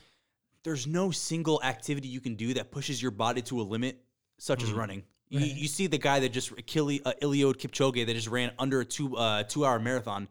there's 0.64 0.88
no 0.88 1.12
single 1.12 1.62
activity 1.64 2.08
you 2.08 2.22
can 2.22 2.36
do 2.36 2.54
that 2.56 2.72
pushes 2.72 3.02
your 3.02 3.12
body 3.12 3.42
to 3.44 3.62
a 3.62 3.64
limit, 3.64 4.04
such 4.38 4.64
as 4.64 4.72
running. 4.72 5.04
You, 5.30 5.40
Right. 5.40 5.56
you 5.56 5.68
see 5.68 5.88
the 5.88 5.98
guy 5.98 6.20
that 6.20 6.30
just 6.30 6.52
Achille, 6.52 7.00
uh, 7.06 7.14
Eliud 7.22 7.56
Kipchoge 7.58 8.06
that 8.06 8.14
just 8.14 8.28
ran 8.28 8.52
under 8.60 8.82
a 8.82 8.86
two 8.86 9.16
uh, 9.16 9.44
two 9.44 9.66
hour 9.66 9.80
marathon. 9.80 10.28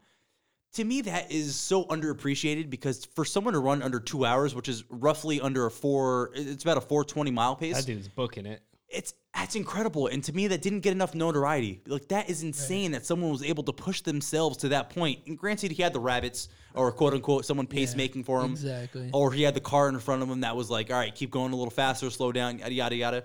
To 0.75 0.85
me, 0.85 1.01
that 1.03 1.33
is 1.33 1.57
so 1.57 1.85
underappreciated 1.87 2.71
because 2.71 3.05
for 3.05 3.25
someone 3.25 3.55
to 3.55 3.61
run 3.61 3.83
under 3.83 3.99
two 3.99 4.25
hours, 4.25 4.55
which 4.55 4.69
is 4.69 4.85
roughly 4.89 5.41
under 5.41 5.67
a 5.67 5.71
four, 5.71 6.31
it's 6.35 6.63
about 6.63 6.77
a 6.77 6.81
four 6.81 7.05
twenty 7.05 7.33
mile 7.33 7.57
pace 7.57 7.77
That 7.77 7.87
dude's 7.87 8.07
booking 8.09 8.47
it. 8.47 8.63
it's 8.89 9.15
that's 9.35 9.55
incredible 9.55 10.09
and 10.09 10.23
to 10.25 10.33
me 10.33 10.49
that 10.49 10.61
didn't 10.61 10.81
get 10.81 10.91
enough 10.93 11.15
notoriety 11.15 11.81
like 11.87 12.09
that 12.09 12.29
is 12.29 12.43
insane 12.43 12.91
that 12.91 13.07
someone 13.07 13.31
was 13.31 13.43
able 13.45 13.63
to 13.63 13.73
push 13.73 14.01
themselves 14.03 14.57
to 14.59 14.69
that 14.69 14.91
point. 14.91 15.19
point 15.19 15.29
and 15.29 15.39
granted 15.39 15.71
he 15.71 15.81
had 15.83 15.93
the 15.93 16.01
rabbits 16.01 16.49
or 16.75 16.91
quote 16.91 17.15
unquote 17.15 17.45
someone 17.45 17.67
pacemaking 17.67 18.25
for 18.25 18.43
him 18.43 18.51
Exactly. 18.51 19.09
or 19.13 19.31
he 19.33 19.43
had 19.43 19.55
the 19.55 19.61
car 19.61 19.89
in 19.89 19.97
front 20.01 20.23
of 20.23 20.29
him 20.29 20.41
that 20.41 20.57
was 20.57 20.69
like 20.69 20.91
all 20.91 20.97
right 20.99 21.15
keep 21.15 21.31
going 21.31 21.53
a 21.53 21.57
little 21.57 21.71
faster 21.71 22.11
slow 22.11 22.33
down 22.33 22.59
yada 22.59 22.75
yada 22.75 22.97
yada 22.97 23.25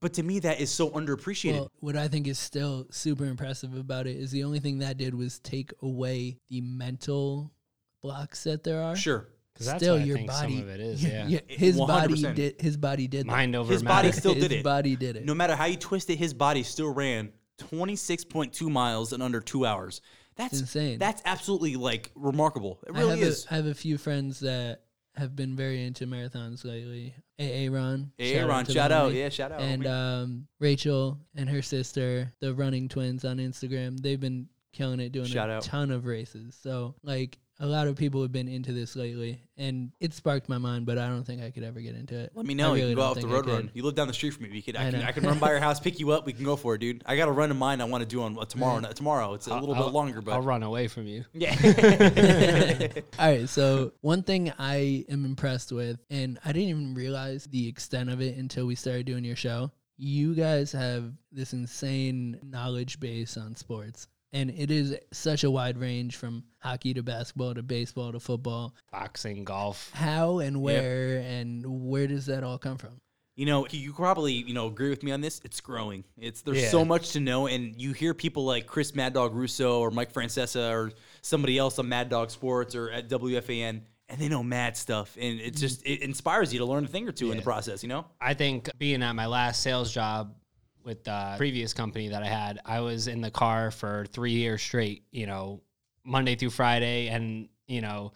but 0.00 0.14
to 0.14 0.22
me 0.22 0.38
that 0.40 0.60
is 0.60 0.70
so 0.70 0.90
underappreciated 0.90 1.54
Well, 1.60 1.72
what 1.80 1.96
I 1.96 2.08
think 2.08 2.26
is 2.26 2.38
still 2.38 2.86
super 2.90 3.24
impressive 3.26 3.74
about 3.76 4.06
it 4.06 4.16
is 4.16 4.30
the 4.30 4.44
only 4.44 4.60
thing 4.60 4.78
that 4.78 4.96
did 4.96 5.14
was 5.14 5.38
take 5.40 5.72
away 5.82 6.38
the 6.48 6.60
mental 6.60 7.52
blocks 8.02 8.44
that 8.44 8.62
there 8.64 8.82
are. 8.82 8.94
sure 8.96 9.28
'Cause 9.56 9.66
that's 9.66 9.82
still 9.82 9.94
what 9.96 10.02
I 10.02 10.04
your 10.04 10.16
think 10.18 10.30
some 10.30 10.42
body. 10.50 10.60
of 10.60 10.68
it 10.68 10.78
is, 10.80 11.02
yeah. 11.04 11.26
his 11.48 11.76
body 11.76 12.14
100%. 12.14 12.34
did. 12.36 12.60
His 12.60 12.76
body 12.76 13.08
did. 13.08 13.26
that. 13.26 13.30
Mind 13.32 13.56
over 13.56 13.72
His 13.72 13.82
body 13.82 14.12
still 14.12 14.34
did 14.34 14.44
it. 14.44 14.50
His 14.52 14.62
body 14.62 14.94
did 14.94 15.16
it. 15.16 15.24
No 15.24 15.34
matter 15.34 15.56
how 15.56 15.64
you 15.64 15.76
twist 15.76 16.08
it, 16.10 16.16
his 16.16 16.32
body 16.32 16.62
still 16.62 16.94
ran 16.94 17.32
26.2 17.58 18.70
miles 18.70 19.12
in 19.12 19.20
under 19.20 19.40
two 19.40 19.66
hours. 19.66 20.00
That's 20.36 20.60
insane. 20.60 21.00
That's 21.00 21.20
absolutely 21.24 21.74
like 21.74 22.12
remarkable. 22.14 22.78
It 22.86 22.94
I 22.94 22.98
really 23.00 23.18
have 23.18 23.28
is. 23.28 23.46
A, 23.46 23.52
I 23.54 23.56
have 23.56 23.66
a 23.66 23.74
few 23.74 23.98
friends 23.98 24.38
that 24.40 24.82
have 25.16 25.34
been 25.34 25.56
very 25.56 25.82
into 25.82 26.06
marathons 26.06 26.64
lately. 26.64 27.14
AA 27.40 27.68
Ron. 27.70 28.10
Hey, 28.18 28.42
Ron, 28.42 28.64
shout 28.66 28.90
out. 28.92 29.12
Yeah, 29.12 29.28
shout 29.28 29.52
out. 29.52 29.60
And 29.60 29.86
um, 29.86 30.48
Rachel 30.58 31.18
and 31.36 31.48
her 31.48 31.62
sister, 31.62 32.32
the 32.40 32.52
running 32.54 32.88
twins 32.88 33.24
on 33.24 33.38
Instagram, 33.38 33.98
they've 34.00 34.18
been 34.20 34.48
killing 34.72 35.00
it 35.00 35.12
doing 35.12 35.26
Shout 35.26 35.48
a 35.48 35.54
out. 35.54 35.62
ton 35.62 35.90
of 35.90 36.04
races. 36.06 36.56
So 36.60 36.94
like 37.02 37.38
a 37.60 37.66
lot 37.66 37.88
of 37.88 37.96
people 37.96 38.22
have 38.22 38.30
been 38.30 38.46
into 38.46 38.72
this 38.72 38.94
lately, 38.94 39.42
and 39.56 39.90
it 39.98 40.14
sparked 40.14 40.48
my 40.48 40.58
mind. 40.58 40.86
But 40.86 40.96
I 40.98 41.08
don't 41.08 41.24
think 41.24 41.42
I 41.42 41.50
could 41.50 41.64
ever 41.64 41.80
get 41.80 41.96
into 41.96 42.16
it. 42.16 42.30
Let 42.34 42.46
me 42.46 42.54
I 42.54 42.56
know. 42.56 42.74
you 42.74 42.86
can 42.86 42.94
go 42.94 43.00
don't 43.00 43.10
off 43.10 43.20
the 43.20 43.26
road 43.28 43.46
run. 43.46 43.70
You 43.74 43.82
live 43.82 43.96
down 43.96 44.06
the 44.06 44.14
street 44.14 44.30
from 44.30 44.44
me. 44.44 44.50
We 44.50 44.62
could, 44.62 44.76
I, 44.76 44.88
I 44.88 44.90
can, 44.90 45.00
know. 45.00 45.06
I 45.06 45.12
can 45.12 45.24
run 45.24 45.38
by 45.38 45.50
your 45.50 45.58
house, 45.66 45.80
pick 45.80 45.98
you 45.98 46.10
up. 46.12 46.24
We 46.24 46.32
can 46.32 46.44
go 46.44 46.54
for 46.54 46.76
it, 46.76 46.78
dude. 46.78 47.02
I 47.04 47.16
got 47.16 47.28
a 47.28 47.32
run 47.32 47.50
of 47.50 47.56
mine 47.56 47.80
I 47.80 47.84
want 47.84 48.02
to 48.02 48.08
do 48.08 48.22
on 48.22 48.38
uh, 48.38 48.44
tomorrow. 48.44 48.80
Tomorrow, 48.92 49.34
it's 49.34 49.48
a 49.48 49.54
little 49.58 49.74
I'll- 49.74 49.84
bit 49.84 49.92
longer, 49.92 50.20
but 50.20 50.32
I'll 50.32 50.42
run 50.42 50.62
away 50.62 50.86
from 50.88 51.06
you. 51.06 51.24
yeah. 51.32 51.56
All 53.18 53.26
right, 53.28 53.48
so 53.48 53.92
one 54.02 54.22
thing 54.22 54.52
I 54.58 55.04
am 55.08 55.24
impressed 55.24 55.72
with, 55.72 55.98
and 56.10 56.38
I 56.44 56.52
didn't 56.52 56.68
even 56.68 56.94
realize 56.94 57.44
the 57.44 57.68
extent 57.68 58.10
of 58.10 58.20
it 58.20 58.36
until 58.36 58.66
we 58.66 58.74
started 58.76 59.06
doing 59.06 59.24
your 59.24 59.36
show. 59.36 59.72
You 59.96 60.34
guys 60.36 60.70
have 60.72 61.12
this 61.32 61.52
insane 61.52 62.38
knowledge 62.44 63.00
base 63.00 63.36
on 63.36 63.56
sports, 63.56 64.06
and 64.32 64.50
it 64.50 64.70
is 64.70 64.96
such 65.12 65.44
a 65.44 65.50
wide 65.50 65.78
range 65.78 66.16
from 66.16 66.44
hockey 66.58 66.94
to 66.94 67.02
basketball 67.02 67.54
to 67.54 67.62
baseball 67.62 68.12
to 68.12 68.20
football. 68.20 68.74
Boxing, 68.92 69.44
golf. 69.44 69.90
How 69.94 70.38
and 70.38 70.60
where 70.62 71.18
and 71.18 71.64
where 71.66 72.06
does 72.06 72.26
that 72.26 72.44
all 72.44 72.58
come 72.58 72.76
from? 72.78 73.00
You 73.36 73.46
know, 73.46 73.68
you 73.70 73.92
probably 73.92 74.32
you 74.32 74.52
know 74.52 74.66
agree 74.66 74.90
with 74.90 75.02
me 75.02 75.12
on 75.12 75.20
this. 75.20 75.40
It's 75.44 75.60
growing. 75.60 76.04
It's 76.18 76.42
there's 76.42 76.62
Yeah. 76.62 76.70
so 76.70 76.84
much 76.84 77.12
to 77.12 77.20
know, 77.20 77.46
and 77.46 77.80
you 77.80 77.92
hear 77.92 78.12
people 78.12 78.44
like 78.44 78.66
Chris 78.66 78.94
Mad 78.94 79.14
Dog 79.14 79.34
Russo 79.34 79.80
or 79.80 79.90
Mike 79.90 80.12
Francesa 80.12 80.72
or 80.72 80.92
somebody 81.22 81.56
else 81.56 81.78
on 81.78 81.88
Mad 81.88 82.08
Dog 82.08 82.30
Sports 82.30 82.74
or 82.74 82.90
at 82.90 83.08
WFAN, 83.08 83.82
and 84.08 84.20
they 84.20 84.28
know 84.28 84.42
mad 84.42 84.76
stuff, 84.76 85.16
and 85.20 85.40
it 85.40 85.52
mm-hmm. 85.52 85.60
just 85.60 85.86
it 85.86 86.02
inspires 86.02 86.52
you 86.52 86.58
to 86.58 86.64
learn 86.64 86.84
a 86.84 86.88
thing 86.88 87.08
or 87.08 87.12
two 87.12 87.30
in 87.30 87.36
the 87.36 87.42
process. 87.44 87.82
You 87.82 87.88
know, 87.88 88.06
I 88.20 88.34
think 88.34 88.70
being 88.76 89.02
at 89.02 89.12
my 89.12 89.26
last 89.26 89.62
sales 89.62 89.92
job 89.92 90.34
with 90.88 91.04
the 91.04 91.34
previous 91.36 91.74
company 91.74 92.08
that 92.08 92.22
I 92.22 92.26
had, 92.26 92.60
I 92.64 92.80
was 92.80 93.08
in 93.08 93.20
the 93.20 93.30
car 93.30 93.70
for 93.70 94.06
three 94.10 94.32
years 94.32 94.62
straight, 94.62 95.04
you 95.12 95.26
know, 95.26 95.60
Monday 96.02 96.34
through 96.34 96.50
Friday, 96.50 97.08
and, 97.08 97.50
you 97.66 97.82
know, 97.82 98.12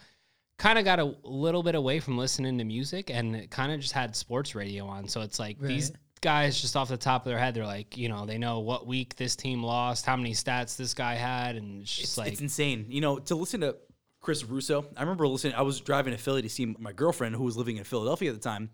kind 0.57 0.79
of 0.79 0.83
got 0.83 0.99
a 0.99 1.13
little 1.23 1.61
bit 1.61 1.75
away 1.75 1.99
from 1.99 2.17
listening 2.17 2.57
to 2.57 2.63
music 2.63 3.11
and 3.11 3.47
kind 3.51 3.71
of 3.71 3.79
just 3.79 3.93
had 3.93 4.15
sports 4.15 4.55
radio 4.55 4.87
on. 4.87 5.07
So 5.07 5.21
it's 5.21 5.37
like 5.37 5.59
these 5.59 5.91
guys 6.21 6.59
just 6.59 6.75
off 6.75 6.89
the 6.89 6.97
top 6.97 7.25
of 7.25 7.29
their 7.29 7.37
head, 7.37 7.53
they're 7.53 7.63
like, 7.65 7.95
you 7.95 8.09
know, 8.09 8.25
they 8.25 8.39
know 8.39 8.61
what 8.61 8.87
week 8.87 9.15
this 9.17 9.35
team 9.35 9.61
lost, 9.61 10.05
how 10.05 10.15
many 10.15 10.31
stats 10.33 10.75
this 10.75 10.95
guy 10.95 11.13
had, 11.13 11.55
and 11.55 11.83
it's 11.83 11.91
just 11.91 12.03
it's, 12.03 12.17
like, 12.17 12.31
it's 12.31 12.41
insane. 12.41 12.87
You 12.89 13.01
know, 13.01 13.19
to 13.19 13.35
listen 13.35 13.61
to 13.61 13.75
Chris 14.19 14.43
Russo, 14.43 14.85
I 14.97 15.01
remember 15.01 15.27
listening. 15.27 15.53
I 15.53 15.61
was 15.61 15.79
driving 15.79 16.13
to 16.13 16.17
Philly 16.17 16.41
to 16.41 16.49
see 16.49 16.75
my 16.79 16.91
girlfriend 16.91 17.35
who 17.35 17.43
was 17.43 17.55
living 17.55 17.77
in 17.77 17.83
Philadelphia 17.83 18.31
at 18.31 18.35
the 18.35 18.41
time. 18.41 18.71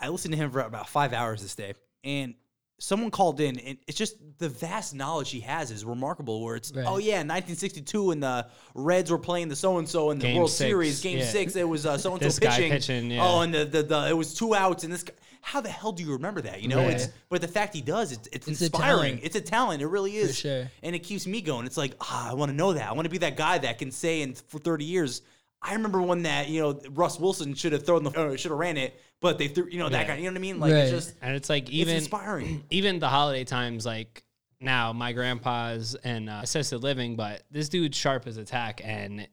I 0.00 0.08
listened 0.08 0.32
to 0.32 0.38
him 0.38 0.50
for 0.50 0.60
about 0.60 0.88
five 0.88 1.12
hours 1.12 1.42
this 1.42 1.54
day, 1.54 1.74
and 2.04 2.34
someone 2.78 3.10
called 3.10 3.40
in, 3.40 3.58
and 3.58 3.78
it's 3.86 3.96
just 3.96 4.16
the 4.38 4.48
vast 4.48 4.94
knowledge 4.94 5.30
he 5.30 5.40
has 5.40 5.70
is 5.70 5.84
remarkable. 5.84 6.42
Where 6.42 6.56
it's, 6.56 6.72
Right. 6.74 6.84
oh 6.86 6.98
yeah, 6.98 7.18
1962, 7.18 8.10
and 8.10 8.22
the 8.22 8.46
Reds 8.74 9.10
were 9.10 9.18
playing 9.18 9.48
the 9.48 9.56
so 9.56 9.78
and 9.78 9.88
so 9.88 10.10
in 10.10 10.18
the 10.18 10.26
Game 10.26 10.36
World 10.36 10.50
six, 10.50 10.68
Series, 10.68 11.00
Game 11.00 11.18
yeah. 11.18 11.24
Six. 11.24 11.56
It 11.56 11.68
was 11.68 11.86
uh, 11.86 11.96
so 11.98 12.12
and 12.12 12.20
so 12.20 12.26
This 12.26 12.38
pitching. 12.38 12.70
pitching, 12.70 13.10
yeah. 13.10 13.24
Oh, 13.26 13.40
and 13.42 13.54
the, 13.54 13.64
the 13.64 13.82
the 13.82 14.08
it 14.10 14.16
was 14.16 14.34
two 14.34 14.54
outs, 14.54 14.84
and 14.84 14.92
this. 14.92 15.02
Guy, 15.04 15.14
how 15.40 15.60
the 15.60 15.68
hell 15.68 15.92
do 15.92 16.02
you 16.02 16.12
remember 16.12 16.40
that? 16.40 16.62
You 16.62 16.68
know, 16.68 16.78
Right. 16.78 16.92
it's 16.94 17.08
but 17.28 17.42
the 17.42 17.48
fact 17.48 17.74
he 17.74 17.82
does, 17.82 18.12
it's 18.12 18.26
it's, 18.28 18.48
It's 18.48 18.62
inspiring. 18.62 19.16
talent. 19.16 19.20
It's 19.24 19.36
a 19.36 19.40
talent. 19.42 19.82
It 19.82 19.88
really 19.88 20.16
is 20.16 20.38
sure. 20.38 20.70
and 20.82 20.94
it 20.96 21.00
keeps 21.00 21.26
me 21.26 21.42
going. 21.42 21.66
It's 21.66 21.76
like, 21.76 21.94
ah, 22.00 22.30
I 22.30 22.34
want 22.34 22.50
to 22.50 22.56
know 22.56 22.72
that. 22.72 22.88
I 22.88 22.92
want 22.92 23.04
to 23.04 23.10
be 23.10 23.18
that 23.18 23.36
guy 23.36 23.58
that 23.58 23.78
can 23.78 23.90
say 23.90 24.22
in 24.22 24.34
for 24.34 24.58
30 24.58 24.84
years. 24.86 25.20
I 25.60 25.74
remember 25.74 26.00
when 26.02 26.22
that 26.22 26.48
you 26.48 26.60
know 26.62 26.80
Russ 26.92 27.18
Wilson 27.20 27.54
should 27.54 27.72
have 27.72 27.84
thrown 27.86 28.04
the 28.04 28.36
should 28.36 28.50
have 28.50 28.58
ran 28.58 28.76
it, 28.78 28.98
but 29.24 29.38
they 29.38 29.48
threw 29.48 29.66
you 29.70 29.78
know 29.78 29.88
that 29.88 30.02
Yeah. 30.02 30.06
guy. 30.08 30.16
You 30.18 30.24
know 30.24 30.32
what 30.32 30.36
I 30.36 30.40
mean? 30.40 30.60
Like 30.60 30.72
it's 30.72 30.90
just 30.90 31.14
and 31.22 31.34
it's 31.34 31.48
like 31.48 31.64
it's 31.64 31.72
even 31.72 31.96
inspiring. 31.96 32.62
even 32.70 32.98
the 32.98 33.08
holiday 33.08 33.42
times, 33.44 33.86
like 33.86 34.22
now 34.60 34.92
my 34.92 35.12
grandpa's 35.14 35.96
in 36.04 36.28
uh, 36.28 36.40
assisted 36.44 36.78
living, 36.80 37.16
but 37.16 37.42
this 37.50 37.70
dude's 37.70 37.96
sharp 37.96 38.26
as 38.26 38.36
attack, 38.36 38.82
and 38.84 39.26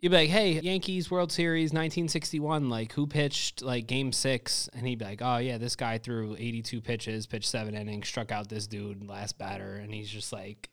you'd 0.00 0.10
be 0.10 0.16
like, 0.16 0.30
"Hey, 0.30 0.60
Yankees 0.60 1.10
World 1.10 1.32
Series 1.32 1.70
1961, 1.72 2.68
like 2.68 2.92
who 2.92 3.08
pitched 3.08 3.60
like 3.60 3.88
Game 3.88 4.12
Six? 4.12 4.68
And 4.72 4.86
he'd 4.86 5.00
be 5.00 5.04
like, 5.04 5.20
"Oh 5.20 5.38
yeah, 5.38 5.58
this 5.58 5.74
guy 5.74 5.98
threw 5.98 6.36
82 6.38 6.80
pitches, 6.80 7.26
pitched 7.26 7.48
seven 7.50 7.74
innings, 7.74 8.06
struck 8.06 8.30
out 8.30 8.48
this 8.48 8.68
dude 8.68 9.04
last 9.08 9.36
batter," 9.36 9.74
and 9.74 9.92
he's 9.92 10.08
just 10.08 10.32
like. 10.32 10.70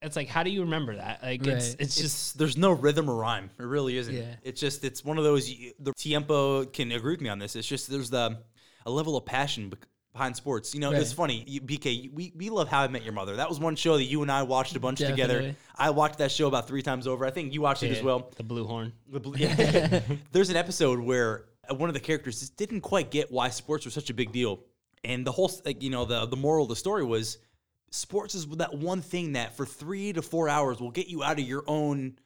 It's 0.00 0.14
like, 0.16 0.28
how 0.28 0.42
do 0.44 0.50
you 0.50 0.62
remember 0.62 0.94
that? 0.96 1.22
Like, 1.22 1.40
it's 1.40 1.48
Right. 1.48 1.56
it's 1.56 1.74
It's 1.80 1.94
just 1.96 2.14
just 2.14 2.38
there's 2.38 2.56
no 2.56 2.70
rhythm 2.72 3.08
or 3.10 3.16
rhyme. 3.16 3.50
It 3.58 3.62
really 3.64 3.96
isn't. 3.96 4.14
Yeah. 4.14 4.34
It's 4.42 4.60
just 4.60 4.84
it's 4.84 5.04
one 5.04 5.18
of 5.18 5.24
those. 5.24 5.48
The 5.80 5.92
tiempo 5.96 6.64
can 6.66 6.92
agree 6.92 7.12
with 7.14 7.20
me 7.20 7.28
on 7.28 7.38
this. 7.38 7.56
It's 7.56 7.66
just 7.66 7.90
there's 7.90 8.10
the 8.10 8.38
a 8.86 8.90
level 8.90 9.16
of 9.16 9.24
passion 9.26 9.72
behind 10.12 10.36
sports. 10.36 10.72
You 10.74 10.80
know, 10.80 10.92
it's 10.92 11.12
funny. 11.12 11.42
You, 11.46 11.60
BK, 11.60 12.12
we 12.14 12.32
we 12.36 12.48
love 12.48 12.68
How 12.68 12.82
I 12.82 12.88
Met 12.88 13.02
Your 13.02 13.12
Mother. 13.12 13.36
That 13.36 13.48
was 13.48 13.58
one 13.58 13.74
show 13.76 13.96
that 13.96 14.04
you 14.04 14.22
and 14.22 14.30
I 14.30 14.42
watched 14.44 14.76
a 14.76 14.80
bunch 14.80 14.98
together. 15.00 15.54
I 15.76 15.90
watched 15.90 16.18
that 16.18 16.30
show 16.30 16.46
about 16.46 16.68
three 16.68 16.82
times 16.82 17.06
over. 17.08 17.26
I 17.26 17.30
think 17.30 17.52
you 17.52 17.60
watched 17.60 17.82
it 17.82 17.90
as 17.90 18.02
well. 18.02 18.30
the 18.36 18.42
blue 18.44 18.64
horn. 18.66 18.92
The 19.10 19.20
blue- 19.20 19.36
yeah. 19.38 20.00
There's 20.32 20.50
an 20.50 20.56
episode 20.56 21.00
where 21.00 21.46
uh, 21.68 21.74
one 21.74 21.90
of 21.90 21.94
the 21.94 22.00
characters 22.00 22.38
just 22.40 22.56
didn't 22.56 22.82
quite 22.82 23.10
get 23.10 23.32
why 23.32 23.48
sports 23.50 23.84
were 23.84 23.90
such 23.90 24.10
a 24.10 24.14
big 24.14 24.30
deal, 24.32 24.60
and 25.02 25.26
the 25.26 25.32
whole 25.32 25.50
like 25.64 25.82
you 25.82 25.90
know 25.90 26.04
the 26.04 26.24
the 26.26 26.36
moral 26.36 26.62
of 26.64 26.68
the 26.68 26.76
story 26.76 27.04
was 27.04 27.38
sports 27.90 28.34
is 28.34 28.46
that 28.46 28.74
one 28.74 29.00
thing 29.02 29.32
that 29.32 29.56
for 29.56 29.64
three 29.66 30.12
to 30.12 30.22
four 30.22 30.48
hours 30.48 30.80
will 30.80 30.90
get 30.90 31.08
you 31.08 31.22
out 31.22 31.38
of 31.38 31.46
your 31.46 31.64
own 31.66 32.18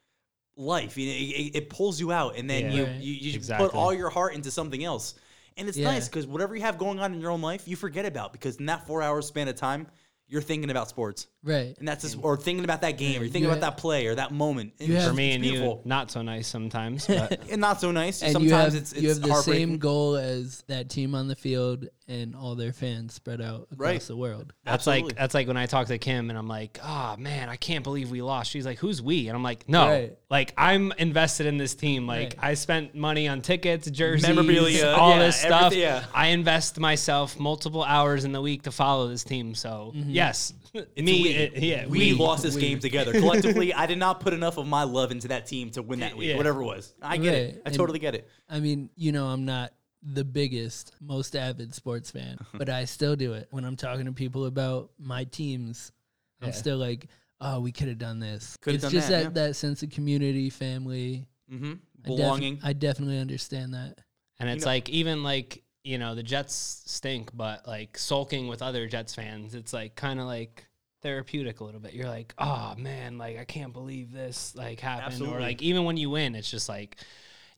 life. 0.57 0.96
You 0.98 1.07
know, 1.07 1.12
it, 1.12 1.16
it- 1.46 1.57
it 1.57 1.70
pulls 1.70 2.01
you 2.01 2.12
out, 2.12 2.37
and 2.37 2.48
then 2.48 2.64
Yeah. 2.66 2.72
you 2.72 2.85
Right. 2.85 3.01
you, 3.01 3.12
you 3.14 3.35
Exactly. 3.35 3.68
put 3.68 3.75
all 3.77 3.92
your 3.94 4.11
heart 4.11 4.35
into 4.35 4.51
something 4.51 4.83
else. 4.85 5.14
And 5.57 5.68
it's 5.68 5.77
Yeah. 5.79 5.85
nice 5.87 6.09
because 6.09 6.27
whatever 6.27 6.55
you 6.57 6.62
have 6.62 6.79
going 6.79 6.98
on 6.98 7.12
in 7.14 7.20
your 7.20 7.31
own 7.31 7.42
life, 7.42 7.66
you 7.68 7.77
forget 7.77 8.05
about 8.07 8.33
because 8.33 8.57
in 8.57 8.66
that 8.66 8.87
four 8.87 9.03
hours 9.03 9.27
span 9.27 9.48
of 9.48 9.57
time, 9.57 9.87
you're 10.29 10.40
thinking 10.40 10.70
about 10.70 10.88
sports, 10.88 11.27
Right. 11.42 11.77
and 11.79 11.87
that's 11.87 12.03
just, 12.05 12.16
or 12.22 12.38
thinking 12.38 12.64
about 12.64 12.81
that 12.83 12.96
game, 12.96 13.20
or 13.20 13.25
you're 13.25 13.33
thinking 13.33 13.42
You 13.42 13.48
about 13.51 13.62
have- 13.62 13.75
that 13.77 13.81
play 13.81 14.07
or 14.07 14.14
that 14.14 14.33
moment. 14.33 14.72
And 14.81 14.88
you 14.88 14.94
have- 14.96 15.09
For 15.11 15.14
me 15.14 15.29
it's 15.29 15.35
and 15.35 15.42
beautiful. 15.42 15.83
you, 15.85 15.88
not 15.88 16.11
so 16.11 16.22
nice 16.22 16.48
sometimes, 16.48 17.07
but 17.07 17.51
and 17.51 17.61
not 17.61 17.83
so 17.83 17.90
nice. 17.90 18.22
And 18.22 18.33
Sometimes 18.33 18.51
you 18.51 18.57
have 18.57 18.75
it's, 18.75 18.92
it's 18.92 19.03
you 19.03 19.09
have 19.11 19.20
the 19.20 19.42
same 19.42 19.77
goal 19.77 20.16
as 20.16 20.64
that 20.68 20.88
team 20.88 21.14
on 21.14 21.29
the 21.29 21.37
field 21.37 21.87
and 22.09 22.35
all 22.35 22.55
their 22.57 22.73
fans 22.73 23.15
spread 23.15 23.41
out 23.41 23.69
across 23.73 23.79
Right. 23.79 24.01
the 24.01 24.17
world. 24.17 24.53
That's 24.65 24.75
Absolutely. 24.88 25.05
like 25.11 25.17
that's 25.17 25.35
like 25.35 25.47
when 25.47 25.57
I 25.57 25.67
talk 25.67 25.87
to 25.87 25.99
Kim 25.99 26.31
and 26.31 26.38
I'm 26.38 26.49
like, 26.49 26.79
oh 26.83 27.17
man, 27.19 27.49
I 27.49 27.57
can't 27.57 27.85
believe 27.85 28.11
we 28.11 28.23
lost. 28.23 28.51
She's 28.51 28.67
like, 28.67 28.79
who's 28.79 29.01
we? 29.01 29.29
And 29.29 29.37
I'm 29.37 29.43
like, 29.43 29.69
no, 29.69 29.87
Right. 29.87 30.19
like 30.29 30.53
I'm 30.59 30.93
invested 30.99 31.47
in 31.47 31.59
this 31.59 31.75
team. 31.75 32.07
Like 32.07 32.35
Right. 32.37 32.51
I 32.51 32.55
spent 32.55 32.95
money 32.95 33.29
on 33.29 33.41
tickets, 33.41 33.91
jerseys, 33.91 34.27
Memorabilia, 34.27 34.88
all 34.91 35.11
yeah, 35.11 35.19
this 35.21 35.41
stuff. 35.41 35.75
yeah. 35.75 36.05
I 36.15 36.29
invest 36.29 36.79
myself 36.81 37.38
multiple 37.38 37.85
hours 37.85 38.25
in 38.25 38.33
the 38.33 38.41
week 38.43 38.62
to 38.62 38.73
follow 38.73 39.09
this 39.09 39.25
team. 39.25 39.55
So 39.55 39.93
mm-hmm. 39.95 40.11
yes, 40.11 40.53
It's 40.75 40.88
me, 41.03 41.29
it- 41.35 41.62
yeah, 41.62 41.87
we, 41.87 41.99
we, 41.99 42.12
lost 42.15 42.43
this 42.43 42.55
we. 42.57 42.62
game 42.62 42.79
together 42.81 43.12
collectively. 43.12 43.73
I 43.75 43.87
did 43.87 43.99
not 43.99 44.21
put 44.21 44.33
enough 44.33 44.57
of 44.59 44.67
my 44.67 44.83
love 44.85 45.12
into 45.12 45.29
that 45.29 45.47
team 45.47 45.71
to 45.73 45.83
win 45.83 46.01
that 46.01 46.17
week, 46.17 46.29
Yeah. 46.31 46.37
whatever 46.37 46.62
it 46.62 46.67
was. 46.67 46.95
I 47.01 47.17
get 47.19 47.35
it. 47.35 47.62
I 47.65 47.69
And- 47.69 47.75
totally 47.77 47.99
get 48.01 48.15
it. 48.15 48.29
I 48.51 48.59
mean, 48.61 48.91
you 48.97 49.12
know, 49.12 49.27
I'm 49.29 49.45
not 49.45 49.73
the 50.03 50.25
biggest, 50.25 50.93
most 51.01 51.37
avid 51.37 51.75
sports 51.75 52.11
fan, 52.11 52.38
but 52.55 52.69
I 52.69 52.85
still 52.85 53.17
do 53.17 53.35
it. 53.35 53.49
When 53.51 53.65
I'm 53.65 53.77
talking 53.77 54.07
to 54.07 54.12
people 54.12 54.47
about 54.47 54.91
my 54.99 55.25
teams, 55.25 55.93
I'm 56.41 56.53
still 56.53 56.79
like, 56.79 57.07
oh, 57.41 57.61
we 57.61 57.71
could 57.73 57.88
have 57.88 57.99
done 57.99 58.19
this. 58.19 58.57
Coulda 58.61 58.75
it's 58.77 58.83
done 58.83 58.93
just 58.93 59.09
that, 59.09 59.25
that, 59.25 59.35
that 59.35 59.55
sense 59.55 59.83
of 59.83 59.91
community, 59.91 60.51
family. 60.51 61.27
hmm 61.49 61.73
I 62.05 62.09
def- 62.09 62.17
Belonging. 62.17 62.59
I 62.65 62.73
definitely 62.73 63.19
understand 63.19 63.75
that. 63.75 63.99
and 64.41 64.51
it's 64.51 64.65
know- 64.65 64.73
like 64.73 64.88
even 64.88 65.23
like 65.23 65.62
you 65.85 65.99
know 65.99 66.15
the 66.15 66.23
Jets 66.23 66.83
stink, 66.87 67.31
but 67.33 67.67
like 67.67 67.97
sulking 67.99 68.49
with 68.49 68.62
other 68.62 68.87
Jets 68.88 69.15
fans, 69.15 69.55
it's 69.55 69.73
like 69.73 69.95
kind 69.95 70.19
of 70.21 70.27
like 70.27 70.67
therapeutic 71.03 71.61
a 71.61 71.65
little 71.65 71.81
bit. 71.81 71.93
You're 71.95 72.09
like, 72.09 72.35
oh 72.38 72.75
man, 72.77 73.19
like 73.19 73.38
I 73.38 73.45
can't 73.45 73.73
believe 73.73 74.12
this 74.12 74.55
like 74.57 74.81
happened, 74.81 75.12
Absolutely. 75.12 75.37
or 75.38 75.41
like 75.41 75.62
even 75.62 75.85
when 75.85 75.97
you 75.97 76.11
win, 76.11 76.35
it's 76.35 76.51
just 76.51 76.69
like, 76.69 76.97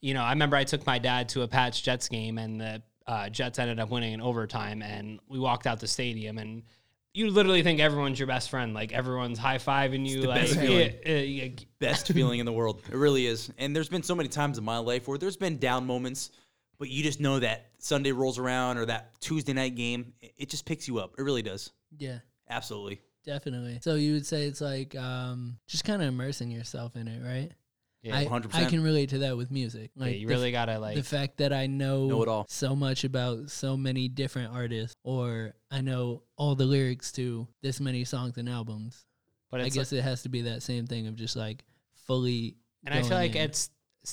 you 0.04 0.12
know, 0.14 0.22
I 0.22 0.30
remember 0.30 0.56
I 0.56 0.64
took 0.64 0.84
my 0.86 0.98
dad 0.98 1.28
to 1.30 1.42
a 1.42 1.48
Pats 1.48 1.80
Jets 1.80 2.08
game, 2.08 2.36
and 2.38 2.60
the 2.60 2.82
uh, 3.06 3.28
Jets 3.30 3.58
ended 3.58 3.80
up 3.80 3.90
winning 3.90 4.12
in 4.12 4.20
overtime, 4.20 4.82
and 4.82 5.18
we 5.28 5.38
walked 5.38 5.66
out 5.66 5.80
the 5.80 5.88
stadium 5.88 6.38
and. 6.38 6.62
You 7.16 7.30
literally 7.30 7.62
think 7.62 7.78
everyone's 7.78 8.18
your 8.18 8.26
best 8.26 8.50
friend, 8.50 8.74
like 8.74 8.92
everyone's 8.92 9.38
high 9.38 9.58
fiving 9.58 10.04
you. 10.04 10.22
the 10.22 10.26
like, 10.26 10.40
best 10.40 10.54
yeah, 10.56 10.62
feeling. 10.62 11.28
yeah, 11.28 11.48
Best 11.78 12.08
feeling 12.08 12.40
in 12.40 12.44
the 12.44 12.52
world. 12.52 12.82
It 12.90 12.96
really 12.96 13.24
is. 13.24 13.52
And 13.56 13.74
there's 13.76 13.88
been 13.88 14.02
so 14.02 14.16
many 14.16 14.28
times 14.28 14.58
in 14.58 14.64
my 14.64 14.78
life 14.78 15.06
where 15.06 15.16
there's 15.16 15.36
been 15.36 15.58
down 15.58 15.86
moments, 15.86 16.32
but 16.76 16.88
you 16.90 17.04
just 17.04 17.20
know 17.20 17.38
that 17.38 17.66
Sunday 17.78 18.10
rolls 18.10 18.36
around 18.40 18.78
or 18.78 18.86
that 18.86 19.12
Tuesday 19.20 19.52
night 19.52 19.76
game, 19.76 20.12
it- 20.22 20.34
it 20.38 20.48
just 20.48 20.64
picks 20.66 20.88
you 20.88 20.98
up. 20.98 21.14
It 21.16 21.22
really 21.22 21.42
does. 21.42 21.70
Yeah, 21.96 22.18
Absolutely. 22.50 23.00
definitely. 23.24 23.78
So 23.80 23.94
you 23.94 24.14
would 24.14 24.26
say 24.26 24.46
it's 24.48 24.60
like 24.60 24.96
um, 24.96 25.56
just 25.68 25.84
kind 25.84 26.02
of 26.02 26.08
immersing 26.08 26.50
yourself 26.50 26.96
in 26.96 27.06
it, 27.06 27.22
right? 27.24 27.52
Yeah, 28.04 28.18
I, 28.18 28.26
100%. 28.26 28.54
I 28.54 28.66
can 28.66 28.82
relate 28.82 29.08
to 29.10 29.18
that 29.18 29.36
with 29.36 29.50
music. 29.50 29.90
Yeah, 29.96 30.04
Like 30.04 30.16
you 30.18 30.26
the 30.28 30.34
really 30.34 30.52
gotta 30.52 30.78
like 30.78 30.96
the 30.96 31.02
fact 31.02 31.38
that 31.38 31.52
I 31.52 31.66
know, 31.66 32.06
Know 32.06 32.22
it 32.22 32.28
all. 32.28 32.44
so 32.48 32.76
much 32.76 33.02
about 33.04 33.50
so 33.50 33.76
many 33.76 34.08
different 34.08 34.52
artists, 34.54 34.94
or 35.04 35.54
I 35.70 35.80
know 35.80 36.22
all 36.36 36.54
the 36.54 36.66
lyrics 36.66 37.10
to 37.12 37.48
this 37.62 37.80
many 37.80 38.04
songs 38.04 38.36
and 38.36 38.48
albums. 38.48 39.06
but 39.50 39.60
I 39.60 39.64
it's 39.64 39.74
guess 39.74 39.92
it 39.92 40.02
has 40.02 40.22
to 40.24 40.28
be 40.28 40.42
that 40.42 40.62
same 40.62 40.86
thing 40.86 41.06
of 41.06 41.16
just 41.16 41.34
like 41.34 41.64
fully. 42.06 42.56
and 42.84 42.94
I 42.94 43.02
feel 43.02 43.16
like 43.16 43.36
in. 43.36 43.42
it's 43.42 43.70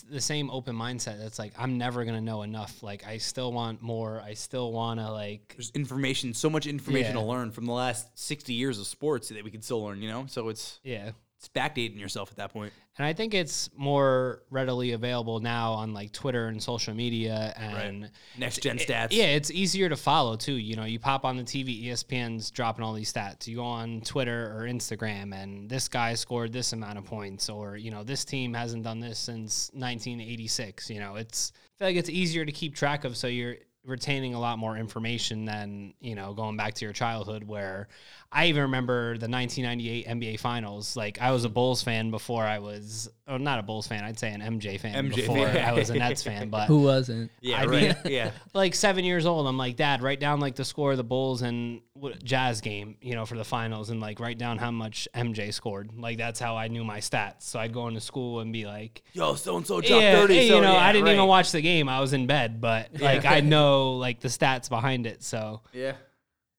the 0.09 0.21
same 0.21 0.49
open 0.49 0.73
mindset. 0.73 1.19
That's 1.19 1.37
like 1.37 1.51
I'm 1.57 1.77
never 1.77 2.05
gonna 2.05 2.21
know 2.21 2.43
enough. 2.43 2.81
Like 2.81 3.05
I 3.05 3.17
still 3.17 3.51
want 3.51 3.81
more. 3.81 4.21
I 4.21 4.35
still 4.35 4.71
wanna 4.71 5.11
like 5.11 5.53
There's 5.57 5.71
information, 5.71 6.33
so 6.33 6.49
much 6.49 6.65
information 6.65 7.15
Yeah. 7.15 7.21
to 7.21 7.27
learn 7.27 7.51
from 7.51 7.65
the 7.65 7.73
last 7.73 8.07
60 8.17 8.53
years 8.53 8.79
of 8.79 8.87
sports 8.87 9.27
that 9.29 9.43
we 9.43 9.51
can 9.51 9.61
still 9.61 9.83
learn, 9.83 10.01
you 10.01 10.07
know? 10.09 10.27
So 10.27 10.47
it's 10.47 10.79
yeah. 10.83 11.11
It's 11.41 11.49
backdating 11.49 11.99
yourself 11.99 12.29
at 12.29 12.37
that 12.37 12.53
point. 12.53 12.71
And 12.99 13.05
I 13.07 13.13
think 13.13 13.33
it's 13.33 13.67
more 13.75 14.43
readily 14.51 14.91
available 14.91 15.39
now 15.39 15.71
on 15.71 15.91
like 15.91 16.11
Twitter 16.11 16.45
and 16.49 16.61
social 16.61 16.93
media 16.93 17.51
and 17.57 18.11
Next 18.37 18.61
gen 18.61 18.77
it- 18.77 18.87
stats. 18.87 19.07
yeah, 19.09 19.23
it's 19.23 19.49
easier 19.49 19.89
to 19.89 19.95
follow 19.95 20.35
too. 20.35 20.53
You 20.53 20.75
know, 20.75 20.83
you 20.83 20.99
pop 20.99 21.25
on 21.25 21.37
the 21.37 21.43
TV, 21.43 21.85
ESPN's 21.85 22.51
dropping 22.51 22.85
all 22.85 22.93
these 22.93 23.11
stats. 23.11 23.47
You 23.47 23.55
go 23.55 23.63
on 23.63 24.01
Twitter 24.01 24.55
or 24.55 24.67
Instagram, 24.67 25.33
and 25.33 25.67
this 25.67 25.87
guy 25.87 26.13
scored 26.13 26.53
this 26.53 26.73
amount 26.73 26.99
of 26.99 27.05
points, 27.05 27.49
or 27.49 27.75
you 27.75 27.89
know, 27.89 28.03
this 28.03 28.23
team 28.23 28.53
hasn't 28.53 28.83
done 28.83 28.99
this 28.99 29.17
since 29.17 29.71
1986. 29.73 30.91
You 30.91 30.99
know, 30.99 31.15
it's 31.15 31.53
I 31.55 31.79
feel 31.79 31.87
like 31.87 31.95
it's 31.97 32.09
easier 32.09 32.45
to 32.45 32.51
keep 32.51 32.75
track 32.75 33.03
of, 33.03 33.17
so 33.17 33.25
you're 33.25 33.55
retaining 33.85 34.33
a 34.35 34.39
lot 34.39 34.59
more 34.59 34.77
information 34.77 35.45
than 35.45 35.93
you 35.99 36.15
know 36.15 36.33
going 36.33 36.57
back 36.57 36.73
to 36.75 36.85
your 36.85 36.93
childhood 36.93 37.43
where 37.43 37.87
I 38.33 38.47
even 38.47 38.61
remember 38.63 39.17
the 39.17 39.27
1998 39.27 40.07
NBA 40.07 40.39
Finals. 40.39 40.95
Like 40.95 41.19
I 41.21 41.31
was 41.31 41.43
a 41.43 41.49
Bulls 41.49 41.83
fan 41.83 42.11
before 42.11 42.43
I 42.45 42.59
was, 42.59 43.09
oh, 43.27 43.35
not 43.35 43.59
a 43.59 43.63
Bulls 43.63 43.87
fan. 43.87 44.05
I'd 44.05 44.17
say 44.17 44.31
an 44.31 44.39
MJ 44.39 44.79
fan 44.79 45.09
MJ 45.11 45.15
before 45.15 45.35
fan. 45.49 45.67
I 45.67 45.73
was 45.73 45.89
a 45.89 45.95
Nets 45.95 46.23
fan. 46.23 46.49
But 46.49 46.67
Who 46.67 46.83
wasn't? 46.83 47.29
Yeah, 47.41 47.61
I 47.61 47.65
right. 47.65 48.05
mean- 48.05 48.13
yeah. 48.13 48.31
like 48.53 48.73
seven 48.73 49.03
years 49.03 49.25
old, 49.25 49.47
I'm 49.47 49.57
like, 49.57 49.75
Dad, 49.75 50.01
write 50.01 50.21
down 50.21 50.39
like 50.39 50.55
the 50.55 50.63
score 50.63 50.91
of 50.91 50.97
the 50.97 51.03
Bulls 51.03 51.41
and 51.41 51.81
Jazz 52.23 52.61
game, 52.61 52.95
you 53.01 53.15
know, 53.15 53.25
for 53.25 53.35
the 53.35 53.43
finals, 53.43 53.89
and 53.89 53.99
like 53.99 54.21
write 54.21 54.37
down 54.37 54.57
how 54.57 54.71
much 54.71 55.09
MJ 55.13 55.53
scored. 55.53 55.91
Like 55.97 56.17
that's 56.17 56.39
how 56.39 56.55
I 56.55 56.69
knew 56.69 56.85
my 56.85 56.99
stats. 56.99 57.43
So 57.43 57.59
I'd 57.59 57.73
go 57.73 57.89
into 57.89 57.99
school 57.99 58.39
and 58.39 58.53
be 58.53 58.65
like, 58.65 59.03
Yo, 59.11 59.35
so 59.35 59.57
and 59.57 59.67
so 59.67 59.81
dropped 59.81 60.01
yeah, 60.03 60.15
30. 60.15 60.33
hey, 60.33 60.47
so, 60.47 60.55
you 60.55 60.61
know, 60.61 60.71
yeah, 60.71 60.85
I 60.85 60.93
didn't 60.93 61.09
even 61.09 61.27
watch 61.27 61.51
the 61.51 61.61
game. 61.61 61.89
I 61.89 61.99
was 61.99 62.13
in 62.13 62.27
bed, 62.27 62.61
but 62.61 63.01
like 63.01 63.25
I 63.25 63.41
know 63.41 63.70
like 63.97 64.19
the 64.19 64.27
stats 64.27 64.69
behind 64.69 65.05
it. 65.07 65.23
So 65.23 65.61
Yeah. 65.73 65.93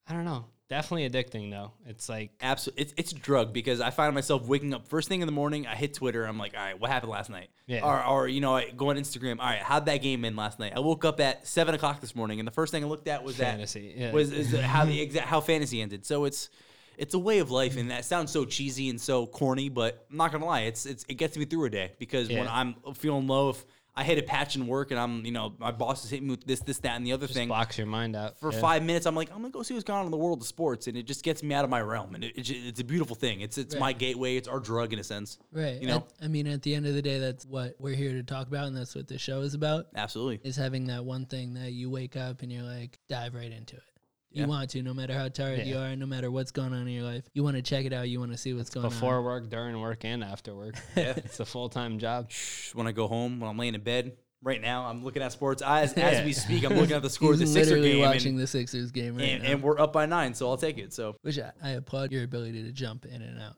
I 0.09 0.13
don't 0.15 0.25
know. 0.25 0.47
Definitely 0.69 1.09
addicting 1.11 1.51
though. 1.51 1.73
It's 1.87 2.09
like 2.09 2.31
Absolutely, 2.41 2.83
it's, 2.83 2.95
it's 2.97 3.13
a 3.13 3.17
drug 3.17 3.53
because 3.53 3.81
I 3.83 3.91
find 3.91 4.15
myself 4.15 4.47
waking 4.47 4.73
up 4.73 4.89
first 4.89 5.07
thing 5.09 5.21
in 5.21 5.27
the 5.27 5.33
morning. 5.33 5.67
I 5.67 5.75
hit 5.75 5.93
Twitter. 5.93 6.25
I'm 6.25 6.39
like, 6.39 6.55
all 6.57 6.63
right, 6.65 6.81
what 6.81 6.91
happened 6.91 7.13
last 7.13 7.29
night? 7.29 7.51
Yeah. 7.67 7.85
Or, 7.85 8.03
or 8.05 8.29
you 8.29 8.41
know, 8.41 8.57
I 8.57 8.71
go 8.71 8.89
on 8.89 8.97
Instagram. 8.97 9.39
All 9.39 9.45
right, 9.47 9.59
how'd 9.61 9.85
that 9.87 9.99
game 9.99 10.25
end 10.25 10.35
last 10.37 10.59
night? 10.59 10.73
I 10.75 10.81
woke 10.81 11.05
up 11.05 11.21
at 11.21 11.47
seven 11.47 11.75
o'clock 11.75 12.01
this 12.01 12.17
morning, 12.17 12.39
and 12.41 12.47
the 12.49 12.53
first 12.53 12.73
thing 12.73 12.83
I 12.83 12.87
looked 12.87 13.07
at 13.09 13.23
was 13.23 13.37
fantasy. 13.37 13.93
that 13.93 14.01
Yeah. 14.01 14.13
was 14.13 14.33
is 14.33 14.53
how 14.61 14.87
the 14.87 14.99
exact 15.07 15.27
how 15.27 15.41
fantasy 15.43 15.83
ended. 15.83 16.07
So 16.07 16.25
it's 16.25 16.49
it's 16.97 17.13
a 17.13 17.19
way 17.19 17.41
of 17.41 17.51
life, 17.51 17.77
and 17.77 17.91
that 17.91 18.07
sounds 18.07 18.31
so 18.31 18.47
cheesy 18.47 18.89
and 18.89 18.99
so 19.01 19.27
corny, 19.27 19.69
but 19.69 20.07
I'm 20.11 20.17
not 20.17 20.33
gonna 20.33 20.47
lie, 20.47 20.61
it's 20.63 20.87
it's 20.87 21.05
it 21.07 21.15
gets 21.15 21.37
me 21.37 21.45
through 21.45 21.67
a 21.67 21.71
day 21.71 21.93
because 21.99 22.31
when 22.31 22.49
I'm 22.49 22.77
feeling 22.95 23.27
low, 23.27 23.51
if 23.51 23.63
I 23.95 24.05
hit 24.05 24.17
a 24.19 24.23
patch 24.23 24.57
in 24.57 24.67
work 24.67 24.91
and 24.91 24.99
I'm 24.99 25.25
you 25.27 25.33
know 25.33 25.55
my 25.59 25.71
boss 25.71 26.05
is 26.05 26.11
hitting 26.11 26.27
me 26.29 26.31
with 26.33 26.45
this 26.45 26.61
this 26.61 26.79
that 26.79 26.97
and 26.97 27.07
the 27.07 27.13
other 27.13 27.27
just 27.27 27.37
thing 27.37 27.49
blocks 27.49 27.77
your 27.77 27.87
mind 27.87 28.17
out 28.17 28.39
for 28.39 28.51
Yeah. 28.53 28.61
five 28.61 28.83
minutes, 28.83 29.05
I'm 29.05 29.15
like, 29.15 29.31
I'm 29.31 29.43
gonna 29.43 29.51
go 29.51 29.63
see 29.63 29.75
what's 29.75 29.85
going 29.85 29.99
on 30.01 30.05
in 30.07 30.11
the 30.11 30.17
world 30.17 30.41
of 30.41 30.47
sports, 30.47 30.87
and 30.87 30.97
it 30.97 31.03
just 31.03 31.23
gets 31.23 31.43
me 31.43 31.55
out 31.55 31.65
of 31.65 31.71
my 31.71 31.81
realm, 31.83 32.15
and 32.15 32.25
it, 32.25 32.33
it, 32.37 32.51
it's 32.51 32.81
a 32.81 32.85
beautiful 32.85 33.15
thing. 33.17 33.41
It's 33.43 33.59
it's 33.59 33.77
my 33.77 33.93
gateway. 33.93 34.37
It's 34.37 34.49
our 34.49 34.61
drug 34.61 34.93
in 34.93 34.99
a 34.99 35.05
sense. 35.05 35.39
Right. 35.53 35.81
You 35.81 35.89
know? 35.89 35.97
At- 35.97 36.25
I 36.25 36.29
mean, 36.29 36.47
at 36.47 36.63
the 36.63 36.75
end 36.75 36.87
of 36.87 36.95
the 36.95 37.03
day, 37.03 37.19
that's 37.19 37.45
what 37.45 37.75
we're 37.79 37.95
here 37.95 38.13
to 38.13 38.23
talk 38.23 38.47
about, 38.49 38.67
and 38.67 38.77
that's 38.77 38.95
what 38.95 39.09
the 39.09 39.19
show 39.19 39.41
is 39.43 39.53
about. 39.55 39.87
Absolutely. 39.95 40.41
Is 40.49 40.57
having 40.57 40.87
that 40.87 41.05
one 41.05 41.27
thing 41.27 41.55
that 41.55 41.73
you 41.73 41.91
wake 41.91 42.17
up 42.17 42.43
and 42.43 42.51
you're 42.51 42.63
like, 42.63 42.99
dive 43.09 43.35
right 43.35 43.53
into 43.53 43.77
it. 43.77 43.83
Yeah. 44.33 44.43
You 44.43 44.49
want 44.49 44.71
to, 44.71 44.83
no 44.83 44.95
matter 44.95 45.15
how 45.15 45.29
tired 45.29 45.67
you 45.67 45.77
are, 45.79 45.95
no 45.97 46.07
matter 46.07 46.31
what's 46.31 46.51
going 46.53 46.73
on 46.73 46.83
in 46.89 46.95
your 46.95 47.05
life. 47.05 47.25
You 47.35 47.45
want 47.45 47.57
to 47.57 47.63
check 47.63 47.85
it 47.85 47.93
out. 47.93 48.09
You 48.09 48.19
want 48.21 48.33
to 48.33 48.39
see 48.39 48.55
what's 48.55 48.71
going 48.71 48.89
before 48.89 49.15
on. 49.15 49.21
Before 49.21 49.23
work, 49.23 49.51
during 49.51 49.81
work, 49.81 50.05
and 50.05 50.25
after 50.25 50.55
work. 50.55 50.75
Yeah. 50.97 51.15
it's 51.17 51.41
a 51.41 51.45
full 51.45 51.69
time 51.69 51.99
job. 51.99 52.31
When 52.75 52.87
I 52.87 52.93
go 52.93 53.09
home, 53.09 53.41
when 53.41 53.51
I'm 53.51 53.59
laying 53.59 53.75
in 53.75 53.83
bed, 53.83 54.13
right 54.43 54.61
now, 54.61 54.87
I'm 54.87 55.05
looking 55.05 55.23
at 55.23 55.33
sports. 55.33 55.63
As 55.65 55.93
as 55.97 55.97
Yeah. 56.19 56.25
we 56.25 56.33
speak, 56.33 56.65
I'm 56.65 56.75
looking 56.75 56.97
at 56.97 57.03
the 57.03 57.11
score 57.11 57.33
of 57.33 57.39
the 57.39 57.45
He's 57.45 57.53
Sixer 57.53 57.71
literally 57.77 57.93
game, 57.93 58.01
watching 58.01 58.31
and, 58.35 58.39
the 58.43 58.47
Sixers 58.47 58.91
game 58.91 59.17
right 59.17 59.29
and, 59.29 59.43
now. 59.43 59.51
and 59.51 59.63
we're 59.63 59.79
up 59.81 59.93
by 59.93 60.07
nine, 60.07 60.35
so 60.35 60.49
I'll 60.49 60.57
take 60.57 60.79
it. 60.79 60.93
So, 60.93 61.17
which 61.23 61.39
I, 61.39 61.53
I 61.63 61.71
applaud 61.71 62.11
your 62.13 62.25
ability 62.25 62.63
to 62.65 62.73
jump 62.73 63.05
in 63.05 63.21
and 63.23 63.41
out. 63.41 63.57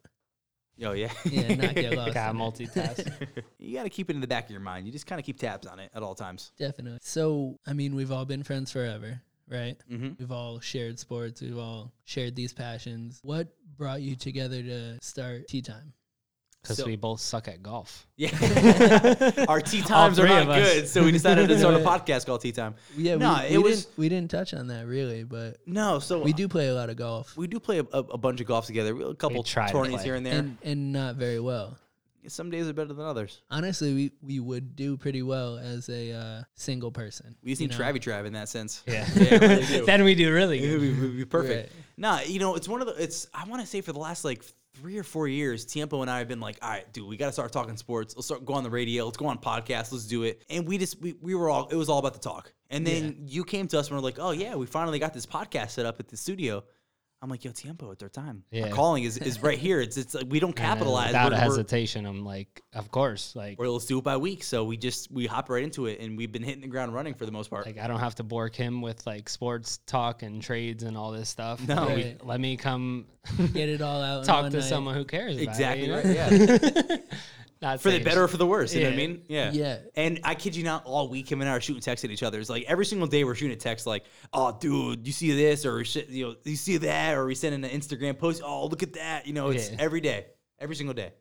yo, 0.76 0.92
yeah, 0.92 1.12
Yeah, 1.24 1.54
not 1.54 1.74
get 1.74 1.96
lost. 1.96 2.14
Got 2.14 2.34
multitask. 2.34 3.12
you 3.58 3.76
got 3.76 3.84
to 3.84 3.90
keep 3.90 4.10
it 4.10 4.14
in 4.16 4.20
the 4.20 4.26
back 4.26 4.44
of 4.46 4.50
your 4.50 4.60
mind. 4.60 4.86
You 4.86 4.92
just 4.92 5.06
kind 5.06 5.20
of 5.20 5.24
keep 5.24 5.38
tabs 5.38 5.66
on 5.66 5.78
it 5.78 5.90
at 5.94 6.02
all 6.02 6.14
times. 6.16 6.50
Definitely. 6.58 6.98
So, 7.02 7.58
I 7.66 7.72
mean, 7.74 7.94
we've 7.94 8.10
all 8.12 8.24
been 8.24 8.42
friends 8.42 8.72
forever, 8.72 9.22
right? 9.48 9.76
Mm-hmm. 9.90 10.10
We've 10.18 10.32
all 10.32 10.60
shared 10.60 10.98
sports. 10.98 11.40
We've 11.40 11.58
all 11.58 11.92
shared 12.04 12.34
these 12.36 12.52
passions. 12.52 13.20
What 13.22 13.48
brought 13.76 14.02
you 14.02 14.16
together 14.16 14.62
to 14.62 14.98
start 15.02 15.48
Tea 15.48 15.62
Time? 15.62 15.92
Because 16.62 16.78
So- 16.78 16.86
we 16.86 16.96
both 16.96 17.20
suck 17.20 17.46
at 17.48 17.62
golf. 17.62 18.06
Yeah, 18.16 18.30
our 19.48 19.60
tea 19.60 19.82
times 19.82 20.18
are 20.18 20.26
three 20.26 20.34
not 20.34 20.46
good, 20.46 20.88
so 20.88 21.04
we 21.04 21.12
decided 21.12 21.48
to 21.48 21.58
start 21.58 21.74
a 21.74 21.78
podcast 21.80 22.24
called 22.24 22.40
Tea 22.40 22.52
Time. 22.52 22.74
Yeah, 22.96 23.16
No, 23.16 23.34
we, 23.42 23.54
it 23.54 23.58
we 23.58 23.62
was- 23.64 23.84
didn't 23.84 23.98
we 23.98 24.08
didn't 24.08 24.30
touch 24.30 24.54
on 24.54 24.68
that 24.68 24.86
really, 24.86 25.24
but 25.24 25.58
No, 25.66 25.98
so 25.98 26.20
we 26.22 26.32
do 26.32 26.48
play 26.48 26.68
a 26.68 26.74
lot 26.74 26.88
of 26.88 26.96
golf 26.96 27.36
we 27.36 27.46
do 27.48 27.60
play 27.60 27.80
a, 27.80 27.84
a, 27.92 27.98
a 27.98 28.16
bunch 28.18 28.40
of 28.40 28.46
golf 28.46 28.64
together. 28.66 28.98
A 29.08 29.14
couple 29.14 29.42
try 29.42 29.66
to 29.66 29.72
tourneys 29.72 29.96
play. 29.96 30.04
here 30.04 30.14
and 30.14 30.24
there. 30.24 30.38
and 30.38 30.56
and 30.62 30.92
not 30.92 31.16
very 31.16 31.38
well. 31.40 31.76
Some 32.28 32.50
days 32.50 32.68
are 32.68 32.72
better 32.72 32.92
than 32.92 33.04
others. 33.04 33.42
Honestly, 33.50 33.94
we, 33.94 34.12
we 34.22 34.40
would 34.40 34.76
do 34.76 34.96
pretty 34.96 35.22
well 35.22 35.58
as 35.58 35.88
a 35.88 36.12
uh, 36.12 36.42
single 36.54 36.90
person. 36.90 37.36
We 37.42 37.50
just 37.50 37.60
need? 37.60 37.72
Travy 37.72 37.96
Trav 37.96 38.24
in 38.26 38.32
that 38.34 38.48
sense. 38.48 38.82
Yeah. 38.86 39.06
Yeah, 39.14 39.38
we 39.38 39.46
really 39.46 39.66
do. 39.66 39.86
then 39.86 40.04
we 40.04 40.14
do 40.14 40.32
really 40.32 40.58
It 40.62 40.72
would 40.72 40.80
good. 40.80 40.94
be, 40.96 41.00
would 41.00 41.16
be 41.16 41.24
perfect. 41.24 41.72
Right. 41.72 41.82
Nah, 41.96 42.20
you 42.20 42.38
know, 42.38 42.54
it's 42.56 42.68
one 42.68 42.80
of 42.80 42.86
the. 42.86 43.02
It's 43.02 43.26
I 43.34 43.44
want 43.48 43.62
to 43.62 43.66
say 43.66 43.80
for 43.80 43.92
the 43.92 43.98
last 43.98 44.24
like 44.24 44.42
three 44.74 44.98
or 44.98 45.04
four 45.04 45.28
years, 45.28 45.64
Tiempo 45.64 46.02
and 46.02 46.10
I 46.10 46.18
have 46.18 46.28
been 46.28 46.40
like, 46.40 46.58
all 46.60 46.70
right, 46.70 46.90
dude, 46.92 47.08
we 47.08 47.16
got 47.16 47.26
to 47.26 47.32
start 47.32 47.52
talking 47.52 47.76
sports. 47.76 48.14
Let's 48.16 48.26
start 48.26 48.44
go 48.44 48.54
on 48.54 48.64
the 48.64 48.70
radio. 48.70 49.04
Let's 49.04 49.16
go 49.16 49.26
on 49.26 49.38
podcasts. 49.38 49.92
Let's 49.92 50.06
do 50.06 50.24
it. 50.24 50.42
And 50.50 50.66
we 50.66 50.78
just 50.78 51.00
we, 51.00 51.14
we 51.20 51.34
were 51.34 51.48
all 51.48 51.68
it 51.68 51.76
was 51.76 51.88
all 51.88 51.98
about 51.98 52.14
the 52.14 52.20
talk. 52.20 52.52
And 52.70 52.84
then 52.84 53.16
you 53.26 53.44
came 53.44 53.68
to 53.68 53.78
us 53.78 53.88
and 53.88 53.96
we're 53.96 54.02
like, 54.02 54.18
oh 54.18 54.32
yeah, 54.32 54.56
we 54.56 54.66
finally 54.66 54.98
got 54.98 55.14
this 55.14 55.26
podcast 55.26 55.70
set 55.70 55.86
up 55.86 56.00
at 56.00 56.08
the 56.08 56.16
studio. 56.16 56.64
I'm 57.24 57.30
like, 57.30 57.42
yo, 57.42 57.52
Tiempo, 57.52 57.90
at 57.90 57.98
their 57.98 58.10
time. 58.10 58.44
Our 58.52 58.58
Yeah. 58.58 58.68
calling 58.68 59.04
is, 59.04 59.16
is 59.16 59.42
right 59.42 59.58
here. 59.58 59.80
It's 59.80 59.96
it's 59.96 60.12
like 60.14 60.26
we 60.28 60.40
don't 60.40 60.50
uh, 60.60 60.62
capitalize. 60.62 61.06
without 61.08 61.30
We're- 61.32 61.38
a 61.38 61.40
hesitation. 61.40 62.04
I'm 62.04 62.22
like, 62.22 62.62
of 62.74 62.90
course. 62.90 63.34
Like, 63.34 63.58
Or 63.58 63.66
let's 63.68 63.86
do 63.86 63.96
it 63.98 64.04
by 64.04 64.18
week. 64.18 64.44
So 64.44 64.64
we 64.64 64.76
just 64.76 65.10
we 65.10 65.24
hop 65.26 65.48
right 65.48 65.64
into 65.64 65.86
it, 65.86 66.00
and 66.00 66.18
we've 66.18 66.30
been 66.30 66.42
hitting 66.42 66.60
the 66.60 66.66
ground 66.68 66.92
running 66.92 67.14
for 67.14 67.24
the 67.24 67.32
most 67.32 67.48
part. 67.48 67.64
like 67.64 67.78
I 67.78 67.86
don't 67.86 68.00
have 68.00 68.14
to 68.16 68.22
bore 68.24 68.50
Kim 68.50 68.82
with 68.82 69.06
like 69.06 69.30
sports 69.30 69.78
talk 69.86 70.22
and 70.22 70.42
trades 70.42 70.82
and 70.82 70.98
all 70.98 71.12
this 71.12 71.30
stuff. 71.30 71.66
No. 71.66 71.86
Let 71.86 71.96
me- 71.96 72.16
let 72.22 72.40
me 72.40 72.56
come 72.58 73.06
Get 73.54 73.70
it 73.70 73.80
all 73.80 74.02
out. 74.02 74.24
talk 74.26 74.50
to 74.50 74.58
night. 74.58 74.64
someone 74.68 74.94
who 74.94 75.06
cares. 75.06 75.36
About 75.36 75.48
exactly 75.48 75.88
it, 75.88 75.92
right. 75.92 76.04
know? 76.04 76.12
Yeah, 76.90 76.96
Not 77.64 77.80
for 77.80 77.90
the 77.90 77.98
better 77.98 78.24
or 78.24 78.28
for 78.28 78.36
the 78.36 78.46
worse. 78.46 78.74
You 78.74 78.82
know 78.82 78.88
what 78.88 78.94
I 78.94 78.96
mean? 78.96 79.22
Yeah. 79.26 79.50
Yeah. 79.52 79.78
And 79.96 80.20
I 80.22 80.34
kid 80.34 80.54
you 80.54 80.62
not, 80.64 80.84
all 80.84 81.08
week 81.08 81.32
him 81.32 81.40
and 81.40 81.48
I 81.50 81.54
are 81.54 81.60
shooting 81.60 81.80
texts 81.82 82.04
at 82.04 82.10
each 82.10 82.22
other. 82.22 82.38
It's 82.38 82.50
like 82.50 82.64
every 82.68 82.84
single 82.86 83.08
day 83.08 83.24
we're 83.24 83.34
shooting 83.34 83.56
a 83.56 83.60
text 83.60 83.86
like, 83.86 84.04
"Oh, 84.32 84.56
dude, 84.60 85.06
you 85.06 85.12
see 85.12 85.34
this?" 85.34 85.64
or 85.64 85.80
you 85.82 86.26
know, 86.26 86.34
you 86.44 86.56
see 86.56 86.76
that?" 86.76 87.16
or 87.16 87.24
we 87.26 87.34
send 87.34 87.54
an 87.64 87.68
Instagram 87.70 88.18
post. 88.18 88.42
Oh, 88.44 88.66
look 88.66 88.82
at 88.82 88.92
that! 88.92 89.26
You 89.26 89.32
know, 89.32 89.48
it's 89.48 89.70
Yeah. 89.70 89.76
every 89.80 90.00
day, 90.02 90.26
every 90.58 90.76
single 90.76 90.94
day, 90.94 91.12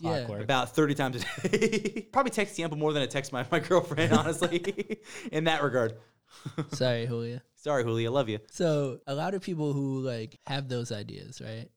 Yeah. 0.00 0.18
Clockwork. 0.18 0.42
about 0.42 0.74
thirty 0.74 0.94
times 0.94 1.24
a 1.42 1.48
day. 1.48 2.08
Probably 2.12 2.30
text 2.30 2.56
Tiempo 2.56 2.74
more 2.76 2.92
than 2.92 3.02
I 3.02 3.06
text 3.06 3.32
my, 3.32 3.46
my 3.52 3.60
girlfriend, 3.60 4.12
honestly. 4.18 4.98
in 5.30 5.44
that 5.44 5.62
regard. 5.62 5.94
Sorry, 6.72 7.06
Julia. 7.06 7.40
Sorry, 7.54 7.84
Julie, 7.84 8.06
I 8.06 8.10
love 8.10 8.28
you. 8.28 8.40
So 8.50 8.98
a 9.06 9.14
lot 9.14 9.34
of 9.34 9.42
people 9.42 9.72
who 9.72 10.00
like 10.00 10.40
have 10.46 10.68
those 10.68 10.90
ideas, 10.90 11.40
right? 11.40 11.68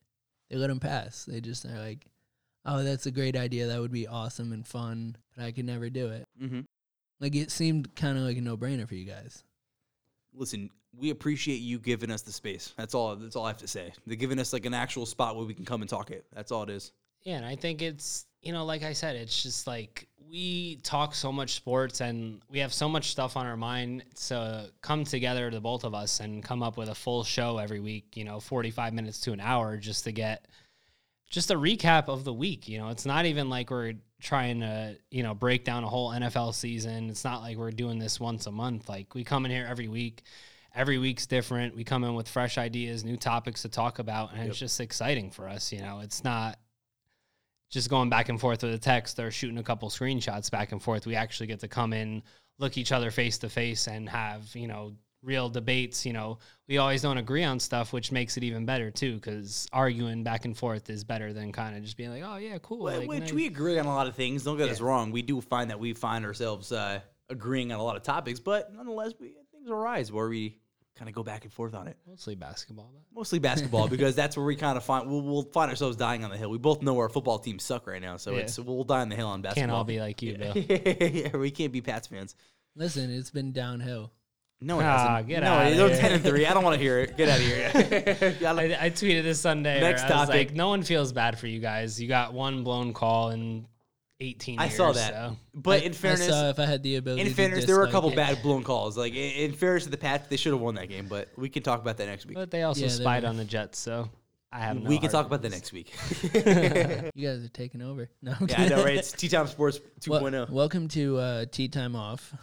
They 0.49 0.55
let 0.57 0.67
them 0.67 0.79
pass. 0.79 1.25
They 1.25 1.39
just 1.41 1.65
are 1.65 1.77
like, 1.77 2.07
"Oh, 2.67 2.83
that's 2.83 3.07
a 3.07 3.11
great 3.11 3.35
idea. 3.35 3.67
That 3.67 3.79
would 3.79 3.91
be 3.91 4.05
awesome 4.05 4.51
and 4.51 4.67
fun, 4.67 5.17
but 5.35 5.45
I 5.45 5.51
could 5.51 5.65
never 5.65 5.89
do 5.89 6.09
it." 6.09 6.27
Mm-hmm. 6.41 6.61
Like 7.19 7.35
it 7.35 7.49
seemed 7.49 7.95
kind 7.95 8.17
of 8.17 8.23
like 8.25 8.37
a 8.37 8.41
no-brainer 8.41 8.87
for 8.87 8.93
you 8.93 9.05
guys. 9.05 9.43
Listen, 10.35 10.69
we 10.95 11.09
appreciate 11.09 11.57
you 11.57 11.79
giving 11.79 12.11
us 12.11 12.21
the 12.21 12.31
space. 12.31 12.73
That's 12.77 12.93
all. 12.93 13.15
That's 13.15 13.35
all 13.35 13.45
I 13.45 13.49
have 13.49 13.57
to 13.57 13.67
say. 13.67 13.91
They're 14.05 14.15
giving 14.15 14.39
us 14.39 14.53
like 14.53 14.65
an 14.65 14.73
actual 14.73 15.05
spot 15.05 15.35
where 15.35 15.45
we 15.45 15.53
can 15.53 15.65
come 15.65 15.81
and 15.81 15.89
talk 15.89 16.11
it. 16.11 16.25
That's 16.33 16.51
all 16.51 16.63
it 16.63 16.69
is. 16.69 16.91
Yeah, 17.23 17.37
and 17.37 17.45
I 17.45 17.55
think 17.55 17.81
it's 17.81 18.25
you 18.41 18.53
know, 18.53 18.65
like 18.65 18.83
I 18.83 18.93
said, 18.93 19.15
it's 19.15 19.41
just 19.41 19.67
like 19.67 20.07
we 20.29 20.77
talk 20.77 21.15
so 21.15 21.31
much 21.31 21.53
sports 21.53 22.01
and 22.01 22.41
we 22.49 22.59
have 22.59 22.73
so 22.73 22.87
much 22.89 23.11
stuff 23.11 23.37
on 23.37 23.45
our 23.45 23.57
mind 23.57 24.03
to 24.27 24.69
come 24.81 25.03
together, 25.03 25.49
the 25.49 25.59
both 25.59 25.83
of 25.83 25.93
us, 25.93 26.19
and 26.19 26.43
come 26.43 26.61
up 26.61 26.77
with 26.77 26.89
a 26.89 26.95
full 26.95 27.23
show 27.23 27.57
every 27.57 27.79
week. 27.79 28.15
You 28.15 28.25
know, 28.25 28.39
forty-five 28.39 28.93
minutes 28.93 29.21
to 29.21 29.33
an 29.33 29.39
hour, 29.39 29.77
just 29.77 30.03
to 30.03 30.11
get 30.11 30.45
just 31.29 31.51
a 31.51 31.55
recap 31.55 32.07
of 32.07 32.23
the 32.23 32.33
week. 32.33 32.67
You 32.67 32.79
know, 32.79 32.89
it's 32.89 33.05
not 33.05 33.25
even 33.25 33.49
like 33.49 33.69
we're 33.69 33.93
trying 34.19 34.61
to 34.61 34.97
you 35.11 35.23
know 35.23 35.33
break 35.33 35.63
down 35.63 35.83
a 35.83 35.87
whole 35.87 36.11
NFL 36.11 36.53
season. 36.53 37.09
It's 37.09 37.23
not 37.23 37.41
like 37.41 37.57
we're 37.57 37.71
doing 37.71 37.99
this 37.99 38.19
once 38.19 38.47
a 38.47 38.51
month. 38.51 38.89
Like 38.89 39.13
we 39.13 39.23
come 39.23 39.45
in 39.45 39.51
here 39.51 39.67
every 39.69 39.87
week. 39.87 40.23
Every 40.75 40.99
week's 40.99 41.25
different. 41.25 41.75
We 41.75 41.83
come 41.83 42.03
in 42.03 42.13
with 42.13 42.27
fresh 42.27 42.59
ideas, 42.59 43.03
new 43.03 43.17
topics 43.17 43.63
to 43.63 43.69
talk 43.69 43.97
about, 43.97 44.33
and 44.33 44.47
it's 44.47 44.59
just 44.59 44.79
exciting 44.79 45.31
for 45.31 45.47
us. 45.47 45.71
You 45.71 45.81
know, 45.81 46.01
it's 46.01 46.23
not 46.23 46.59
just 47.69 47.89
going 47.89 48.09
back 48.09 48.29
and 48.29 48.39
forth 48.39 48.61
with 48.61 48.73
a 48.73 48.77
text 48.77 49.19
or 49.19 49.31
shooting 49.31 49.57
a 49.57 49.63
couple 49.63 49.89
screenshots 49.89 50.51
back 50.51 50.71
and 50.71 50.81
forth. 50.81 51.07
We 51.07 51.15
actually 51.15 51.47
get 51.47 51.61
to 51.61 51.67
come 51.67 51.93
in, 51.93 52.21
look 52.59 52.77
each 52.77 52.91
other 52.91 53.09
face 53.09 53.39
to 53.39 53.49
face, 53.49 53.87
and 53.87 54.07
have 54.07 54.55
you 54.55 54.67
know 54.67 54.93
real 55.27 55.49
debates. 55.49 56.05
You 56.05 56.13
know, 56.13 56.39
we 56.67 56.79
always 56.79 57.03
don't 57.03 57.17
agree 57.17 57.43
on 57.43 57.59
stuff, 57.59 57.93
which 57.93 58.11
makes 58.11 58.37
it 58.37 58.43
even 58.43 58.65
better 58.65 58.89
too. 58.89 59.15
Because 59.15 59.67
arguing 59.71 60.23
back 60.23 60.45
and 60.45 60.57
forth 60.57 60.89
is 60.89 61.03
better 61.03 61.33
than 61.33 61.51
kind 61.51 61.75
of 61.77 61.83
just 61.83 61.97
being 61.97 62.09
like, 62.09 62.23
"Oh 62.25 62.37
yeah, 62.37 62.57
cool." 62.63 62.79
Well, 62.85 62.99
like, 63.01 63.07
which 63.09 63.19
nice. 63.21 63.33
we 63.33 63.45
agree 63.45 63.77
on 63.77 63.85
a 63.85 63.93
lot 63.93 64.07
of 64.07 64.15
things. 64.15 64.43
Don't 64.43 64.57
get 64.57 64.69
us 64.69 64.81
wrong. 64.81 65.11
We 65.11 65.21
do 65.21 65.39
find 65.41 65.69
that 65.69 65.79
we 65.79 65.93
find 65.93 66.25
ourselves 66.25 66.71
uh, 66.71 67.01
agreeing 67.29 67.71
on 67.71 67.79
a 67.79 67.83
lot 67.83 67.97
of 67.97 68.01
topics, 68.03 68.39
but 68.39 68.73
nonetheless, 68.73 69.11
we 69.19 69.33
things 69.51 69.69
arise 69.69 70.11
where 70.11 70.29
we 70.29 70.57
kind 70.95 71.09
of 71.09 71.13
go 71.13 71.21
back 71.21 71.43
and 71.43 71.53
forth 71.53 71.75
on 71.75 71.87
it. 71.87 71.95
mostly 72.07 72.33
basketball. 72.33 72.89
But. 72.91 73.03
Mostly 73.15 73.37
basketball 73.37 73.87
because 73.95 74.15
that's 74.15 74.35
where 74.35 74.45
we 74.45 74.55
kind 74.55 74.77
of 74.77 74.83
find 74.83 75.07
we'll, 75.07 75.21
we'll 75.21 75.43
find 75.43 75.69
ourselves 75.69 75.95
dying 75.95 76.23
on 76.23 76.31
the 76.31 76.37
hill. 76.37 76.49
We 76.49 76.57
both 76.57 76.81
know 76.81 76.97
our 76.97 77.07
football 77.09 77.37
teams 77.37 77.63
suck 77.63 77.85
right 77.85 78.01
now, 78.01 78.17
so 78.17 78.31
Yeah. 78.31 78.39
it's 78.39 78.57
we'll 78.57 78.83
die 78.83 79.01
on 79.01 79.09
the 79.09 79.15
hill 79.15 79.27
on 79.27 79.43
basketball. 79.43 79.61
Can't 79.61 79.71
all 79.71 79.83
be 79.83 79.99
like 79.99 80.23
you, 80.23 80.37
Bill. 80.39 80.57
yeah, 80.57 81.37
we 81.37 81.51
can't 81.51 81.71
be 81.71 81.81
Pats 81.81 82.07
fans. 82.07 82.33
Listen, 82.75 83.11
it's 83.11 83.29
been 83.29 83.51
downhill. 83.51 84.11
No, 84.59 84.79
it 84.79 84.83
Ah, 84.83 85.07
hasn't. 85.09 85.27
get 85.27 85.43
no, 85.43 85.53
outta 85.53 85.75
they're 85.75 85.87
here. 85.89 85.97
ten 85.97 86.11
and 86.13 86.23
three. 86.23 86.45
I 86.47 86.53
don't 86.53 86.63
want 86.63 86.75
to 86.75 86.81
hear 86.81 86.99
it. 86.99 87.15
Get 87.15 87.29
out 87.29 87.39
of 87.39 87.45
here. 87.45 88.35
Gotta- 88.39 88.81
I, 88.81 88.85
I 88.85 88.89
tweeted 88.89 89.21
this 89.23 89.39
Sunday. 89.39 89.79
Next 89.79 90.01
Next 90.01 90.11
I 90.11 90.19
was 90.21 90.27
topic. 90.29 90.47
like, 90.49 90.55
no 90.57 90.69
one 90.69 90.81
feels 90.83 91.11
bad 91.11 91.37
for 91.37 91.45
you 91.47 91.59
guys. 91.59 92.01
You 92.01 92.07
got 92.07 92.33
one 92.33 92.63
blown 92.63 92.91
call 92.93 93.29
in 93.29 93.67
18 94.19 94.57
I 94.59 94.63
years. 94.65 94.75
saw 94.75 94.91
that. 94.93 95.13
so- 95.13 95.37
but 95.53 95.83
I- 95.83 95.85
in 95.85 95.93
fairness, 95.93 96.27
I 96.27 96.31
saw 96.31 96.49
if 96.49 96.57
I 96.59 96.65
had 96.65 96.81
the 96.81 96.95
ability. 96.95 97.21
in 97.21 97.27
to 97.27 97.33
fairness, 97.35 97.65
there 97.65 97.75
were 97.77 97.83
a 97.85 97.91
couple 97.91 98.09
it. 98.09 98.15
bad 98.15 98.41
blown 98.41 98.63
calls. 98.63 98.97
Like 98.97 99.13
in, 99.13 99.31
in 99.51 99.53
fairness 99.53 99.83
to 99.83 99.89
the 99.91 99.97
Pats, 99.97 100.27
they 100.27 100.37
should 100.37 100.53
have 100.53 100.61
won 100.61 100.73
that 100.75 100.89
game. 100.89 101.05
But 101.07 101.29
we 101.37 101.49
can 101.49 101.61
talk 101.61 101.79
about 101.79 101.97
that 101.97 102.07
next 102.07 102.25
week. 102.25 102.33
But 102.35 102.49
they 102.49 102.63
also 102.63 102.81
Yeah, 102.81 102.87
spied 102.89 103.25
on 103.25 103.37
the 103.37 103.45
Jets, 103.45 103.77
so 103.77 104.09
I 104.51 104.59
have 104.59 104.81
no 104.81 104.89
we 104.89 104.97
can 104.97 105.09
talk 105.09 105.25
about 105.25 105.41
that 105.41 105.51
feelings. 105.51 105.73
next 105.73 106.33
week. 106.33 107.11
You 107.15 107.27
guys 107.27 107.43
are 107.43 107.49
taking 107.49 107.81
over. 107.81 108.09
No, 108.21 108.33
I'm 108.39 108.47
yeah, 108.47 108.61
I 108.61 108.67
know, 108.69 108.83
right? 108.83 108.97
It's 108.97 109.11
Tea 109.11 109.27
Time 109.27 109.47
Sports 109.47 109.79
Wel- 110.07 110.21
2.0. 110.21 110.49
welcome 110.49 110.87
to 110.89 111.17
uh, 111.17 111.45
Tea 111.51 111.67
Time 111.67 111.95
Off. 111.95 112.33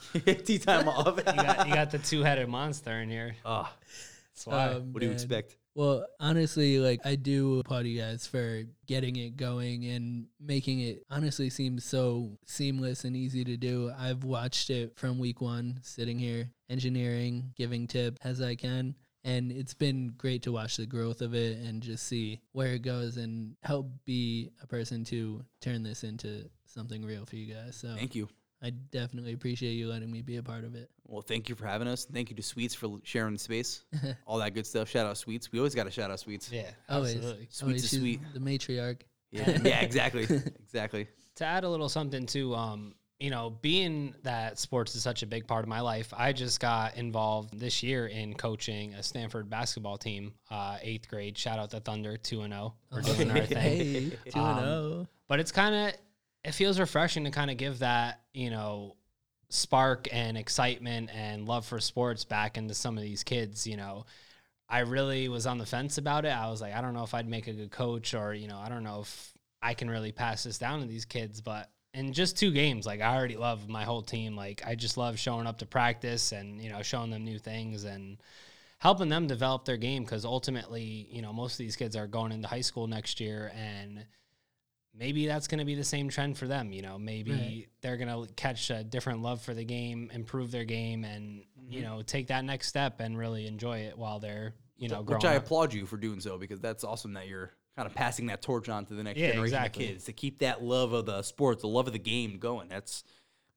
Tea 0.45 0.59
Time 0.59 0.89
off. 0.89 1.17
You 1.17 1.23
got, 1.25 1.69
you 1.69 1.75
got 1.75 1.91
the 1.91 1.99
two 1.99 2.23
headed 2.23 2.49
monster 2.49 2.93
in 3.01 3.09
here. 3.09 3.35
Ah, 3.45 3.75
That's 4.35 4.47
why. 4.47 4.69
Um, 4.75 4.93
what 4.93 5.01
do 5.01 5.07
you 5.07 5.11
man. 5.11 5.15
expect? 5.15 5.57
Well, 5.77 6.07
honestly, 6.21 6.79
like 6.79 7.01
I 7.05 7.17
do 7.17 7.59
applaud 7.59 7.87
you 7.87 8.01
guys 8.01 8.27
for 8.29 8.63
getting 8.87 9.17
it 9.17 9.37
going 9.37 9.85
and 9.87 10.27
making 10.41 10.81
it 10.81 11.03
honestly 11.11 11.51
seem 11.51 11.81
so 11.81 12.39
seamless 12.47 13.05
and 13.05 13.17
easy 13.17 13.43
to 13.45 13.57
do. 13.57 13.91
I've 13.99 14.23
watched 14.23 14.71
it 14.71 14.97
from 14.97 15.19
week 15.19 15.41
one, 15.41 15.81
sitting 15.83 16.17
here, 16.19 16.51
engineering, 16.71 17.53
giving 17.57 17.89
tip 17.89 18.19
as 18.23 18.41
I 18.41 18.55
can. 18.55 18.95
And 19.25 19.51
it's 19.51 19.73
been 19.75 20.13
great 20.19 20.43
to 20.43 20.53
watch 20.53 20.77
the 20.77 20.87
growth 20.87 21.23
of 21.23 21.35
it 21.35 21.59
and 21.59 21.83
just 21.83 22.07
see 22.07 22.41
where 22.53 22.75
it 22.75 22.83
goes 22.83 23.17
and 23.17 23.57
help 23.63 23.87
be 24.05 24.51
a 24.63 24.67
person 24.67 25.03
to 25.05 25.43
turn 25.61 25.83
this 25.83 26.05
into 26.05 26.49
something 26.67 27.03
real 27.05 27.25
for 27.25 27.37
you 27.37 27.55
guys. 27.55 27.77
So 27.77 27.95
Thank 27.97 28.15
you. 28.15 28.29
I 28.63 28.71
definitely 28.71 29.33
appreciate 29.35 29.73
you 29.73 29.89
letting 29.89 30.11
me 30.11 30.23
be 30.23 30.37
a 30.37 30.43
part 30.43 30.65
of 30.65 30.75
it. 30.75 30.91
Well, 31.07 31.21
thank 31.23 31.49
you 31.49 31.55
for 31.55 31.67
having 31.67 31.87
us. 31.89 32.07
Thank 32.07 32.31
you 32.31 32.37
to 32.37 32.43
Sweets 32.43 32.75
for 32.75 32.99
sharing 33.03 33.35
the 33.35 33.39
space. 33.39 33.85
All 34.27 34.39
that 34.39 34.55
good 34.55 34.67
stuff. 34.67 34.89
Shout 34.89 35.07
out 35.07 35.17
Sweets. 35.19 35.53
We 35.53 35.59
always 35.59 35.75
got 35.75 35.85
to 35.85 35.91
shout 35.91 36.11
out 36.11 36.21
Sweets. 36.21 36.51
yeah, 36.53 36.71
Always, 36.89 37.17
absolutely. 37.17 37.45
Sweet's 37.51 37.63
always 37.63 37.85
a 37.85 37.89
she's 37.89 37.99
sweet. 38.01 38.21
the 38.33 38.41
matriarch. 38.41 39.01
Yeah, 39.31 39.59
yeah, 39.65 39.81
exactly, 39.81 40.23
exactly. 40.63 41.09
to 41.37 41.45
add 41.45 41.65
a 41.65 41.69
little 41.69 41.89
something 41.89 42.25
to 42.27 42.55
um 42.55 42.95
you 43.21 43.31
know 43.31 43.51
being 43.63 44.15
that 44.23 44.59
sports 44.59 44.95
is 44.95 45.03
such 45.03 45.23
a 45.23 45.27
big 45.27 45.47
part 45.47 45.65
of 45.65 45.69
my 45.69 45.81
life 45.81 46.13
i 46.17 46.33
just 46.33 46.59
got 46.61 46.97
involved 46.97 47.59
this 47.59 47.83
year 47.83 48.07
in 48.07 48.35
coaching 48.35 48.93
a 48.95 49.03
Stamford 49.03 49.49
basketball 49.49 49.97
team 49.97 50.33
uh 50.51 50.79
eighth 50.83 51.09
grade. 51.09 51.39
Shout 51.39 51.59
out 51.59 51.71
the 51.71 51.81
thunder 51.81 52.17
2 52.17 52.43
and 52.43 52.53
0 52.53 52.75
we're 52.93 53.01
doing 53.03 53.31
our 53.31 53.41
thing. 53.47 54.13
two 54.31 54.39
Um, 54.39 54.59
and 54.59 54.67
oh. 54.67 55.07
but 55.29 55.41
it's 55.41 55.53
kind 55.53 55.75
of 55.75 56.01
it 56.45 56.53
feels 56.53 56.79
refreshing 56.79 57.25
to 57.25 57.31
kind 57.31 57.51
of 57.51 57.57
give 57.57 57.79
that 57.81 58.21
you 58.33 58.51
know 58.51 58.97
spark 59.49 60.09
and 60.11 60.37
excitement 60.37 61.11
and 61.15 61.47
love 61.47 61.65
for 61.65 61.79
sports 61.79 62.25
back 62.25 62.59
into 62.59 62.75
some 62.75 62.97
of 62.97 63.05
these 63.05 63.23
kids 63.23 63.67
you 63.67 63.77
know. 63.77 64.07
I 64.67 64.81
really 64.81 65.29
was 65.29 65.47
on 65.47 65.59
the 65.59 65.67
fence 65.67 65.99
about 65.99 66.25
it. 66.25 66.31
I 66.31 66.51
was 66.51 66.61
like 66.61 66.75
i 66.75 66.81
don't 66.81 66.95
know 66.95 67.05
if 67.05 67.15
i'd 67.15 67.29
make 67.29 67.47
a 67.47 67.53
good 67.53 67.71
coach 67.71 68.15
or 68.15 68.35
you 68.35 68.49
know 68.49 68.59
i 68.59 68.69
don't 68.69 68.83
know 68.83 69.01
if 69.03 69.33
i 69.63 69.75
can 69.75 69.89
really 69.89 70.11
pass 70.11 70.43
this 70.43 70.59
down 70.59 70.81
to 70.81 70.87
these 70.87 71.05
kids 71.05 71.41
but 71.41 71.71
in 71.95 72.13
just 72.13 72.37
two 72.37 72.51
games 72.51 72.85
like 72.87 73.01
i 73.01 73.17
already 73.17 73.37
love 73.37 73.69
my 73.69 73.85
whole 73.85 74.03
team 74.03 74.37
like 74.37 74.63
i 74.67 74.75
just 74.75 74.97
love 74.97 75.19
showing 75.19 75.47
up 75.47 75.59
to 75.59 75.67
practice 75.67 76.33
and 76.33 76.61
you 76.61 76.69
know 76.69 76.83
showing 76.83 77.11
them 77.11 77.25
new 77.25 77.39
things 77.39 77.85
and 77.85 78.19
helping 78.79 79.09
them 79.09 79.27
develop 79.27 79.65
their 79.65 79.77
game 79.79 80.03
because 80.05 80.25
ultimately 80.25 81.09
you 81.11 81.23
know 81.23 81.33
most 81.33 81.53
of 81.55 81.59
these 81.59 81.77
kids 81.77 81.97
are 81.97 82.07
going 82.07 82.33
into 82.33 82.47
high 82.49 82.61
school 82.61 82.87
next 82.87 83.21
year 83.21 83.51
and 83.57 84.05
maybe 84.97 85.27
that's 85.27 85.49
going 85.49 85.59
to 85.59 85.65
be 85.65 85.75
the 85.75 85.85
same 85.85 86.09
trend 86.09 86.39
for 86.39 86.47
them. 86.47 86.73
You 86.73 86.83
know, 86.83 86.99
maybe 86.99 87.33
Right. 87.33 87.67
they're 87.83 87.97
going 87.97 88.27
to 88.27 88.33
catch 88.35 88.71
a 88.71 88.85
different 88.85 89.23
love 89.23 89.43
for 89.43 89.53
the 89.53 89.65
game, 89.65 90.11
improve 90.15 90.51
their 90.53 90.65
game, 90.65 91.05
and 91.05 91.43
you 91.69 91.81
Mm-hmm. 91.81 91.97
know, 91.97 92.03
take 92.03 92.29
that 92.29 92.45
next 92.45 92.69
step 92.69 93.01
and 93.01 93.19
really 93.19 93.47
enjoy 93.49 93.79
it 93.79 93.99
while 93.99 94.21
they're 94.21 94.55
you 94.77 94.89
know 94.89 95.03
growing 95.03 95.23
Which 95.23 95.25
I 95.25 95.35
up. 95.35 95.45
applaud 95.45 95.73
you 95.73 95.87
for 95.87 95.97
doing 95.97 96.21
so 96.21 96.39
because 96.39 96.61
that's 96.61 96.85
awesome 96.85 97.15
that 97.15 97.27
you're 97.27 97.51
kind 97.77 97.87
of 97.87 97.95
passing 97.95 98.27
that 98.27 98.41
torch 98.43 98.69
on 98.69 98.85
to 98.87 98.95
the 98.95 99.03
next 99.03 99.19
Yeah, 99.19 99.29
generation 99.33 99.55
exactly. 99.59 99.85
of 99.85 99.91
kids 99.93 100.05
to 100.05 100.13
keep 100.13 100.39
that 100.41 100.63
love 100.63 100.93
of 100.93 101.07
the 101.07 101.23
sport, 101.23 101.61
the 101.61 101.69
love 101.69 101.87
of 101.87 101.93
the 101.93 101.99
game 101.99 102.39
going. 102.39 102.69
That's 102.69 103.05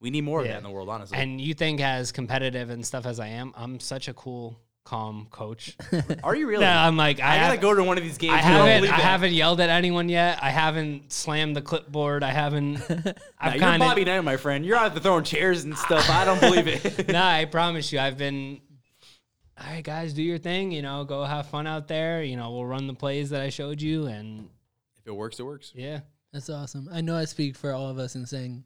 we 0.00 0.10
need 0.10 0.22
more 0.22 0.40
of 0.40 0.46
that 0.46 0.56
in 0.56 0.62
the 0.62 0.70
world, 0.70 0.88
honestly. 0.88 1.18
And 1.18 1.40
you 1.40 1.54
think 1.54 1.80
as 1.80 2.12
competitive 2.12 2.70
and 2.70 2.86
stuff 2.86 3.04
as 3.06 3.18
I 3.20 3.28
am, 3.28 3.52
I'm 3.56 3.80
such 3.80 4.06
a 4.08 4.14
cool, 4.14 4.60
calm 4.84 5.26
coach. 5.30 5.76
Are 6.22 6.34
you 6.36 6.46
really? 6.46 6.64
no, 6.64 6.70
I'm 6.70 6.96
like 6.96 7.18
I, 7.20 7.34
I 7.34 7.36
gotta 7.38 7.52
have- 7.54 7.60
go 7.60 7.74
to 7.74 7.82
one 7.82 7.98
of 7.98 8.04
these 8.04 8.16
games. 8.18 8.34
I 8.34 8.38
haven't. 8.38 8.90
I 8.90 8.96
haven't 8.96 9.32
yelled 9.32 9.60
at 9.60 9.70
anyone 9.70 10.08
yet. 10.08 10.38
I 10.42 10.50
haven't 10.50 11.12
slammed 11.12 11.56
the 11.56 11.62
clipboard. 11.62 12.22
I 12.22 12.30
haven't. 12.30 12.76
I've 13.40 13.54
you're 13.54 13.60
kind 13.60 13.82
of. 13.82 13.88
Bobby 13.88 14.04
Knight, 14.04 14.20
my 14.22 14.36
friend. 14.36 14.64
You're 14.64 14.76
out 14.76 14.94
there 14.94 15.02
throwing 15.02 15.24
chairs 15.24 15.64
and 15.64 15.76
stuff. 15.76 16.08
I 16.10 16.24
don't 16.24 16.40
believe 16.40 16.68
it. 16.68 17.08
nah, 17.12 17.28
I 17.28 17.44
promise 17.44 17.92
you, 17.92 17.98
I've 17.98 18.18
been. 18.18 18.60
All 19.60 19.66
right, 19.72 19.82
guys, 19.84 20.12
do 20.14 20.22
your 20.22 20.38
thing. 20.38 20.70
You 20.72 20.82
know, 20.82 21.04
go 21.04 21.24
have 21.24 21.48
fun 21.48 21.66
out 21.66 21.88
there. 21.88 22.22
You 22.22 22.36
know, 22.36 22.50
we'll 22.52 22.64
run 22.66 22.86
the 22.86 22.94
plays 22.94 23.30
that 23.30 23.40
I 23.40 23.48
showed 23.48 23.82
you, 23.82 24.06
and 24.06 24.48
if 24.98 25.06
it 25.06 25.12
works, 25.12 25.40
it 25.40 25.44
works. 25.44 25.72
yeah, 25.74 26.00
That's 26.32 26.48
awesome. 26.50 26.88
I 26.92 27.00
know 27.00 27.16
I 27.16 27.24
speak 27.24 27.56
for 27.56 27.72
all 27.72 27.88
of 27.88 27.98
us 27.98 28.14
in 28.14 28.26
saying 28.26 28.64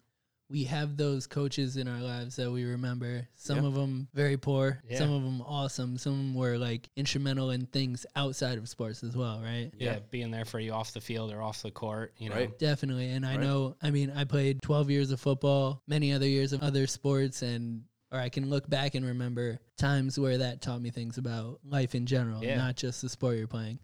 we 0.50 0.64
have 0.64 0.98
those 0.98 1.26
coaches 1.26 1.78
in 1.78 1.88
our 1.88 2.00
lives 2.00 2.36
that 2.36 2.50
we 2.50 2.64
remember. 2.64 3.26
Some 3.36 3.60
Yeah. 3.62 3.68
of 3.68 3.74
them 3.74 4.08
very 4.12 4.36
poor, 4.36 4.82
Yeah. 4.86 4.98
some 4.98 5.10
of 5.12 5.22
them 5.22 5.40
awesome. 5.40 5.96
Some 5.96 6.12
of 6.12 6.18
them 6.18 6.34
were 6.34 6.58
like 6.58 6.90
instrumental 6.94 7.50
in 7.52 7.64
things 7.66 8.04
outside 8.16 8.58
of 8.58 8.68
sports 8.68 9.02
as 9.02 9.16
well, 9.16 9.40
right? 9.40 9.70
yeah, 9.78 10.00
being 10.10 10.30
there 10.30 10.44
for 10.44 10.60
you 10.60 10.72
off 10.72 10.92
the 10.92 11.00
field 11.00 11.32
or 11.32 11.40
off 11.40 11.62
the 11.62 11.70
court. 11.70 12.12
You 12.18 12.28
know, 12.28 12.34
Right. 12.36 12.58
Definitely. 12.58 13.08
And 13.12 13.24
I 13.24 13.36
Right. 13.36 13.40
know, 13.46 13.76
I 13.80 13.90
mean, 13.90 14.10
I 14.10 14.24
played 14.24 14.60
12 14.60 14.90
years 14.90 15.10
of 15.10 15.20
football, 15.20 15.80
many 15.86 16.12
other 16.12 16.28
years 16.28 16.52
of 16.52 16.62
other 16.62 16.86
sports, 16.86 17.40
and 17.40 17.84
or 18.12 18.20
I 18.20 18.28
can 18.28 18.50
look 18.50 18.68
back 18.68 18.94
and 18.94 19.04
remember 19.06 19.58
times 19.78 20.18
where 20.18 20.38
that 20.38 20.60
taught 20.60 20.80
me 20.82 20.90
things 20.90 21.18
about 21.18 21.60
life 21.64 21.94
in 21.94 22.06
general, 22.06 22.44
Yeah. 22.44 22.56
not 22.56 22.76
just 22.76 23.00
the 23.02 23.08
sport 23.08 23.38
you're 23.38 23.46
playing. 23.48 23.78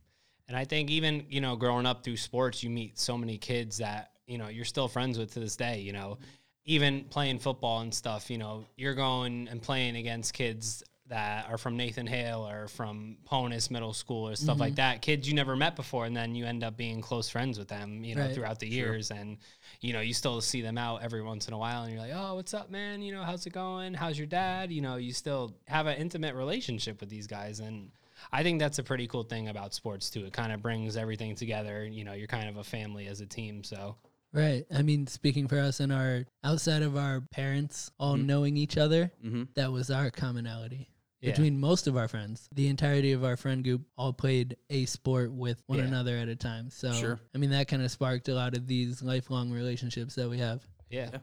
And 0.47 0.57
I 0.57 0.65
think 0.65 0.91
even, 0.91 1.27
you 1.29 1.41
know, 1.41 1.57
growing 1.57 1.87
up 1.87 2.05
through 2.05 2.19
sports, 2.19 2.63
you 2.63 2.71
meet 2.71 2.99
so 2.99 3.17
many 3.19 3.39
kids 3.39 3.79
that, 3.79 4.13
you 4.27 4.39
know, 4.39 4.49
you're 4.49 4.65
still 4.65 4.89
friends 4.89 5.19
with 5.19 5.33
to 5.35 5.41
this 5.41 5.57
day, 5.57 5.81
you 5.81 5.93
know. 5.93 6.19
Even 6.65 7.05
playing 7.05 7.39
football 7.39 7.81
and 7.81 7.93
stuff, 7.95 8.31
you 8.31 8.37
know, 8.37 8.67
you're 8.77 8.95
going 8.95 9.49
and 9.49 9.61
playing 9.63 9.97
against 9.97 10.35
kids 10.35 10.83
that 11.09 11.49
are 11.51 11.59
from 11.59 11.77
Nathan 11.77 12.07
Hale 12.07 12.47
or 12.47 12.69
from 12.69 13.17
Ponus 13.25 13.71
Middle 13.71 13.93
School 13.95 14.29
or 14.29 14.37
stuff 14.37 14.61
like 14.61 14.75
that. 14.77 15.01
Kids 15.03 15.27
you 15.27 15.35
never 15.35 15.57
met 15.57 15.75
before 15.75 16.05
and 16.05 16.17
then 16.17 16.35
you 16.35 16.45
end 16.45 16.63
up 16.63 16.77
being 16.77 17.01
close 17.01 17.29
friends 17.31 17.59
with 17.59 17.69
them, 17.69 18.05
you 18.05 18.15
know, 18.15 18.23
Right. 18.27 18.35
throughout 18.35 18.59
the 18.59 18.69
years 18.69 19.11
and 19.11 19.39
you 19.81 19.93
know, 19.93 20.01
you 20.01 20.13
still 20.15 20.41
see 20.41 20.61
them 20.61 20.77
out 20.79 21.03
every 21.03 21.23
once 21.23 21.49
in 21.49 21.55
a 21.55 21.59
while 21.59 21.83
and 21.85 21.93
you're 21.93 22.01
like, 22.03 22.13
"Oh, 22.15 22.35
what's 22.35 22.53
up, 22.55 22.71
man? 22.71 23.01
You 23.03 23.13
know, 23.13 23.23
how's 23.23 23.47
it 23.47 23.53
going? 23.53 23.95
How's 23.95 24.19
your 24.19 24.27
dad?" 24.27 24.71
You 24.73 24.81
know, 24.83 24.97
you 24.97 25.13
still 25.13 25.55
have 25.67 25.87
an 25.87 25.97
intimate 25.97 26.35
relationship 26.35 27.01
with 27.01 27.09
these 27.09 27.27
guys 27.27 27.61
and 27.61 27.91
I 28.33 28.43
think 28.43 28.59
that's 28.59 28.79
a 28.79 28.83
pretty 28.83 29.07
cool 29.07 29.23
thing 29.23 29.49
about 29.49 29.73
sports 29.75 30.11
too. 30.11 30.25
It 30.27 30.33
kind 30.33 30.53
of 30.53 30.61
brings 30.61 30.97
everything 30.97 31.37
together. 31.37 31.87
You 31.87 32.05
know, 32.05 32.13
you're 32.15 32.27
kind 32.27 32.49
of 32.49 32.57
a 32.57 32.65
family 32.65 33.07
as 33.07 33.21
a 33.21 33.27
team. 33.27 33.63
So 33.65 33.97
Right. 34.31 34.67
I 34.75 34.83
mean, 34.83 35.07
speaking 35.07 35.49
for 35.49 35.59
us 35.59 35.81
and 35.81 35.91
our 35.91 36.27
outside 36.45 36.83
of 36.83 36.97
our 36.99 37.23
parents 37.31 37.91
all 37.99 38.17
Mm-hmm. 38.17 38.27
knowing 38.27 38.57
each 38.59 38.77
other, 38.77 39.11
hmm 39.23 39.45
that 39.55 39.73
was 39.73 39.91
our 39.91 40.11
commonality. 40.11 40.91
Yeah. 41.21 41.31
Between 41.33 41.59
most 41.59 41.87
of 41.89 41.97
our 41.97 42.07
friends, 42.07 42.49
the 42.55 42.69
entirety 42.69 43.13
of 43.13 43.25
our 43.25 43.37
friend 43.37 43.65
group 43.65 43.83
all 43.97 44.13
played 44.13 44.57
a 44.71 44.85
sport 44.85 45.33
with 45.33 45.61
one 45.67 45.81
Yeah. 45.81 45.87
another 45.87 46.17
at 46.17 46.29
a 46.29 46.37
time. 46.37 46.71
So, 46.71 46.93
Sure. 46.93 47.21
I 47.35 47.39
mean, 47.39 47.51
that 47.51 47.67
kind 47.67 47.83
of 47.83 47.91
sparked 47.91 48.29
a 48.29 48.35
lot 48.35 48.57
of 48.57 48.69
these 48.69 49.03
lifelong 49.03 49.51
relationships 49.51 50.15
that 50.15 50.29
we 50.31 50.39
have, 50.39 50.65
yeah, 50.91 51.11
Yeah. 51.13 51.19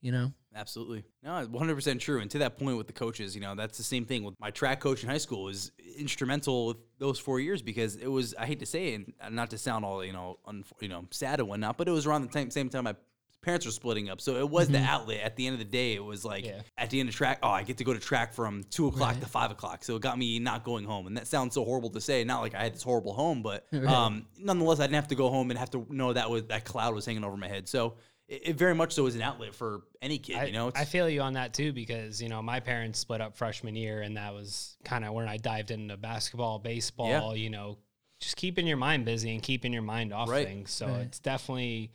you 0.00 0.12
know? 0.12 0.32
Absolutely. 0.54 1.02
No, 1.24 1.44
100% 1.48 1.98
true. 2.00 2.20
And 2.20 2.30
to 2.30 2.38
that 2.38 2.56
point 2.58 2.76
with 2.76 2.86
the 2.86 2.92
coaches, 2.92 3.34
you 3.34 3.40
know, 3.40 3.54
that's 3.56 3.78
the 3.78 3.82
same 3.84 4.04
thing 4.04 4.22
with 4.22 4.38
my 4.38 4.50
track 4.50 4.78
coach 4.80 5.02
in 5.02 5.08
high 5.08 5.18
school 5.18 5.42
was 5.44 5.72
instrumental 5.96 6.66
with 6.66 6.76
those 6.98 7.18
four 7.18 7.40
years 7.40 7.62
because 7.62 7.96
it 7.96 8.06
was, 8.06 8.34
I 8.36 8.46
hate 8.46 8.60
to 8.60 8.66
say 8.66 8.94
it, 8.94 9.12
and 9.20 9.34
not 9.34 9.50
to 9.50 9.58
sound 9.58 9.84
all, 9.84 10.04
you 10.04 10.12
know, 10.12 10.38
un, 10.44 10.62
you 10.80 10.88
know, 10.88 11.06
sad 11.10 11.40
and 11.40 11.48
whatnot, 11.48 11.78
but 11.78 11.88
it 11.88 11.92
was 11.92 12.06
around 12.06 12.22
the 12.22 12.28
time, 12.28 12.50
same 12.50 12.68
time 12.68 12.86
I 12.86 12.94
parents 13.42 13.66
were 13.66 13.72
splitting 13.72 14.08
up. 14.08 14.20
So 14.20 14.36
it 14.36 14.48
was 14.48 14.68
the 14.68 14.78
outlet. 14.80 15.20
At 15.20 15.36
the 15.36 15.46
end 15.46 15.54
of 15.54 15.58
the 15.58 15.64
day, 15.64 15.94
it 15.94 16.02
was 16.04 16.24
like 16.24 16.46
Yeah. 16.46 16.62
at 16.78 16.90
the 16.90 17.00
end 17.00 17.08
of 17.08 17.14
track, 17.14 17.40
oh, 17.42 17.48
I 17.50 17.64
get 17.64 17.78
to 17.78 17.84
go 17.84 17.92
to 17.92 17.98
track 18.00 18.32
from 18.32 18.62
two 18.70 18.86
o'clock 18.86 19.12
Right. 19.12 19.20
to 19.20 19.26
five 19.26 19.50
o'clock. 19.50 19.84
So 19.84 19.96
it 19.96 20.02
got 20.02 20.16
me 20.16 20.38
not 20.38 20.64
going 20.64 20.84
home. 20.84 21.06
And 21.08 21.16
that 21.16 21.26
sounds 21.26 21.54
so 21.54 21.64
horrible 21.64 21.90
to 21.90 22.00
say. 22.00 22.22
Not 22.24 22.40
like 22.40 22.54
I 22.54 22.62
had 22.62 22.74
this 22.74 22.82
horrible 22.82 23.12
home, 23.12 23.42
but 23.42 23.66
Right. 23.72 23.84
um, 23.86 24.26
nonetheless, 24.38 24.78
I 24.78 24.84
didn't 24.84 24.94
have 24.94 25.08
to 25.08 25.14
go 25.16 25.28
home 25.28 25.50
and 25.50 25.58
have 25.58 25.70
to 25.72 25.86
know 25.90 26.12
that 26.12 26.30
was 26.30 26.44
that 26.44 26.64
cloud 26.64 26.94
was 26.94 27.04
hanging 27.04 27.24
over 27.24 27.36
my 27.36 27.48
head. 27.48 27.68
So 27.68 27.96
it, 28.28 28.48
it 28.50 28.56
very 28.56 28.74
much 28.76 28.92
so 28.92 29.06
is 29.06 29.16
an 29.16 29.22
outlet 29.22 29.54
for 29.56 29.82
any 30.00 30.18
kid. 30.18 30.36
I, 30.36 30.44
you 30.44 30.52
know, 30.52 30.70
I 30.76 30.84
feel 30.84 31.08
you 31.08 31.20
on 31.22 31.32
that 31.32 31.52
too 31.52 31.72
because 31.72 32.22
you 32.22 32.28
know 32.28 32.40
my 32.42 32.60
parents 32.60 33.00
split 33.00 33.20
up 33.20 33.36
freshman 33.36 33.74
year, 33.74 34.02
and 34.02 34.16
that 34.16 34.32
was 34.32 34.76
kind 34.84 35.04
of 35.04 35.12
when 35.14 35.26
I 35.28 35.36
dived 35.36 35.72
into 35.72 35.96
basketball, 35.96 36.60
baseball. 36.60 37.34
You 37.36 37.50
know, 37.50 37.78
just 38.20 38.36
keeping 38.36 38.68
your 38.68 38.76
mind 38.76 39.04
busy 39.04 39.32
and 39.34 39.42
keeping 39.42 39.72
your 39.72 39.82
mind 39.82 40.12
off 40.12 40.28
Right. 40.28 40.46
things. 40.46 40.70
So 40.70 40.94
it's 40.94 41.18
definitely, 41.18 41.90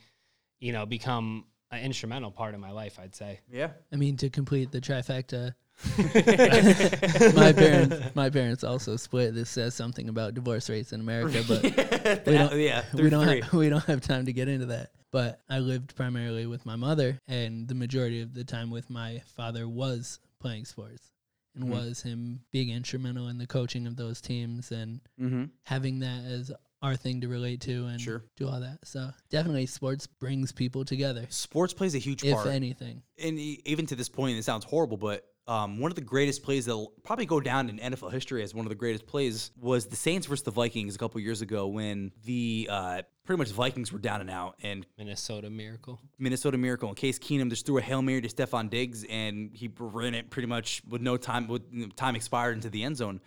you 0.60 0.72
know, 0.72 0.86
become 0.86 1.44
an 1.70 1.80
instrumental 1.82 2.30
part 2.30 2.54
of 2.54 2.60
my 2.60 2.70
life. 2.70 2.98
I'd 3.00 3.14
say. 3.14 3.40
yeah. 3.50 3.70
I 3.92 3.96
mean, 3.96 4.16
to 4.18 4.30
complete 4.30 4.70
the 4.72 4.80
trifecta, 4.80 5.54
my 7.34 7.52
parents, 7.52 7.96
my 8.14 8.30
parents 8.30 8.64
also 8.64 8.96
split. 8.96 9.34
This 9.34 9.50
says 9.50 9.74
something 9.74 10.08
about 10.08 10.34
divorce 10.34 10.68
rates 10.68 10.92
in 10.92 11.00
America, 11.00 11.42
but 11.46 11.62
we 12.26 12.32
don't, 12.32 12.52
yeah, 12.58 12.84
we 12.94 13.10
don't, 13.10 13.26
have, 13.28 13.52
we 13.52 13.68
don't 13.68 13.84
have 13.84 14.00
time 14.00 14.26
to 14.26 14.32
get 14.32 14.48
into 14.48 14.66
that. 14.66 14.90
But 15.10 15.40
I 15.48 15.60
lived 15.60 15.94
primarily 15.96 16.46
with 16.46 16.66
my 16.66 16.76
mother, 16.76 17.18
and 17.28 17.66
the 17.68 17.74
majority 17.74 18.20
of 18.22 18.34
the 18.34 18.44
time 18.44 18.70
with 18.70 18.90
my 18.90 19.22
father 19.36 19.66
was 19.68 20.20
playing 20.40 20.64
sports, 20.66 21.12
and 21.54 21.64
Mhm. 21.64 21.68
was 21.68 22.02
him 22.02 22.40
being 22.52 22.70
instrumental 22.70 23.28
in 23.28 23.38
the 23.38 23.46
coaching 23.46 23.86
of 23.86 23.96
those 23.96 24.20
teams 24.20 24.70
and 24.70 25.00
Mm-hmm. 25.20 25.44
having 25.64 26.00
that 26.00 26.24
as 26.24 26.52
our 26.82 26.94
thing 26.96 27.20
to 27.22 27.28
relate 27.28 27.60
to 27.62 27.86
and 27.86 28.00
Sure. 28.00 28.24
do 28.36 28.48
all 28.48 28.60
that. 28.60 28.78
So 28.84 29.10
definitely, 29.30 29.66
sports 29.66 30.06
brings 30.06 30.52
people 30.52 30.84
together, 30.84 31.26
Sports 31.28 31.74
plays 31.74 31.94
a 31.94 31.98
huge 31.98 32.24
if 32.24 32.32
part. 32.34 32.46
If 32.46 32.52
anything. 32.54 33.02
and 33.22 33.38
even 33.38 33.86
to 33.86 33.96
this 33.96 34.08
point, 34.08 34.38
it 34.38 34.44
sounds 34.44 34.64
horrible, 34.64 34.96
but 34.96 35.24
um, 35.48 35.80
one 35.80 35.90
of 35.90 35.94
the 35.94 36.02
greatest 36.02 36.42
plays 36.42 36.66
that'll 36.66 36.92
probably 37.04 37.24
go 37.24 37.40
down 37.40 37.70
in 37.70 37.78
NFL 37.78 38.12
history 38.12 38.42
as 38.42 38.54
one 38.54 38.66
of 38.66 38.68
the 38.68 38.74
greatest 38.76 39.06
plays 39.06 39.50
was 39.58 39.86
the 39.86 39.96
Saints 39.96 40.26
versus 40.26 40.42
the 40.44 40.50
Vikings 40.50 40.94
a 40.94 40.98
couple 40.98 41.18
years 41.22 41.40
ago 41.40 41.68
when 41.68 42.12
the 42.26 42.68
uh, 42.70 43.00
pretty 43.24 43.38
much 43.38 43.48
Vikings 43.52 43.90
were 43.90 43.98
down 43.98 44.20
and 44.20 44.28
out, 44.28 44.56
and 44.62 44.84
Minnesota 44.98 45.48
Miracle. 45.48 46.02
Minnesota 46.18 46.58
Miracle 46.58 46.88
and 46.90 46.98
Case 46.98 47.18
Keenum 47.18 47.48
just 47.48 47.64
threw 47.64 47.78
a 47.78 47.80
hail 47.82 48.02
mary 48.02 48.20
to 48.20 48.28
Stefon 48.28 48.68
Diggs, 48.68 49.04
and 49.08 49.50
he 49.54 49.70
ran 49.78 50.12
it 50.12 50.28
pretty 50.28 50.48
much 50.48 50.82
with 50.86 51.00
no 51.00 51.16
time 51.16 51.48
with 51.48 51.96
time 51.96 52.14
expired 52.14 52.54
into 52.54 52.68
the 52.68 52.84
end 52.84 52.98
zone. 52.98 53.18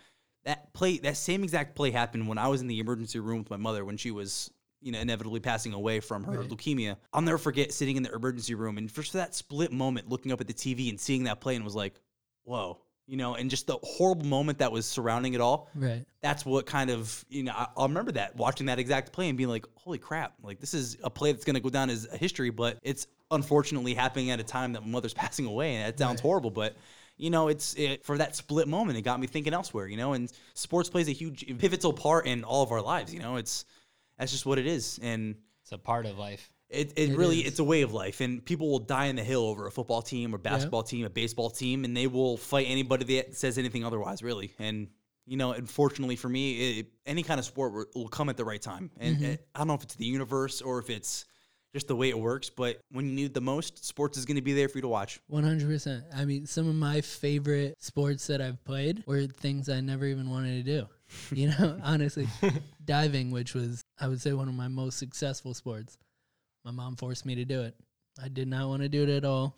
That 0.44 0.72
play, 0.72 0.98
that 0.98 1.16
same 1.16 1.44
exact 1.44 1.76
play 1.76 1.90
happened 1.92 2.26
when 2.26 2.38
I 2.38 2.48
was 2.48 2.60
in 2.60 2.66
the 2.66 2.80
emergency 2.80 3.20
room 3.20 3.38
with 3.38 3.50
my 3.50 3.56
mother 3.56 3.84
when 3.84 3.96
she 3.96 4.10
was 4.10 4.50
you 4.80 4.90
know 4.90 4.98
inevitably 4.98 5.38
passing 5.40 5.72
away 5.72 6.00
from 6.00 6.24
her 6.24 6.38
Right. 6.38 6.48
leukemia. 6.48 6.96
I'll 7.12 7.22
never 7.22 7.38
forget 7.38 7.72
sitting 7.72 7.96
in 7.96 8.02
the 8.02 8.12
emergency 8.12 8.54
room 8.54 8.78
and 8.78 8.90
for 8.90 9.02
that 9.16 9.34
split 9.34 9.72
moment, 9.72 10.08
looking 10.08 10.32
up 10.32 10.40
at 10.40 10.48
the 10.48 10.54
TV 10.54 10.90
and 10.90 10.98
seeing 10.98 11.24
that 11.24 11.40
play, 11.40 11.54
and 11.54 11.64
was 11.64 11.74
like, 11.76 12.00
"Whoa." 12.44 12.80
You 13.06 13.16
know, 13.16 13.34
and 13.34 13.50
just 13.50 13.66
the 13.66 13.78
horrible 13.82 14.26
moment 14.26 14.58
that 14.58 14.70
was 14.72 14.86
surrounding 14.86 15.34
it 15.34 15.40
all 15.40 15.68
Right. 15.74 16.04
that's 16.22 16.46
what 16.46 16.66
kind 16.66 16.88
of 16.88 17.24
you 17.28 17.42
know 17.42 17.52
I, 17.54 17.66
I'll 17.76 17.88
remember 17.88 18.12
that 18.12 18.36
watching 18.36 18.66
that 18.66 18.78
exact 18.78 19.12
play 19.12 19.28
and 19.28 19.36
being 19.36 19.50
like, 19.50 19.66
holy 19.74 19.98
crap! 19.98 20.34
Like 20.42 20.60
this 20.60 20.72
is 20.74 20.96
a 21.02 21.10
play 21.10 21.32
that's 21.32 21.44
going 21.44 21.54
to 21.54 21.60
go 21.60 21.68
down 21.68 21.90
as 21.90 22.08
a 22.12 22.16
history, 22.16 22.50
but 22.50 22.78
it's 22.82 23.06
unfortunately 23.30 23.94
happening 23.94 24.30
at 24.30 24.40
a 24.40 24.44
time 24.44 24.72
that 24.72 24.82
my 24.82 24.88
mother's 24.88 25.14
passing 25.22 25.46
away, 25.46 25.76
and 25.76 25.86
that 25.92 25.98
sounds 25.98 26.20
Right. 26.20 26.22
horrible, 26.22 26.50
but 26.50 26.76
you 27.22 27.30
know 27.30 27.48
it's 27.48 27.74
it, 27.74 28.04
for 28.04 28.18
that 28.18 28.34
split 28.36 28.66
moment, 28.68 28.98
it 28.98 29.02
got 29.02 29.18
me 29.20 29.26
thinking 29.26 29.54
elsewhere. 29.54 29.86
You 29.86 29.96
know, 29.96 30.12
and 30.12 30.30
sports 30.54 30.88
plays 30.90 31.08
a 31.08 31.12
huge 31.12 31.38
pivotal 31.58 31.92
part 31.92 32.26
in 32.26 32.44
all 32.44 32.62
of 32.62 32.70
our 32.72 32.82
lives. 32.82 33.12
You 33.14 33.20
know, 33.20 33.36
it's 33.36 33.64
that's 34.18 34.32
just 34.32 34.44
what 34.46 34.58
it 34.58 34.66
is, 34.66 34.98
and 35.02 35.36
It's 35.62 35.72
a 35.72 35.78
part 35.78 36.04
of 36.06 36.18
life. 36.18 36.50
it, 36.68 36.92
it, 36.96 37.10
It 37.10 37.16
really 37.16 37.38
is. 37.40 37.46
it's 37.48 37.58
a 37.60 37.64
way 37.64 37.82
of 37.82 37.92
life 37.92 38.20
and 38.20 38.44
people 38.44 38.66
will 38.70 38.78
die 38.96 39.06
in 39.06 39.16
the 39.16 39.24
hill 39.24 39.44
over 39.44 39.66
a 39.66 39.70
football 39.70 40.02
team 40.02 40.34
or 40.34 40.38
basketball 40.38 40.82
team 40.82 41.04
a 41.06 41.10
baseball 41.10 41.50
team 41.50 41.84
and 41.84 41.96
they 41.96 42.06
will 42.06 42.36
fight 42.36 42.66
anybody 42.68 43.04
that 43.16 43.36
says 43.36 43.58
anything 43.58 43.84
otherwise 43.84 44.22
really 44.22 44.52
and 44.58 44.88
you 45.26 45.36
know 45.36 45.52
unfortunately 45.52 46.16
for 46.16 46.28
me 46.30 46.78
it, 46.80 46.86
any 47.06 47.22
kind 47.22 47.38
of 47.38 47.44
sport 47.46 47.72
will- 47.74 47.90
will 47.94 48.08
come 48.08 48.28
at 48.30 48.36
the 48.36 48.44
right 48.44 48.62
time 48.62 48.90
and 48.98 49.16
Mhm. 49.18 49.22
it- 49.34 49.46
i 49.54 49.58
don't 49.58 49.68
know 49.68 49.74
if 49.74 49.82
it's 49.82 49.94
the 49.96 50.06
universe 50.06 50.60
or 50.62 50.78
if 50.78 50.88
it's 50.90 51.24
just 51.72 51.88
the 51.88 51.96
way 51.96 52.08
it 52.08 52.18
works 52.18 52.50
but 52.50 52.80
when 52.90 53.06
you 53.06 53.12
need 53.12 53.26
it 53.26 53.34
the 53.34 53.40
most 53.40 53.84
sports 53.84 54.18
is 54.18 54.24
going 54.24 54.36
to 54.36 54.42
be 54.42 54.52
there 54.52 54.68
for 54.68 54.78
you 54.78 54.82
to 54.82 54.88
watch 54.88 55.20
One 55.28 55.44
hundred 55.44 55.68
percent. 55.68 56.04
I 56.14 56.24
mean, 56.24 56.46
some 56.46 56.68
of 56.68 56.74
my 56.74 57.00
favorite 57.00 57.76
sports 57.78 58.26
that 58.26 58.40
I've 58.40 58.62
played 58.64 59.02
were 59.06 59.26
things 59.26 59.68
I 59.68 59.80
never 59.80 60.04
even 60.06 60.28
wanted 60.30 60.64
to 60.64 60.80
do. 60.80 60.88
You 61.30 61.48
know, 61.48 61.78
honestly, 61.84 62.26
diving, 62.84 63.30
which 63.30 63.52
was 63.54 63.82
I 64.00 64.08
would 64.08 64.20
say 64.20 64.32
one 64.32 64.48
of 64.48 64.54
my 64.54 64.68
most 64.68 64.98
successful 64.98 65.52
sports. 65.52 65.98
My 66.64 66.70
mom 66.70 66.96
forced 66.96 67.26
me 67.26 67.34
to 67.34 67.44
do 67.44 67.62
it. 67.62 67.74
I 68.22 68.28
did 68.28 68.48
not 68.48 68.68
want 68.68 68.80
to 68.82 68.88
do 68.88 69.02
it 69.02 69.10
at 69.10 69.24
all. 69.24 69.56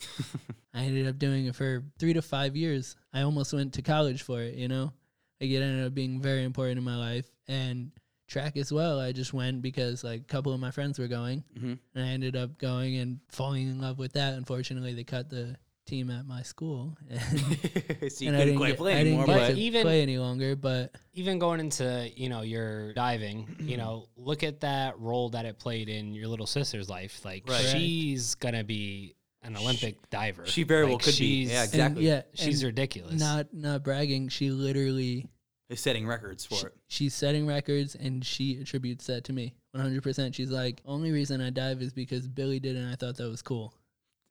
I 0.73 0.81
ended 0.83 1.07
up 1.07 1.19
doing 1.19 1.47
it 1.47 1.55
for 1.55 1.85
three 1.99 2.13
to 2.15 2.23
five 2.23 2.57
years. 2.57 2.97
I 3.13 3.23
almost 3.23 3.53
went 3.53 3.75
to 3.75 3.83
college 3.83 4.23
for 4.23 4.43
it. 4.43 4.55
You 4.55 4.67
know, 4.67 4.93
like 5.41 5.51
it 5.51 5.63
ended 5.63 5.87
up 5.87 5.95
being 5.95 6.21
very 6.21 6.43
important 6.43 6.79
in 6.79 6.85
my 6.85 6.97
life 6.97 7.27
and 7.47 7.93
track 8.27 8.57
as 8.57 8.73
well. 8.73 8.99
I 9.01 9.13
just 9.13 9.33
went 9.35 9.63
because 9.63 10.03
like 10.05 10.21
a 10.21 10.25
couple 10.25 10.53
of 10.53 10.61
my 10.61 10.71
friends 10.71 10.99
were 10.99 11.09
going, 11.09 11.45
Mhm. 11.59 11.79
and 11.95 12.05
I 12.05 12.09
ended 12.09 12.37
up 12.37 12.59
going 12.59 12.97
and 12.97 13.21
falling 13.29 13.69
in 13.69 13.81
love 13.81 13.99
with 13.99 14.13
that. 14.15 14.35
Unfortunately, 14.35 14.95
they 14.95 15.05
cut 15.05 15.29
the 15.31 15.57
team 15.87 16.11
at 16.11 16.27
my 16.27 16.41
school, 16.43 16.97
and, 17.11 17.21
so 18.11 18.25
you 18.25 18.29
and 18.29 18.37
I 18.37 18.41
couldn't 18.41 18.47
didn't 18.47 18.57
quite 18.57 18.69
get, 18.69 18.77
play 18.79 18.95
I 18.95 19.01
anymore 19.01 19.27
didn't 19.27 19.39
but 19.41 19.55
to 19.55 19.61
even- 19.61 19.83
play 19.83 20.03
any 20.03 20.17
longer. 20.19 20.57
But 20.57 20.95
even 21.13 21.39
going 21.39 21.61
into 21.61 22.11
you 22.17 22.29
know 22.31 22.41
your 22.41 22.95
diving 22.95 23.57
you 23.61 23.77
know 23.77 24.09
look 24.17 24.43
at 24.43 24.61
that 24.61 24.99
role 24.99 25.29
that 25.31 25.45
it 25.45 25.59
played 25.59 25.89
in 25.91 26.15
your 26.15 26.29
little 26.29 26.47
sister's 26.47 26.89
life 26.89 27.23
like 27.25 27.47
Right. 27.49 27.61
she's 27.67 28.35
gonna 28.35 28.65
be 28.65 29.15
an 29.43 29.57
olympic 29.57 29.97
diver 30.11 30.47
she 30.47 30.63
very 30.63 30.85
well 30.85 30.95
Like, 30.95 31.03
could 31.05 31.19
be 31.19 31.45
she's- 31.47 31.51
yeah 31.53 31.63
and 31.65 31.69
exactly 31.75 32.07
yeah, 32.07 32.23
she's 32.33 32.65
ridiculous 32.65 33.21
not 33.21 33.53
not 33.53 33.85
bragging. 33.85 34.29
She 34.31 34.51
literally 34.51 35.27
They're 35.69 35.77
setting 35.77 36.07
records 36.07 36.45
for 36.45 36.57
she- 36.57 36.67
it 36.67 36.75
she's 36.89 37.15
setting 37.15 37.47
records, 37.47 37.95
and 37.95 38.25
she 38.25 38.61
attributes 38.61 39.07
that 39.07 39.25
to 39.25 39.33
me. 39.33 39.55
One 39.73 39.83
hundred 39.83 40.03
percent. 40.03 40.35
She's 40.35 40.51
like, 40.51 40.83
only 40.85 41.11
reason 41.11 41.41
I 41.41 41.51
dive 41.51 41.81
is 41.83 41.93
because 41.93 42.29
Billy 42.29 42.61
did, 42.61 42.77
it 42.77 42.81
and 42.81 42.91
I 42.93 42.97
thought 42.97 43.17
that 43.17 43.29
was 43.29 43.43
cool. 43.43 43.75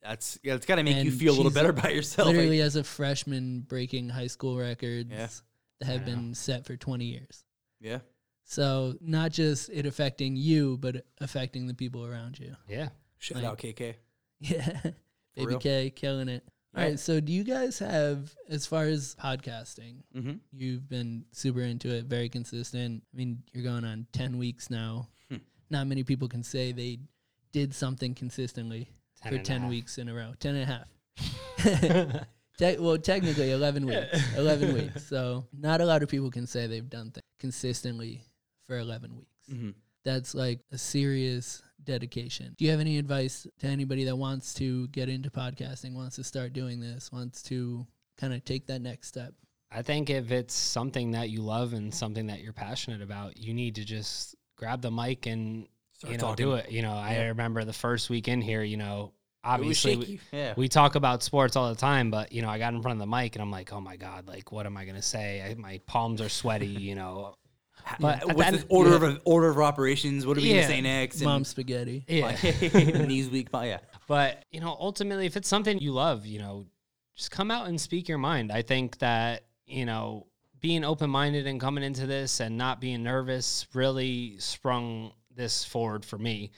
that's 0.02 0.38
yeah 0.42 0.54
it's 0.54 0.66
got 0.66 0.76
to 0.76 0.82
make 0.82 1.04
you 1.04 1.10
feel 1.10 1.34
a 1.34 1.36
little 1.36 1.50
better 1.52 1.70
about 1.70 1.94
yourself 1.94 2.28
literally 2.28 2.60
as 2.60 2.76
a 2.76 2.84
freshman 2.84 3.60
breaking 3.60 4.08
high 4.10 4.26
school 4.28 4.56
records 4.58 5.10
Yeah. 5.10 5.28
that 5.80 5.86
have 5.86 6.04
been 6.04 6.34
set 6.34 6.66
for 6.66 6.76
20 6.76 7.04
years. 7.06 7.42
yeah 7.80 7.98
So 8.44 8.94
not 9.00 9.32
just 9.32 9.70
it 9.70 9.86
affecting 9.86 10.36
you, 10.36 10.76
but 10.78 11.04
affecting 11.20 11.66
the 11.66 11.74
people 11.74 12.04
around 12.06 12.38
you. 12.38 12.54
yeah 12.68 12.88
shout 13.18 13.42
Like- 13.42 13.50
out 13.50 13.58
kk 13.58 13.94
Yeah. 14.40 14.80
Baby. 15.34 15.56
K 15.58 15.90
killing 15.90 16.28
it. 16.28 16.44
All 16.74 16.82
Yeah. 16.82 16.88
right. 16.90 16.98
So 16.98 17.20
do 17.20 17.32
you 17.32 17.44
guys 17.44 17.78
have, 17.78 18.34
as 18.48 18.66
far 18.66 18.84
as 18.84 19.14
podcasting, 19.20 20.02
mm-hmm. 20.14 20.34
you've 20.52 20.88
been 20.88 21.24
super 21.32 21.60
into 21.60 21.88
it, 21.94 22.06
very 22.06 22.28
consistent. 22.28 23.02
I 23.12 23.16
mean, 23.16 23.42
you're 23.52 23.64
going 23.64 23.84
on 23.84 24.06
10 24.12 24.38
weeks 24.38 24.70
now. 24.70 25.08
Hmm. 25.30 25.36
Not 25.70 25.86
many 25.86 26.02
people 26.02 26.28
can 26.28 26.42
say 26.42 26.72
they 26.72 26.98
did 27.52 27.74
something 27.74 28.14
consistently 28.14 28.88
10 29.22 29.32
for 29.32 29.38
10 29.44 29.60
half. 29.62 29.70
weeks 29.70 29.98
in 29.98 30.08
a 30.08 30.14
row. 30.14 30.32
10 30.40 30.54
and 30.56 30.62
a 30.62 30.66
half. 30.66 32.24
Te- 32.58 32.76
well, 32.78 32.98
technically 32.98 33.50
11 33.50 33.86
weeks. 33.86 34.20
11 34.36 34.74
weeks. 34.74 35.06
So 35.08 35.46
not 35.56 35.80
a 35.80 35.84
lot 35.84 36.02
of 36.02 36.08
people 36.08 36.30
can 36.30 36.46
say 36.46 36.66
they've 36.66 36.88
done 36.88 37.10
things 37.10 37.24
consistently 37.40 38.22
for 38.66 38.78
11 38.78 39.16
weeks. 39.16 39.28
Mm-hmm. 39.52 39.70
That's 40.04 40.34
like 40.34 40.60
a 40.72 40.78
serious 40.78 41.62
dedication. 41.84 42.54
Do 42.58 42.64
you 42.64 42.70
have 42.70 42.80
any 42.80 42.98
advice 42.98 43.46
to 43.60 43.66
anybody 43.66 44.04
that 44.04 44.16
wants 44.16 44.54
to 44.54 44.88
get 44.88 45.08
into 45.08 45.30
podcasting, 45.30 45.94
wants 45.94 46.16
to 46.16 46.24
start 46.24 46.52
doing 46.52 46.80
this, 46.80 47.10
wants 47.12 47.42
to 47.44 47.86
kind 48.18 48.32
of 48.34 48.44
take 48.44 48.66
that 48.68 48.80
next 48.80 49.08
step? 49.08 49.32
i 49.72 49.82
think 49.82 50.08
if 50.08 50.30
it's 50.30 50.54
something 50.54 51.10
that 51.12 51.30
you 51.30 51.40
love 51.42 51.72
and 51.72 51.92
something 51.92 52.28
that 52.28 52.40
you're 52.42 52.52
passionate 52.52 53.02
about 53.02 53.36
you 53.36 53.52
need 53.52 53.74
to 53.74 53.84
just 53.84 54.36
grab 54.56 54.80
the 54.80 54.90
mic 54.90 55.26
and 55.26 55.66
Start 55.94 56.12
you 56.12 56.18
know 56.18 56.26
talking. 56.28 56.46
do 56.46 56.52
it 56.54 56.70
you 56.70 56.82
know 56.82 56.92
i 56.92 57.24
remember 57.26 57.64
the 57.64 57.72
first 57.72 58.08
week 58.08 58.28
in 58.28 58.40
here 58.40 58.62
you 58.62 58.76
know 58.76 59.12
obviously 59.42 59.96
we- 59.96 60.20
yeah 60.32 60.54
we 60.56 60.68
talk 60.68 60.94
about 60.94 61.22
sports 61.24 61.56
all 61.56 61.68
the 61.70 61.74
time, 61.80 62.10
but 62.10 62.30
you 62.32 62.40
know, 62.40 62.48
I 62.48 62.58
got 62.58 62.72
in 62.72 62.80
front 62.82 63.00
of 63.00 63.06
the 63.08 63.16
mic 63.16 63.34
and 63.34 63.42
I'm 63.42 63.50
like, 63.50 63.72
oh 63.72 63.80
my 63.80 63.96
god, 63.96 64.26
like 64.26 64.52
what 64.52 64.64
am 64.64 64.76
I 64.76 64.84
gonna 64.84 65.02
say? 65.02 65.42
I, 65.42 65.54
my 65.54 65.80
palms 65.86 66.20
are 66.20 66.28
sweaty, 66.30 66.66
you 66.66 66.94
know. 66.94 67.34
But 68.00 68.34
What's 68.34 68.62
the 68.62 68.66
order 68.68 68.90
yeah. 68.90 69.10
of 69.12 69.20
order 69.24 69.48
of 69.50 69.58
operations? 69.58 70.26
What 70.26 70.36
are 70.38 70.40
we 70.40 70.48
Yeah. 70.48 70.62
gonna 70.62 70.66
say 70.68 70.80
next? 70.80 71.16
And- 71.16 71.24
Mom 71.26 71.44
spaghetti. 71.44 72.04
Yeah. 72.08 72.36
knees 73.06 73.28
weak. 73.28 73.50
but 73.50 73.66
Yeah, 73.66 73.78
But 74.06 74.44
you 74.50 74.60
know, 74.60 74.76
ultimately, 74.78 75.26
if 75.26 75.36
it's 75.36 75.48
something 75.48 75.78
you 75.78 75.92
love, 75.92 76.26
you 76.26 76.38
know, 76.38 76.66
just 77.16 77.30
come 77.30 77.50
out 77.50 77.68
and 77.68 77.80
speak 77.80 78.08
your 78.08 78.18
mind. 78.18 78.50
I 78.50 78.62
think 78.62 78.98
that 78.98 79.44
you 79.66 79.86
know, 79.86 80.26
being 80.60 80.84
open 80.84 81.08
minded 81.10 81.46
and 81.46 81.60
coming 81.60 81.84
into 81.84 82.06
this 82.06 82.40
and 82.40 82.56
not 82.58 82.80
being 82.80 83.02
nervous 83.02 83.66
really 83.74 84.38
sprung 84.38 85.12
this 85.34 85.64
forward 85.64 86.04
for 86.04 86.18
me. 86.18 86.50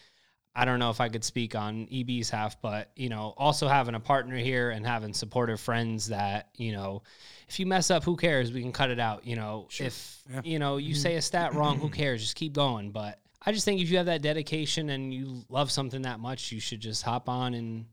I 0.59 0.64
don't 0.64 0.78
know 0.78 0.88
if 0.90 1.00
I 1.02 1.09
could 1.11 1.22
speak 1.22 1.54
on 1.54 1.86
EB's 1.92 2.30
half, 2.30 2.61
but 2.62 2.90
you 2.96 3.11
know, 3.11 3.34
also 3.36 3.68
having 3.68 3.94
a 3.94 4.00
partner 4.00 4.36
here 4.36 4.70
and 4.70 4.86
having 4.86 5.12
supportive 5.12 5.61
friends 5.61 6.07
that 6.07 6.48
you 6.57 6.72
know, 6.72 7.02
if 7.48 7.61
you 7.61 7.66
mess 7.66 7.90
up, 7.90 8.02
who 8.04 8.16
cares? 8.16 8.50
We 8.52 8.62
can 8.62 8.72
cut 8.72 8.90
it 8.90 8.98
out. 8.98 9.26
You 9.26 9.36
know, 9.36 9.68
if 9.78 10.18
Yeah. 10.32 10.40
you 10.44 10.59
know 10.59 10.78
you 10.78 10.94
say 10.94 11.16
a 11.16 11.22
stat 11.22 11.54
wrong, 11.54 11.78
who 11.78 11.90
cares? 11.90 12.22
Just 12.22 12.36
keep 12.36 12.54
going. 12.54 12.90
But 12.90 13.20
I 13.44 13.52
just 13.52 13.64
think 13.64 13.80
if 13.80 13.90
you 13.90 13.98
have 13.98 14.07
that 14.07 14.22
dedication 14.22 14.88
and 14.90 15.12
you 15.12 15.44
love 15.48 15.70
something 15.70 16.02
that 16.02 16.18
much, 16.20 16.50
you 16.50 16.59
should 16.59 16.80
just 16.80 17.02
hop 17.02 17.28
on 17.28 17.52
and 17.54 17.84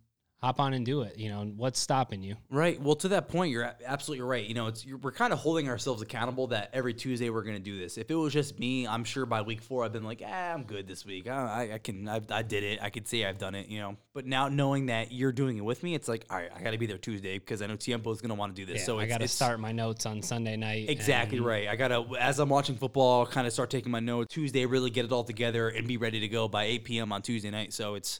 hop 0.43 0.59
on 0.59 0.73
and 0.73 0.85
do 0.85 1.03
it. 1.03 1.17
You 1.17 1.29
know, 1.29 1.45
what's 1.55 1.79
stopping 1.79 2.21
you? 2.21 2.35
Right. 2.49 2.79
Well, 2.79 2.95
to 2.97 3.07
that 3.09 3.29
point, 3.29 3.51
you're 3.51 3.71
absolutely 3.85 4.25
right. 4.25 4.45
You 4.45 4.53
know, 4.53 4.67
it's 4.67 4.85
you're, 4.85 4.97
we're 4.97 5.13
kind 5.13 5.31
of 5.31 5.39
holding 5.39 5.69
ourselves 5.69 6.01
accountable 6.01 6.47
that 6.47 6.69
every 6.73 6.93
Tuesday 6.93 7.29
we're 7.29 7.43
going 7.43 7.55
to 7.55 7.63
do 7.63 7.79
this. 7.79 7.97
If 7.97 8.11
it 8.11 8.15
was 8.15 8.33
just 8.33 8.59
me, 8.59 8.85
I'm 8.85 9.05
sure 9.05 9.25
by 9.25 9.41
week 9.41 9.61
four 9.61 9.85
I've 9.85 9.93
been 9.93 10.03
like, 10.03 10.21
ah, 10.25 10.53
I'm 10.53 10.63
good 10.63 10.85
this 10.85 11.05
week. 11.05 11.29
I, 11.29 11.71
I, 11.75 11.77
can, 11.77 12.09
I, 12.09 12.19
I 12.29 12.41
did 12.41 12.65
it. 12.65 12.79
I 12.81 12.89
could 12.89 13.07
say 13.07 13.25
I've 13.25 13.37
done 13.37 13.55
it. 13.55 13.67
You 13.69 13.79
know. 13.79 13.97
But 14.13 14.25
now 14.25 14.49
knowing 14.49 14.87
that 14.87 15.13
you're 15.13 15.31
doing 15.31 15.57
it 15.57 15.63
with 15.63 15.81
me, 15.81 15.95
it's 15.95 16.09
like, 16.09 16.25
all 16.29 16.37
right, 16.37 16.51
I 16.53 16.61
got 16.61 16.71
to 16.71 16.77
be 16.77 16.87
there 16.87 16.97
Tuesday 16.97 17.39
because 17.39 17.61
I 17.61 17.67
know 17.67 17.77
Tiempo 17.77 18.11
is 18.11 18.19
going 18.19 18.29
to 18.29 18.35
want 18.35 18.53
to 18.53 18.61
do 18.61 18.65
this. 18.65 18.81
Yeah, 18.81 18.85
so 18.85 18.99
I 18.99 19.05
got 19.05 19.21
to 19.21 19.27
start 19.29 19.61
my 19.61 19.71
notes 19.71 20.05
on 20.05 20.21
Sunday 20.21 20.57
night. 20.57 20.89
Exactly 20.89 21.37
and- 21.37 21.47
right. 21.47 21.67
I 21.69 21.77
gotta 21.77 22.03
as 22.19 22.39
I'm 22.39 22.49
watching 22.49 22.75
football, 22.75 23.25
kind 23.25 23.47
of 23.47 23.53
start 23.53 23.69
taking 23.69 23.91
my 23.91 24.01
notes 24.01 24.33
Tuesday, 24.33 24.65
really 24.65 24.89
get 24.89 25.05
it 25.05 25.11
all 25.13 25.23
together 25.23 25.69
and 25.69 25.87
be 25.87 25.95
ready 25.95 26.19
to 26.19 26.27
go 26.27 26.49
by 26.49 26.65
8 26.65 26.83
p.m. 26.83 27.13
on 27.13 27.21
Tuesday 27.21 27.49
night. 27.49 27.71
So 27.71 27.95
it's 27.95 28.19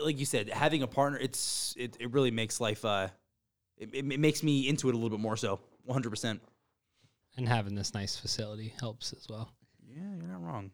like 0.00 0.18
you 0.18 0.26
said, 0.26 0.48
having 0.50 0.82
a 0.82 0.86
partner, 0.86 1.18
it's 1.18 1.74
it, 1.76 1.96
it 2.00 2.12
really 2.12 2.30
makes 2.30 2.60
life. 2.60 2.84
uh 2.84 3.08
it, 3.76 3.90
it 3.92 4.12
it 4.12 4.20
makes 4.20 4.42
me 4.42 4.68
into 4.68 4.88
it 4.88 4.94
a 4.94 4.96
little 4.96 5.10
bit 5.10 5.20
more. 5.20 5.36
So 5.36 5.60
100. 5.84 6.10
percent 6.10 6.40
And 7.36 7.48
having 7.48 7.74
this 7.74 7.94
nice 7.94 8.16
facility 8.16 8.72
helps 8.78 9.12
as 9.12 9.26
well. 9.28 9.50
Yeah, 9.88 10.02
you're 10.16 10.28
not 10.28 10.42
wrong. 10.42 10.70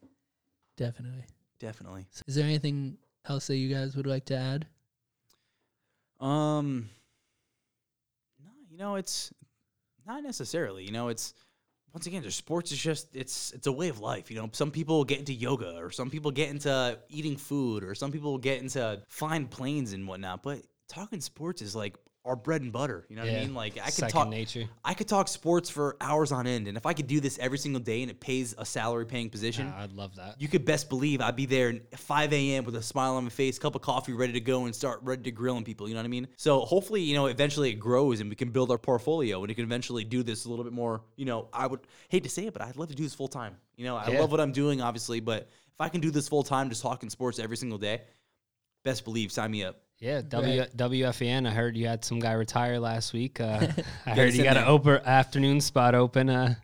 Definitely. 0.76 1.24
Definitely. 1.58 2.06
Is 2.26 2.34
there 2.34 2.44
anything 2.44 2.98
else 3.28 3.48
that 3.48 3.56
you 3.56 3.74
guys 3.74 3.96
would 3.96 4.06
like 4.06 4.26
to 4.26 4.36
add? 4.36 4.66
Um, 6.20 6.90
no, 8.40 8.50
you 8.70 8.76
know, 8.76 8.96
it's 8.96 9.32
not 10.06 10.22
necessarily. 10.22 10.84
You 10.84 10.92
know, 10.92 11.08
it's 11.08 11.34
once 11.93 12.07
again, 12.07 12.22
just 12.22 12.39
sports 12.39 12.72
is 12.72 12.78
just 12.78 13.09
it's 13.14 13.53
it's 13.53 13.66
a 13.66 13.72
way 13.72 13.89
of 13.89 14.01
life. 14.01 14.30
You 14.30 14.39
know, 14.39 14.51
some 14.53 14.70
people 14.70 15.05
get 15.05 15.18
into 15.18 15.32
yoga, 15.32 15.76
or 15.76 15.91
some 15.91 16.11
people 16.11 16.30
get 16.30 16.51
into 16.51 16.99
eating 17.09 17.36
food, 17.36 17.82
or 17.82 17.95
some 17.95 18.12
people 18.12 18.39
get 18.39 18.61
into 18.61 19.03
flying 19.09 19.47
planes 19.47 19.93
and 19.93 20.07
whatnot. 20.07 20.43
But 20.43 20.62
talking 20.89 21.20
sports 21.20 21.62
is 21.62 21.74
like 21.74 21.97
our 22.29 22.37
bread 22.37 22.61
and 22.62 22.70
butter. 22.70 23.07
You 23.09 23.16
know 23.16 23.22
what 23.22 23.31
I 23.33 23.35
mean? 23.35 23.55
Like 23.55 23.79
I 23.79 23.87
could 23.87 23.95
Second 23.95 24.12
talk. 24.12 24.29
nature. 24.29 24.68
I 24.85 24.95
could 24.95 25.09
talk 25.09 25.26
sports 25.29 25.68
for 25.70 25.97
hours 26.01 26.31
on 26.31 26.47
end, 26.47 26.68
and 26.68 26.76
if 26.76 26.87
I 26.87 26.93
could 26.93 27.07
do 27.07 27.18
this 27.20 27.39
every 27.39 27.59
single 27.59 27.81
day 27.81 28.03
and 28.03 28.11
it 28.11 28.20
pays 28.20 28.55
a 28.59 28.64
salary 28.64 29.07
paying 29.07 29.31
position, 29.31 29.66
I'd 29.76 29.93
love 29.93 30.14
that. 30.16 30.41
you 30.41 30.47
could 30.47 30.64
best 30.64 30.89
believe 30.89 31.20
I'd 31.20 31.35
be 31.37 31.47
there 31.47 31.70
at 31.70 31.99
5 31.99 32.33
a.m. 32.33 32.64
with 32.64 32.76
a 32.76 32.83
smile 32.83 33.16
on 33.16 33.24
my 33.24 33.31
face, 33.31 33.59
cup 33.59 33.74
of 33.74 33.81
coffee, 33.83 34.12
ready 34.12 34.35
to 34.35 34.41
go 34.41 34.66
and 34.66 34.74
start 34.74 35.01
ready 35.03 35.22
to 35.22 35.31
grilling 35.31 35.64
people. 35.64 35.89
You 35.89 35.95
know 35.95 36.01
what 36.01 36.05
I 36.07 36.09
mean? 36.09 36.29
So 36.37 36.61
hopefully, 36.61 37.01
you 37.01 37.14
know, 37.14 37.26
eventually 37.26 37.70
it 37.70 37.76
grows 37.81 38.20
and 38.20 38.29
we 38.29 38.37
can 38.37 38.51
build 38.51 38.70
our 38.70 38.79
portfolio 38.79 39.39
and 39.41 39.49
we 39.49 39.55
can 39.55 39.64
eventually 39.64 40.05
do 40.05 40.22
this 40.22 40.45
a 40.45 40.51
little 40.51 40.64
bit 40.64 40.74
more. 40.74 41.01
You 41.16 41.24
know, 41.24 41.49
I 41.53 41.66
would 41.66 41.81
hate 42.11 42.22
to 42.24 42.31
say 42.31 42.47
it, 42.47 42.53
but 42.53 42.61
I'd 42.62 42.76
love 42.76 42.89
to 42.89 42.95
do 42.95 43.03
this 43.03 43.14
full 43.14 43.29
time. 43.29 43.57
You 43.76 43.85
know, 43.87 43.97
I 43.97 44.11
Yeah. 44.11 44.20
love 44.20 44.31
what 44.31 44.41
I'm 44.41 44.53
doing, 44.53 44.81
obviously, 44.83 45.20
but 45.20 45.49
if 45.72 45.81
I 45.81 45.89
can 45.89 46.01
do 46.01 46.11
this 46.11 46.29
full 46.29 46.43
time, 46.43 46.68
just 46.68 46.83
talking 46.83 47.09
sports 47.09 47.39
every 47.39 47.57
single 47.57 47.79
day, 47.79 48.03
best 48.85 49.05
believe, 49.05 49.33
sign 49.33 49.51
me 49.51 49.64
up. 49.64 49.81
Yeah, 50.01 50.20
w, 50.22 50.64
WFAN. 50.76 51.46
I 51.46 51.51
heard 51.51 51.76
you 51.76 51.88
had 51.88 52.05
some 52.05 52.20
guy 52.20 52.32
retire 52.32 52.78
last 52.78 53.12
week. 53.12 53.40
Uh, 53.40 53.66
I 54.07 54.11
heard 54.11 54.32
you 54.34 54.44
got 54.44 54.57
an 54.57 54.64
open 54.64 55.01
afternoon 55.05 55.61
spot 55.61 55.94
open. 55.94 56.30
Uh, 56.30 56.55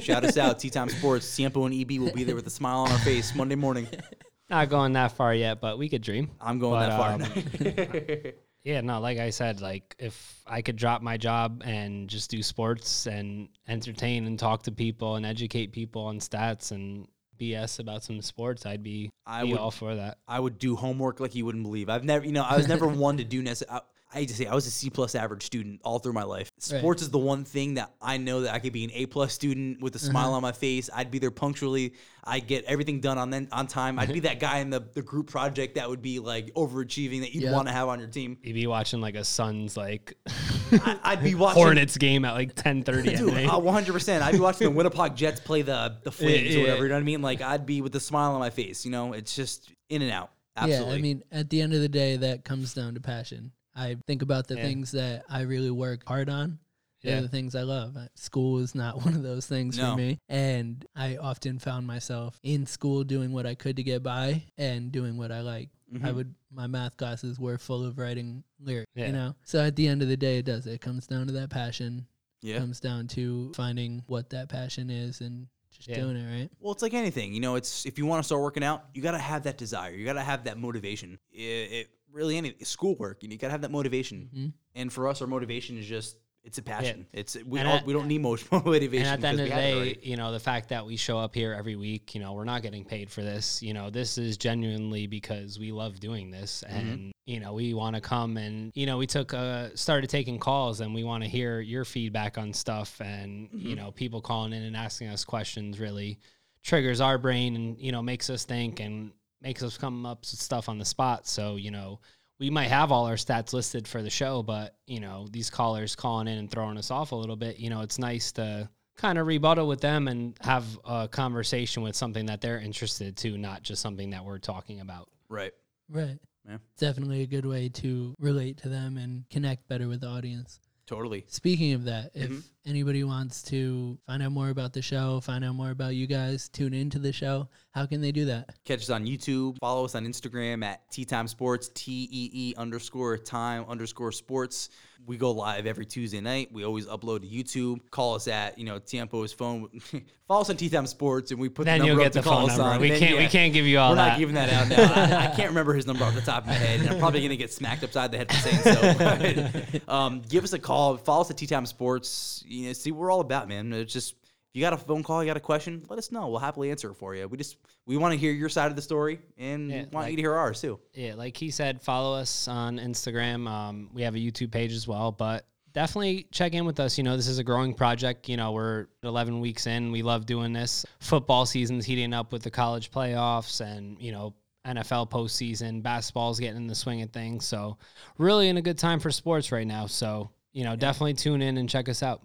Shout 0.00 0.24
us 0.24 0.36
out, 0.36 0.58
Tea 0.60 0.70
Time 0.70 0.88
Sports. 0.88 1.34
Tiempo 1.34 1.64
and 1.66 1.74
EB 1.74 2.00
will 2.00 2.12
be 2.12 2.24
there 2.24 2.36
with 2.36 2.46
a 2.46 2.50
smile 2.50 2.80
on 2.80 2.92
our 2.92 2.98
face 2.98 3.34
Monday 3.34 3.56
morning. 3.56 3.88
not 4.50 4.68
going 4.68 4.92
that 4.92 5.12
far 5.12 5.34
yet, 5.34 5.60
but 5.60 5.76
we 5.76 5.88
could 5.88 6.02
dream. 6.02 6.30
I'm 6.40 6.58
going 6.60 6.88
But, 6.88 7.18
that 7.18 8.22
far. 8.22 8.32
Yeah, 8.64 8.80
no, 8.80 8.98
like 8.98 9.18
I 9.18 9.28
said, 9.28 9.60
like 9.60 9.94
if 9.98 10.40
I 10.46 10.62
could 10.62 10.76
drop 10.76 11.02
my 11.02 11.18
job 11.18 11.62
and 11.66 12.08
just 12.08 12.30
do 12.30 12.42
sports 12.42 13.06
and 13.06 13.48
entertain 13.68 14.26
and 14.26 14.38
talk 14.38 14.62
to 14.62 14.72
people 14.72 15.16
and 15.16 15.26
educate 15.26 15.72
people 15.72 16.06
on 16.06 16.18
stats 16.18 16.72
and 16.72 17.06
BS 17.38 17.78
about 17.80 18.02
some 18.04 18.20
sports, 18.22 18.66
I'd 18.66 18.82
be, 18.82 19.10
I 19.26 19.42
be 19.44 19.50
would- 19.52 19.58
all 19.60 19.70
for 19.70 19.94
that. 19.96 20.18
I 20.28 20.38
would 20.40 20.58
do 20.58 20.76
homework 20.76 21.20
like 21.20 21.34
you 21.34 21.44
wouldn't 21.44 21.64
believe. 21.64 21.88
I've 21.88 22.04
never, 22.04 22.24
you 22.24 22.32
know, 22.32 22.42
I 22.42 22.56
was 22.56 22.68
never 22.68 22.86
one 23.06 23.16
to 23.18 23.24
do 23.24 23.42
necessarily. 23.42 23.82
I 24.12 24.18
hate 24.18 24.28
to 24.28 24.34
say, 24.36 24.46
I 24.46 24.54
was 24.54 24.64
a 24.68 24.70
C 24.70 24.90
plus 24.90 25.16
average 25.16 25.42
student 25.42 25.80
all 25.82 25.98
through 25.98 26.12
my 26.12 26.22
life. 26.22 26.48
Right. 26.70 26.78
Sports 26.78 27.02
is 27.02 27.10
the 27.10 27.18
one 27.18 27.44
thing 27.44 27.74
that 27.74 27.94
I 28.00 28.16
know 28.16 28.42
that 28.42 28.54
I 28.54 28.60
could 28.60 28.72
be 28.72 28.84
an 28.84 28.92
A 28.94 29.06
plus 29.06 29.32
student 29.32 29.82
with 29.82 29.96
a 29.96 29.98
smile 29.98 30.26
Uh-huh. 30.28 30.36
on 30.36 30.42
my 30.42 30.52
face. 30.52 30.88
I'd 30.94 31.10
be 31.10 31.18
there 31.18 31.32
punctually. 31.32 31.94
I'd 32.22 32.46
get 32.46 32.64
everything 32.66 33.00
done 33.00 33.18
on 33.18 33.30
then 33.30 33.48
on 33.50 33.66
time. 33.66 33.98
I'd 33.98 34.12
be 34.12 34.20
that 34.20 34.38
guy 34.38 34.58
in 34.58 34.70
the, 34.70 34.78
the 34.94 35.02
group 35.02 35.26
project 35.26 35.74
that 35.74 35.90
would 35.90 36.00
be 36.00 36.20
like 36.20 36.54
overachieving 36.54 37.22
that 37.22 37.34
you'd 37.34 37.42
Yeah. 37.42 37.52
want 37.54 37.66
to 37.66 37.74
have 37.74 37.88
on 37.88 37.98
your 37.98 38.06
team. 38.06 38.38
You'd 38.44 38.54
be 38.54 38.68
watching 38.68 39.00
like 39.00 39.16
a 39.16 39.24
Suns 39.24 39.76
like 39.76 40.16
I, 40.82 40.98
I'd 41.02 41.22
be 41.22 41.34
watching 41.34 41.62
Hornets 41.62 41.96
game 41.98 42.24
at 42.24 42.32
like 42.32 42.54
ten 42.54 42.82
thirty 42.82 43.12
at 43.14 43.18
Dude, 43.18 43.32
night. 43.34 43.48
uh, 43.48 43.58
100%. 43.60 44.22
I'd 44.22 44.32
be 44.32 44.38
watching 44.40 44.66
the 44.66 44.70
Winnipeg 44.76 45.16
Jets 45.16 45.40
play 45.40 45.62
the 45.62 45.96
the 46.02 46.12
Flames 46.12 46.54
Yeah, 46.54 46.58
or 46.58 46.62
whatever. 46.62 46.82
You 46.84 46.88
know 46.88 46.94
what 46.96 47.00
I 47.00 47.04
mean? 47.04 47.22
Like 47.22 47.40
I'd 47.42 47.66
be 47.66 47.80
with 47.82 47.94
a 47.96 48.00
smile 48.00 48.32
on 48.32 48.40
my 48.40 48.50
face. 48.50 48.84
You 48.84 48.90
know, 48.90 49.12
it's 49.12 49.34
just 49.34 49.70
in 49.88 50.02
and 50.02 50.10
out. 50.10 50.30
Absolutely. 50.56 50.88
Yeah, 50.92 50.98
I 50.98 51.00
mean, 51.02 51.22
at 51.32 51.50
the 51.50 51.60
end 51.60 51.74
of 51.74 51.80
the 51.80 51.88
day, 51.88 52.16
that 52.16 52.44
comes 52.44 52.74
down 52.74 52.94
to 52.94 53.00
passion. 53.00 53.52
I 53.74 53.96
think 54.06 54.22
about 54.22 54.46
the 54.46 54.54
Yeah. 54.56 54.62
things 54.62 54.92
that 54.92 55.24
I 55.28 55.40
really 55.42 55.70
work 55.70 56.06
hard 56.06 56.28
on. 56.28 56.58
They're 57.02 57.16
Yeah. 57.16 57.20
the 57.22 57.28
things 57.28 57.54
I 57.56 57.62
love. 57.64 57.96
Uh, 57.96 58.06
School 58.14 58.60
is 58.60 58.74
not 58.74 58.96
one 59.04 59.14
of 59.14 59.22
those 59.24 59.46
things 59.46 59.76
No. 59.76 59.90
for 59.90 59.96
me. 59.98 60.18
And 60.28 60.86
I 60.94 61.16
often 61.16 61.58
found 61.58 61.86
myself 61.88 62.38
in 62.44 62.66
school 62.66 63.02
doing 63.04 63.32
what 63.32 63.46
I 63.46 63.54
could 63.56 63.76
to 63.76 63.82
get 63.82 64.02
by 64.04 64.44
and 64.56 64.92
doing 64.92 65.16
what 65.18 65.32
I 65.32 65.40
like. 65.40 65.70
I 65.92 65.98
Mhm. 66.10 66.14
would 66.14 66.34
my 66.50 66.66
math 66.66 66.96
classes 66.96 67.38
were 67.38 67.58
full 67.58 67.84
of 67.84 67.98
writing 67.98 68.42
lyrics, 68.58 68.90
Yeah. 68.94 69.06
you 69.08 69.12
know. 69.12 69.34
So 69.44 69.62
at 69.64 69.76
the 69.76 69.86
end 69.86 70.02
of 70.02 70.08
the 70.08 70.16
day 70.16 70.38
it 70.38 70.44
does. 70.46 70.66
It 70.66 70.80
comes 70.80 71.06
down 71.06 71.26
to 71.26 71.32
that 71.34 71.50
passion. 71.50 72.06
yeah. 72.42 72.58
comes 72.58 72.78
down 72.78 73.08
to 73.08 73.50
finding 73.54 74.02
what 74.06 74.28
that 74.28 74.50
passion 74.50 74.90
is 74.90 75.22
and 75.22 75.46
just 75.70 75.88
Yeah. 75.88 76.00
doing 76.02 76.16
it, 76.18 76.26
right? 76.30 76.50
Well, 76.60 76.72
it's 76.74 76.82
like 76.82 76.92
anything, 76.92 77.32
you 77.32 77.40
know. 77.40 77.54
It's 77.54 77.86
if 77.86 77.96
you 77.96 78.04
want 78.04 78.22
to 78.22 78.24
start 78.26 78.42
working 78.42 78.62
out, 78.62 78.84
you 78.92 79.00
gotta 79.00 79.16
have 79.18 79.44
that 79.44 79.56
desire. 79.56 79.94
You 79.94 80.04
gotta 80.04 80.22
have 80.22 80.44
that 80.44 80.58
motivation. 80.58 81.18
It, 81.32 81.40
it 81.72 81.90
really 82.12 82.36
any 82.36 82.54
schoolwork, 82.62 83.22
and 83.22 83.32
you 83.32 83.38
gotta 83.38 83.52
have 83.52 83.62
that 83.62 83.70
motivation. 83.70 84.28
Mhm. 84.36 84.52
And 84.74 84.92
for 84.92 85.08
us, 85.08 85.22
our 85.22 85.26
motivation 85.26 85.78
is 85.78 85.86
just 85.86 86.18
it's 86.44 86.58
a 86.58 86.62
passion. 86.62 87.06
It's 87.12 87.36
we 87.46 87.58
all, 87.60 87.66
at- 87.76 87.86
we 87.86 87.92
don't 87.94 88.06
need 88.06 88.18
motivation. 88.52 89.06
And 89.06 89.14
at 89.14 89.20
the 89.22 89.26
end 89.28 89.40
of 89.40 89.44
the 89.48 89.54
day, 89.54 89.98
you 90.02 90.16
know, 90.16 90.30
the 90.30 90.38
fact 90.40 90.68
that 90.68 90.84
we 90.84 90.96
show 90.96 91.18
up 91.18 91.34
here 91.34 91.52
every 91.54 91.74
week, 91.74 92.14
you 92.14 92.20
know, 92.20 92.34
we're 92.34 92.44
not 92.44 92.62
getting 92.62 92.84
paid 92.84 93.10
for 93.10 93.22
this. 93.22 93.62
You 93.62 93.72
know, 93.74 93.88
this 93.90 94.18
is 94.18 94.36
genuinely 94.36 95.06
because 95.06 95.58
we 95.58 95.72
love 95.72 95.98
doing 96.00 96.30
this, 96.30 96.62
Mm-hmm. 96.68 96.76
and 96.88 97.12
you 97.26 97.40
know, 97.40 97.54
we 97.54 97.72
want 97.72 97.96
to 97.96 98.02
come 98.02 98.36
and 98.36 98.70
you 98.74 98.84
know, 98.84 98.98
we 98.98 99.06
took 99.06 99.32
uh 99.32 99.68
started 99.74 100.10
taking 100.10 100.38
calls, 100.38 100.80
and 100.80 100.94
we 100.94 101.02
want 101.04 101.22
to 101.24 101.28
hear 101.28 101.60
your 101.60 101.84
feedback 101.84 102.36
on 102.38 102.52
stuff, 102.52 103.00
and 103.00 103.48
Mm-hmm. 103.50 103.66
you 103.68 103.76
know, 103.76 103.90
people 103.90 104.20
calling 104.20 104.52
in 104.52 104.62
and 104.62 104.76
asking 104.76 105.08
us 105.08 105.24
questions 105.24 105.80
really 105.80 106.18
triggers 106.62 107.00
our 107.00 107.16
brain, 107.18 107.56
and 107.56 107.78
you 107.78 107.90
know, 107.92 108.02
makes 108.02 108.28
us 108.30 108.44
think 108.44 108.80
and 108.80 109.12
makes 109.40 109.62
us 109.62 109.76
come 109.78 110.04
up 110.06 110.20
with 110.20 110.28
stuff 110.40 110.68
on 110.68 110.78
the 110.78 110.84
spot. 110.84 111.26
So 111.26 111.56
you 111.56 111.70
know. 111.70 112.00
We 112.40 112.50
might 112.50 112.68
have 112.68 112.90
all 112.90 113.06
our 113.06 113.14
stats 113.14 113.52
listed 113.52 113.86
for 113.86 114.02
the 114.02 114.10
show, 114.10 114.42
but 114.42 114.76
you 114.86 115.00
know 115.00 115.26
these 115.30 115.50
callers 115.50 115.94
calling 115.94 116.26
in 116.28 116.38
and 116.38 116.50
throwing 116.50 116.76
us 116.78 116.90
off 116.90 117.12
a 117.12 117.16
little 117.16 117.36
bit. 117.36 117.58
You 117.58 117.70
know, 117.70 117.80
it's 117.80 117.98
nice 117.98 118.32
to 118.32 118.68
kind 118.96 119.18
of 119.18 119.26
rebuttal 119.26 119.66
with 119.66 119.80
them 119.80 120.08
and 120.08 120.36
have 120.40 120.64
a 120.84 121.08
conversation 121.08 121.82
with 121.82 121.94
something 121.96 122.26
that 122.26 122.40
they're 122.40 122.58
interested 122.60 123.16
to, 123.18 123.36
not 123.38 123.62
just 123.62 123.82
something 123.82 124.10
that 124.10 124.24
we're 124.24 124.38
talking 124.38 124.80
about. 124.80 125.08
right. 125.28 125.52
Right. 125.90 126.18
Yeah. 126.48 126.58
Definitely 126.78 127.22
a 127.22 127.26
good 127.26 127.44
way 127.44 127.68
to 127.70 128.14
relate 128.18 128.56
to 128.58 128.68
them 128.68 128.96
and 128.96 129.28
connect 129.30 129.68
better 129.68 129.86
with 129.88 130.00
the 130.00 130.06
audience. 130.08 130.60
Totally. 130.86 131.24
Speaking 131.28 131.72
of 131.72 131.84
that, 131.84 132.12
if 132.14 132.30
Mhm. 132.30 132.42
Anybody 132.66 133.04
wants 133.04 133.42
to 133.44 133.98
find 134.06 134.22
out 134.22 134.32
more 134.32 134.50
about 134.50 134.72
the 134.72 134.82
show, 134.82 135.20
find 135.20 135.44
out 135.44 135.54
more 135.54 135.70
about 135.70 135.94
you 135.94 136.06
guys, 136.06 136.48
tune 136.48 136.72
into 136.74 136.98
the 136.98 137.12
show, 137.12 137.48
how 137.72 137.86
can 137.86 138.00
they 138.00 138.12
do 138.12 138.24
that? 138.26 138.50
Catch 138.64 138.80
us 138.80 138.90
on 138.90 139.04
YouTube. 139.04 139.58
Follow 139.60 139.84
us 139.84 139.94
on 139.94 140.06
Instagram 140.06 140.64
at 140.64 140.90
Tea 140.90 141.04
Time 141.04 141.26
Sports, 141.28 141.70
T 141.74 142.08
E 142.10 142.30
E 142.32 142.54
underscore 142.56 143.18
time 143.18 143.64
underscore 143.68 144.12
sports. 144.12 144.70
We 145.06 145.18
go 145.18 145.32
live 145.32 145.66
every 145.66 145.84
Tuesday 145.84 146.20
night. 146.22 146.48
We 146.50 146.64
always 146.64 146.86
upload 146.86 147.20
to 147.20 147.26
YouTube. 147.26 147.80
Call 147.90 148.14
us 148.14 148.26
at, 148.26 148.58
you 148.58 148.64
know, 148.64 148.80
Tiempo's 148.80 149.34
phone. 149.34 149.68
Follow 150.28 150.40
us 150.40 150.48
on 150.48 150.56
Tea 150.56 150.70
Time 150.70 150.86
Sports 150.86 151.30
and 151.30 151.38
we 151.38 151.50
put 151.50 151.66
Then 151.66 151.80
the 151.80 151.86
you'll 151.86 151.96
number 151.96 152.08
get 152.10 152.16
up 152.16 152.22
to 152.24 152.26
the 152.26 152.30
call 152.34 152.40
phone 152.42 152.50
us 152.52 152.56
number. 152.56 152.72
on. 152.76 152.80
We 152.80 152.88
Then, 152.88 152.98
can't. 153.00 153.18
We 153.18 153.26
can't 153.26 153.52
give 153.52 153.66
you 153.66 153.78
all 153.78 153.90
We're 153.90 153.96
that. 153.96 154.08
not 154.12 154.18
giving 154.18 154.34
that 154.36 154.50
out 154.50 154.68
now. 154.68 155.18
I, 155.20 155.24
I 155.30 155.36
can't 155.36 155.50
remember 155.50 155.74
his 155.74 155.86
number 155.86 156.04
off 156.04 156.14
the 156.14 156.22
top 156.22 156.44
of 156.44 156.46
my 156.46 156.54
head, 156.54 156.80
and 156.80 156.88
I'm 156.88 156.98
probably 156.98 157.20
gonna 157.20 157.36
get 157.36 157.52
smacked 157.52 157.84
upside 157.84 158.12
the 158.12 158.16
head 158.16 158.32
for 158.32 158.38
saying 158.38 158.62
so. 158.62 159.74
But, 159.84 159.92
um, 159.92 160.22
give 160.26 160.42
us 160.44 160.54
a 160.54 160.58
call. 160.58 160.96
Follow 160.96 161.20
us 161.20 161.30
at 161.30 161.36
Tea 161.36 161.46
Time 161.48 161.66
Sports. 161.66 162.42
You 162.54 162.68
know, 162.68 162.72
see 162.72 162.92
we're 162.92 163.10
all 163.10 163.20
about, 163.20 163.48
man. 163.48 163.72
It's 163.72 163.92
just 163.92 164.12
if 164.12 164.58
you 164.58 164.60
got 164.60 164.72
a 164.72 164.76
phone 164.76 165.02
call, 165.02 165.22
you 165.22 165.28
got 165.28 165.36
a 165.36 165.40
question, 165.40 165.84
let 165.88 165.98
us 165.98 166.12
know. 166.12 166.28
We'll 166.28 166.38
happily 166.38 166.70
answer 166.70 166.90
it 166.90 166.94
for 166.94 167.14
you. 167.14 167.26
We 167.26 167.36
just 167.36 167.56
we 167.86 167.96
want 167.96 168.12
to 168.12 168.18
hear 168.18 168.32
your 168.32 168.48
side 168.48 168.70
of 168.70 168.76
the 168.76 168.82
story 168.82 169.20
and 169.36 169.70
Yeah, 169.70 169.78
want 169.78 169.94
like- 169.94 170.10
you 170.10 170.16
to 170.16 170.22
hear 170.22 170.34
ours 170.34 170.60
too. 170.60 170.78
Yeah, 170.92 171.14
like 171.14 171.36
he 171.36 171.50
said, 171.50 171.82
follow 171.82 172.16
us 172.16 172.46
on 172.48 172.78
Instagram. 172.78 173.48
Um, 173.48 173.90
we 173.92 174.02
have 174.02 174.14
a 174.14 174.18
YouTube 174.18 174.52
page 174.52 174.72
as 174.72 174.86
well, 174.86 175.10
but 175.10 175.46
definitely 175.72 176.28
check 176.30 176.54
in 176.54 176.64
with 176.64 176.78
us. 176.78 176.96
You 176.96 177.02
know, 177.04 177.16
this 177.16 177.26
is 177.26 177.38
a 177.38 177.44
growing 177.44 177.74
project. 177.74 178.28
You 178.28 178.36
know, 178.36 178.52
we're 178.52 178.86
11 179.02 179.40
weeks 179.40 179.66
in. 179.66 179.90
We 179.90 180.02
love 180.02 180.24
doing 180.24 180.52
this. 180.52 180.86
Football 181.00 181.46
season's 181.46 181.84
heating 181.84 182.14
up 182.14 182.32
with 182.32 182.42
the 182.44 182.50
college 182.50 182.92
playoffs 182.92 183.60
and, 183.60 184.00
you 184.00 184.12
know, 184.12 184.34
NFL 184.64 185.10
postseason. 185.10 185.82
Basketball's 185.82 186.38
getting 186.38 186.56
in 186.58 186.66
the 186.68 186.74
swing 186.76 187.02
of 187.02 187.10
things. 187.10 187.44
So, 187.44 187.76
really 188.18 188.48
in 188.48 188.56
a 188.56 188.62
good 188.62 188.78
time 188.78 189.00
for 189.00 189.10
sports 189.10 189.50
right 189.52 189.66
now. 189.66 189.86
So, 189.86 190.30
you 190.52 190.62
know, 190.64 190.76
definitely 190.76 191.14
tune 191.14 191.42
in 191.42 191.58
and 191.58 191.68
check 191.68 191.88
us 191.88 192.02
out. 192.02 192.22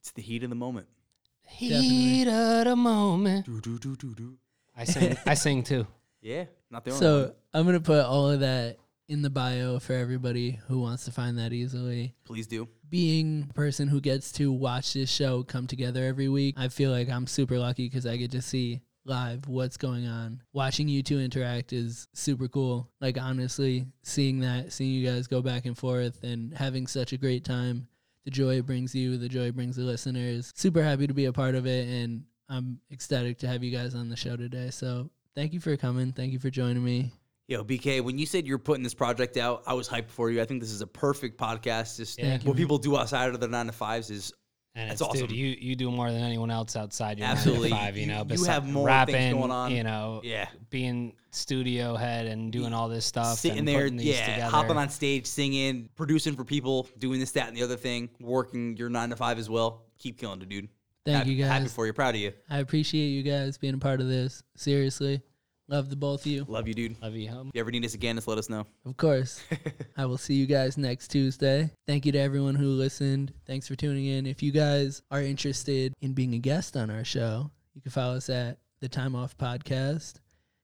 It's 0.00 0.10
the 0.12 0.22
heat 0.22 0.42
of 0.42 0.50
the 0.50 0.56
moment. 0.56 0.86
Definitely. 1.44 1.78
Heat 1.88 2.28
of 2.28 2.64
the 2.64 2.76
moment. 2.76 3.46
Do, 3.46 3.60
do, 3.60 3.78
do, 3.78 3.96
do, 3.96 4.14
do. 4.14 4.38
I 4.76 4.82
I 4.82 4.84
sing. 4.84 5.16
I 5.26 5.34
sing 5.34 5.62
too. 5.62 5.86
Yeah, 6.22 6.44
not 6.70 6.84
the 6.84 6.90
only 6.90 7.00
So 7.00 7.20
one. 7.22 7.32
I'm 7.54 7.64
gonna 7.64 7.80
put 7.80 8.04
all 8.04 8.28
of 8.28 8.40
that 8.40 8.76
in 9.08 9.22
the 9.22 9.30
bio 9.30 9.78
for 9.78 9.94
everybody 9.94 10.60
who 10.68 10.78
wants 10.78 11.06
to 11.06 11.10
find 11.10 11.38
that 11.38 11.54
easily. 11.54 12.14
Please 12.26 12.46
do. 12.46 12.68
Being 12.90 13.46
a 13.48 13.54
person 13.54 13.88
who 13.88 14.02
gets 14.02 14.30
to 14.32 14.52
watch 14.52 14.92
this 14.92 15.10
show 15.10 15.42
come 15.44 15.66
together 15.66 16.04
every 16.04 16.28
week, 16.28 16.56
I 16.58 16.68
feel 16.68 16.90
like 16.90 17.08
I'm 17.08 17.26
super 17.26 17.58
lucky 17.58 17.86
because 17.88 18.04
I 18.04 18.18
get 18.18 18.32
to 18.32 18.42
see 18.42 18.82
live 19.06 19.48
what's 19.48 19.78
going 19.78 20.06
on. 20.06 20.42
Watching 20.52 20.88
you 20.88 21.02
two 21.02 21.18
interact 21.18 21.72
is 21.72 22.06
super 22.12 22.48
cool. 22.48 22.90
Like 23.00 23.18
honestly, 23.18 23.86
seeing 24.02 24.40
that, 24.40 24.74
seeing 24.74 24.92
you 24.92 25.08
guys 25.08 25.26
go 25.26 25.40
back 25.40 25.64
and 25.64 25.76
forth 25.78 26.22
and 26.22 26.52
having 26.52 26.86
such 26.86 27.14
a 27.14 27.16
great 27.16 27.44
time. 27.46 27.88
The 28.24 28.30
joy 28.30 28.58
it 28.58 28.66
brings 28.66 28.94
you, 28.94 29.16
the 29.16 29.28
joy 29.28 29.46
it 29.46 29.56
brings 29.56 29.76
the 29.76 29.82
listeners. 29.82 30.52
Super 30.54 30.82
happy 30.82 31.06
to 31.06 31.14
be 31.14 31.24
a 31.24 31.32
part 31.32 31.54
of 31.54 31.66
it 31.66 31.88
and 31.88 32.24
I'm 32.48 32.80
ecstatic 32.90 33.38
to 33.38 33.48
have 33.48 33.62
you 33.62 33.70
guys 33.70 33.94
on 33.94 34.08
the 34.08 34.16
show 34.16 34.36
today. 34.36 34.70
So 34.70 35.08
thank 35.34 35.52
you 35.52 35.60
for 35.60 35.76
coming. 35.76 36.12
Thank 36.12 36.32
you 36.32 36.38
for 36.38 36.50
joining 36.50 36.84
me. 36.84 37.12
Yo, 37.46 37.64
BK, 37.64 38.00
when 38.02 38.18
you 38.18 38.26
said 38.26 38.46
you're 38.46 38.58
putting 38.58 38.82
this 38.84 38.94
project 38.94 39.36
out, 39.36 39.62
I 39.66 39.74
was 39.74 39.88
hyped 39.88 40.10
for 40.10 40.30
you. 40.30 40.40
I 40.40 40.44
think 40.44 40.60
this 40.60 40.70
is 40.70 40.82
a 40.82 40.86
perfect 40.86 41.40
podcast. 41.40 41.96
Just 41.96 42.20
what 42.46 42.56
people 42.56 42.78
do 42.78 42.96
outside 42.96 43.28
of 43.30 43.40
their 43.40 43.48
nine 43.48 43.66
to 43.66 43.72
fives 43.72 44.10
is 44.10 44.32
And 44.76 44.88
That's 44.88 45.00
it's, 45.00 45.10
awesome. 45.10 45.26
dude, 45.26 45.32
you 45.36 45.56
you 45.60 45.74
do 45.74 45.90
more 45.90 46.10
than 46.12 46.22
anyone 46.22 46.50
else 46.50 46.76
outside 46.76 47.18
your 47.18 47.26
Absolutely. 47.30 47.70
nine 47.70 47.78
to 47.80 47.84
five. 47.86 47.96
You 47.96 48.02
You- 48.02 48.06
know, 48.08 48.18
you 48.18 48.24
besi- 48.24 48.46
have 48.46 48.68
more 48.68 48.86
things 48.88 49.14
rapping, 49.14 49.32
going 49.32 49.50
on. 49.50 49.72
You 49.72 49.82
know, 49.82 50.20
yeah. 50.22 50.48
being 50.70 51.14
studio 51.32 51.96
head 51.96 52.26
and 52.26 52.52
doing 52.52 52.72
all 52.72 52.88
this 52.88 53.04
stuff, 53.04 53.38
Sitting 53.38 53.58
and 53.60 53.68
there, 53.68 53.80
putting 53.82 53.96
these 53.96 54.16
yeah, 54.16 54.34
together. 54.34 54.50
hopping 54.50 54.76
on 54.76 54.88
stage, 54.88 55.26
singing, 55.26 55.88
producing 55.96 56.36
for 56.36 56.44
people, 56.44 56.88
doing 56.98 57.18
this, 57.20 57.32
that, 57.32 57.48
and 57.48 57.56
the 57.56 57.62
other 57.64 57.76
thing, 57.76 58.10
working 58.20 58.76
your 58.76 58.88
nine 58.88 59.10
to 59.10 59.16
five 59.16 59.38
as 59.38 59.50
well. 59.50 59.82
Keep 59.98 60.18
killing 60.18 60.40
it, 60.42 60.48
dude. 60.48 60.68
Thank 61.04 61.16
Happy- 61.18 61.32
you 61.32 61.38
guys. 61.42 61.48
Happy 61.52 61.68
for 61.68 61.86
you. 61.86 61.92
Proud 61.92 62.14
of 62.14 62.20
you. 62.20 62.32
I 62.48 62.58
appreciate 62.58 63.08
you 63.08 63.22
guys 63.24 63.58
being 63.58 63.74
a 63.74 63.78
part 63.78 64.00
of 64.00 64.06
this. 64.08 64.42
Seriously. 64.56 65.20
Love 65.70 65.88
the 65.88 65.94
both 65.94 66.22
of 66.22 66.26
you. 66.26 66.44
Love 66.48 66.66
you, 66.66 66.74
dude. 66.74 67.00
Love 67.00 67.14
you, 67.14 67.28
home. 67.30 67.48
If 67.48 67.54
you 67.54 67.60
ever 67.60 67.70
need 67.70 67.84
us 67.84 67.94
again, 67.94 68.16
just 68.16 68.26
let 68.26 68.38
us 68.38 68.50
know. 68.50 68.66
Of 68.84 68.96
course. 68.96 69.40
I 69.96 70.04
will 70.04 70.18
see 70.18 70.34
you 70.34 70.46
guys 70.46 70.76
next 70.76 71.08
Tuesday. 71.08 71.70
Thank 71.86 72.04
you 72.04 72.10
to 72.10 72.18
everyone 72.18 72.56
who 72.56 72.66
listened. 72.66 73.32
Thanks 73.46 73.68
for 73.68 73.76
tuning 73.76 74.06
in. 74.06 74.26
If 74.26 74.42
you 74.42 74.50
guys 74.50 75.00
are 75.12 75.22
interested 75.22 75.94
in 76.00 76.12
being 76.12 76.34
a 76.34 76.38
guest 76.38 76.76
on 76.76 76.90
our 76.90 77.04
show, 77.04 77.52
you 77.74 77.82
can 77.82 77.92
follow 77.92 78.16
us 78.16 78.28
at 78.28 78.58
the 78.80 78.88
Time 78.88 79.14
Off 79.14 79.38
Podcast. 79.38 80.14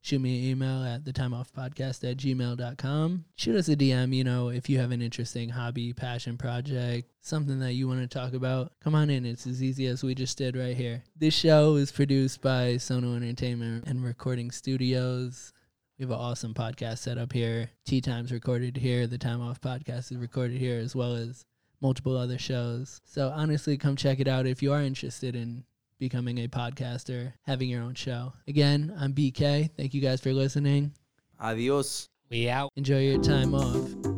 Shoot 0.06 0.20
me 0.20 0.38
an 0.38 0.50
email 0.52 0.84
at 0.84 1.04
the 1.04 1.12
time 1.12 1.34
off 1.34 1.52
podcast 1.52 2.08
at 2.08 2.16
gmail.com. 2.18 3.24
Shoot 3.34 3.56
us 3.56 3.68
a 3.68 3.74
DM, 3.74 4.14
you 4.14 4.22
know, 4.22 4.50
if 4.50 4.70
you 4.70 4.78
have 4.78 4.92
an 4.92 5.02
interesting 5.02 5.48
hobby, 5.48 5.92
passion 5.92 6.38
project, 6.38 7.10
something 7.22 7.58
that 7.58 7.72
you 7.72 7.88
want 7.88 8.02
to 8.02 8.06
talk 8.06 8.32
about. 8.32 8.70
Come 8.80 8.94
on 8.94 9.10
in. 9.10 9.26
It's 9.26 9.48
as 9.48 9.64
easy 9.64 9.88
as 9.88 10.04
we 10.04 10.14
just 10.14 10.38
did 10.38 10.56
right 10.56 10.76
here. 10.76 11.02
This 11.16 11.34
show 11.34 11.74
is 11.74 11.90
produced 11.90 12.40
by 12.40 12.76
Sono 12.76 13.16
Entertainment 13.16 13.88
and 13.88 14.04
Recording 14.04 14.52
Studios. 14.52 15.52
We 15.98 16.04
have 16.04 16.12
an 16.12 16.20
awesome 16.20 16.54
podcast 16.54 16.98
set 16.98 17.18
up 17.18 17.32
here. 17.32 17.70
Tea 17.84 18.00
Time's 18.00 18.30
recorded 18.30 18.76
here. 18.76 19.08
The 19.08 19.18
Time 19.18 19.42
Off 19.42 19.60
podcast 19.60 20.12
is 20.12 20.18
recorded 20.18 20.58
here, 20.58 20.78
as 20.78 20.94
well 20.94 21.16
as 21.16 21.44
multiple 21.80 22.16
other 22.16 22.38
shows. 22.38 23.00
So 23.06 23.32
honestly, 23.34 23.76
come 23.76 23.96
check 23.96 24.20
it 24.20 24.28
out 24.28 24.46
if 24.46 24.62
you 24.62 24.72
are 24.72 24.82
interested 24.82 25.34
in 25.34 25.64
becoming 25.98 26.38
a 26.38 26.48
podcaster, 26.48 27.32
having 27.42 27.68
your 27.68 27.82
own 27.82 27.94
show. 27.94 28.32
Again, 28.48 28.94
I'm 28.98 29.12
BK. 29.12 29.70
Thank 29.76 29.94
you 29.94 30.00
guys 30.00 30.20
for 30.20 30.32
listening. 30.32 30.92
Adios. 31.40 32.08
We 32.30 32.48
out. 32.48 32.70
Enjoy 32.76 33.00
your 33.00 33.22
time 33.22 33.54
off. 33.54 34.15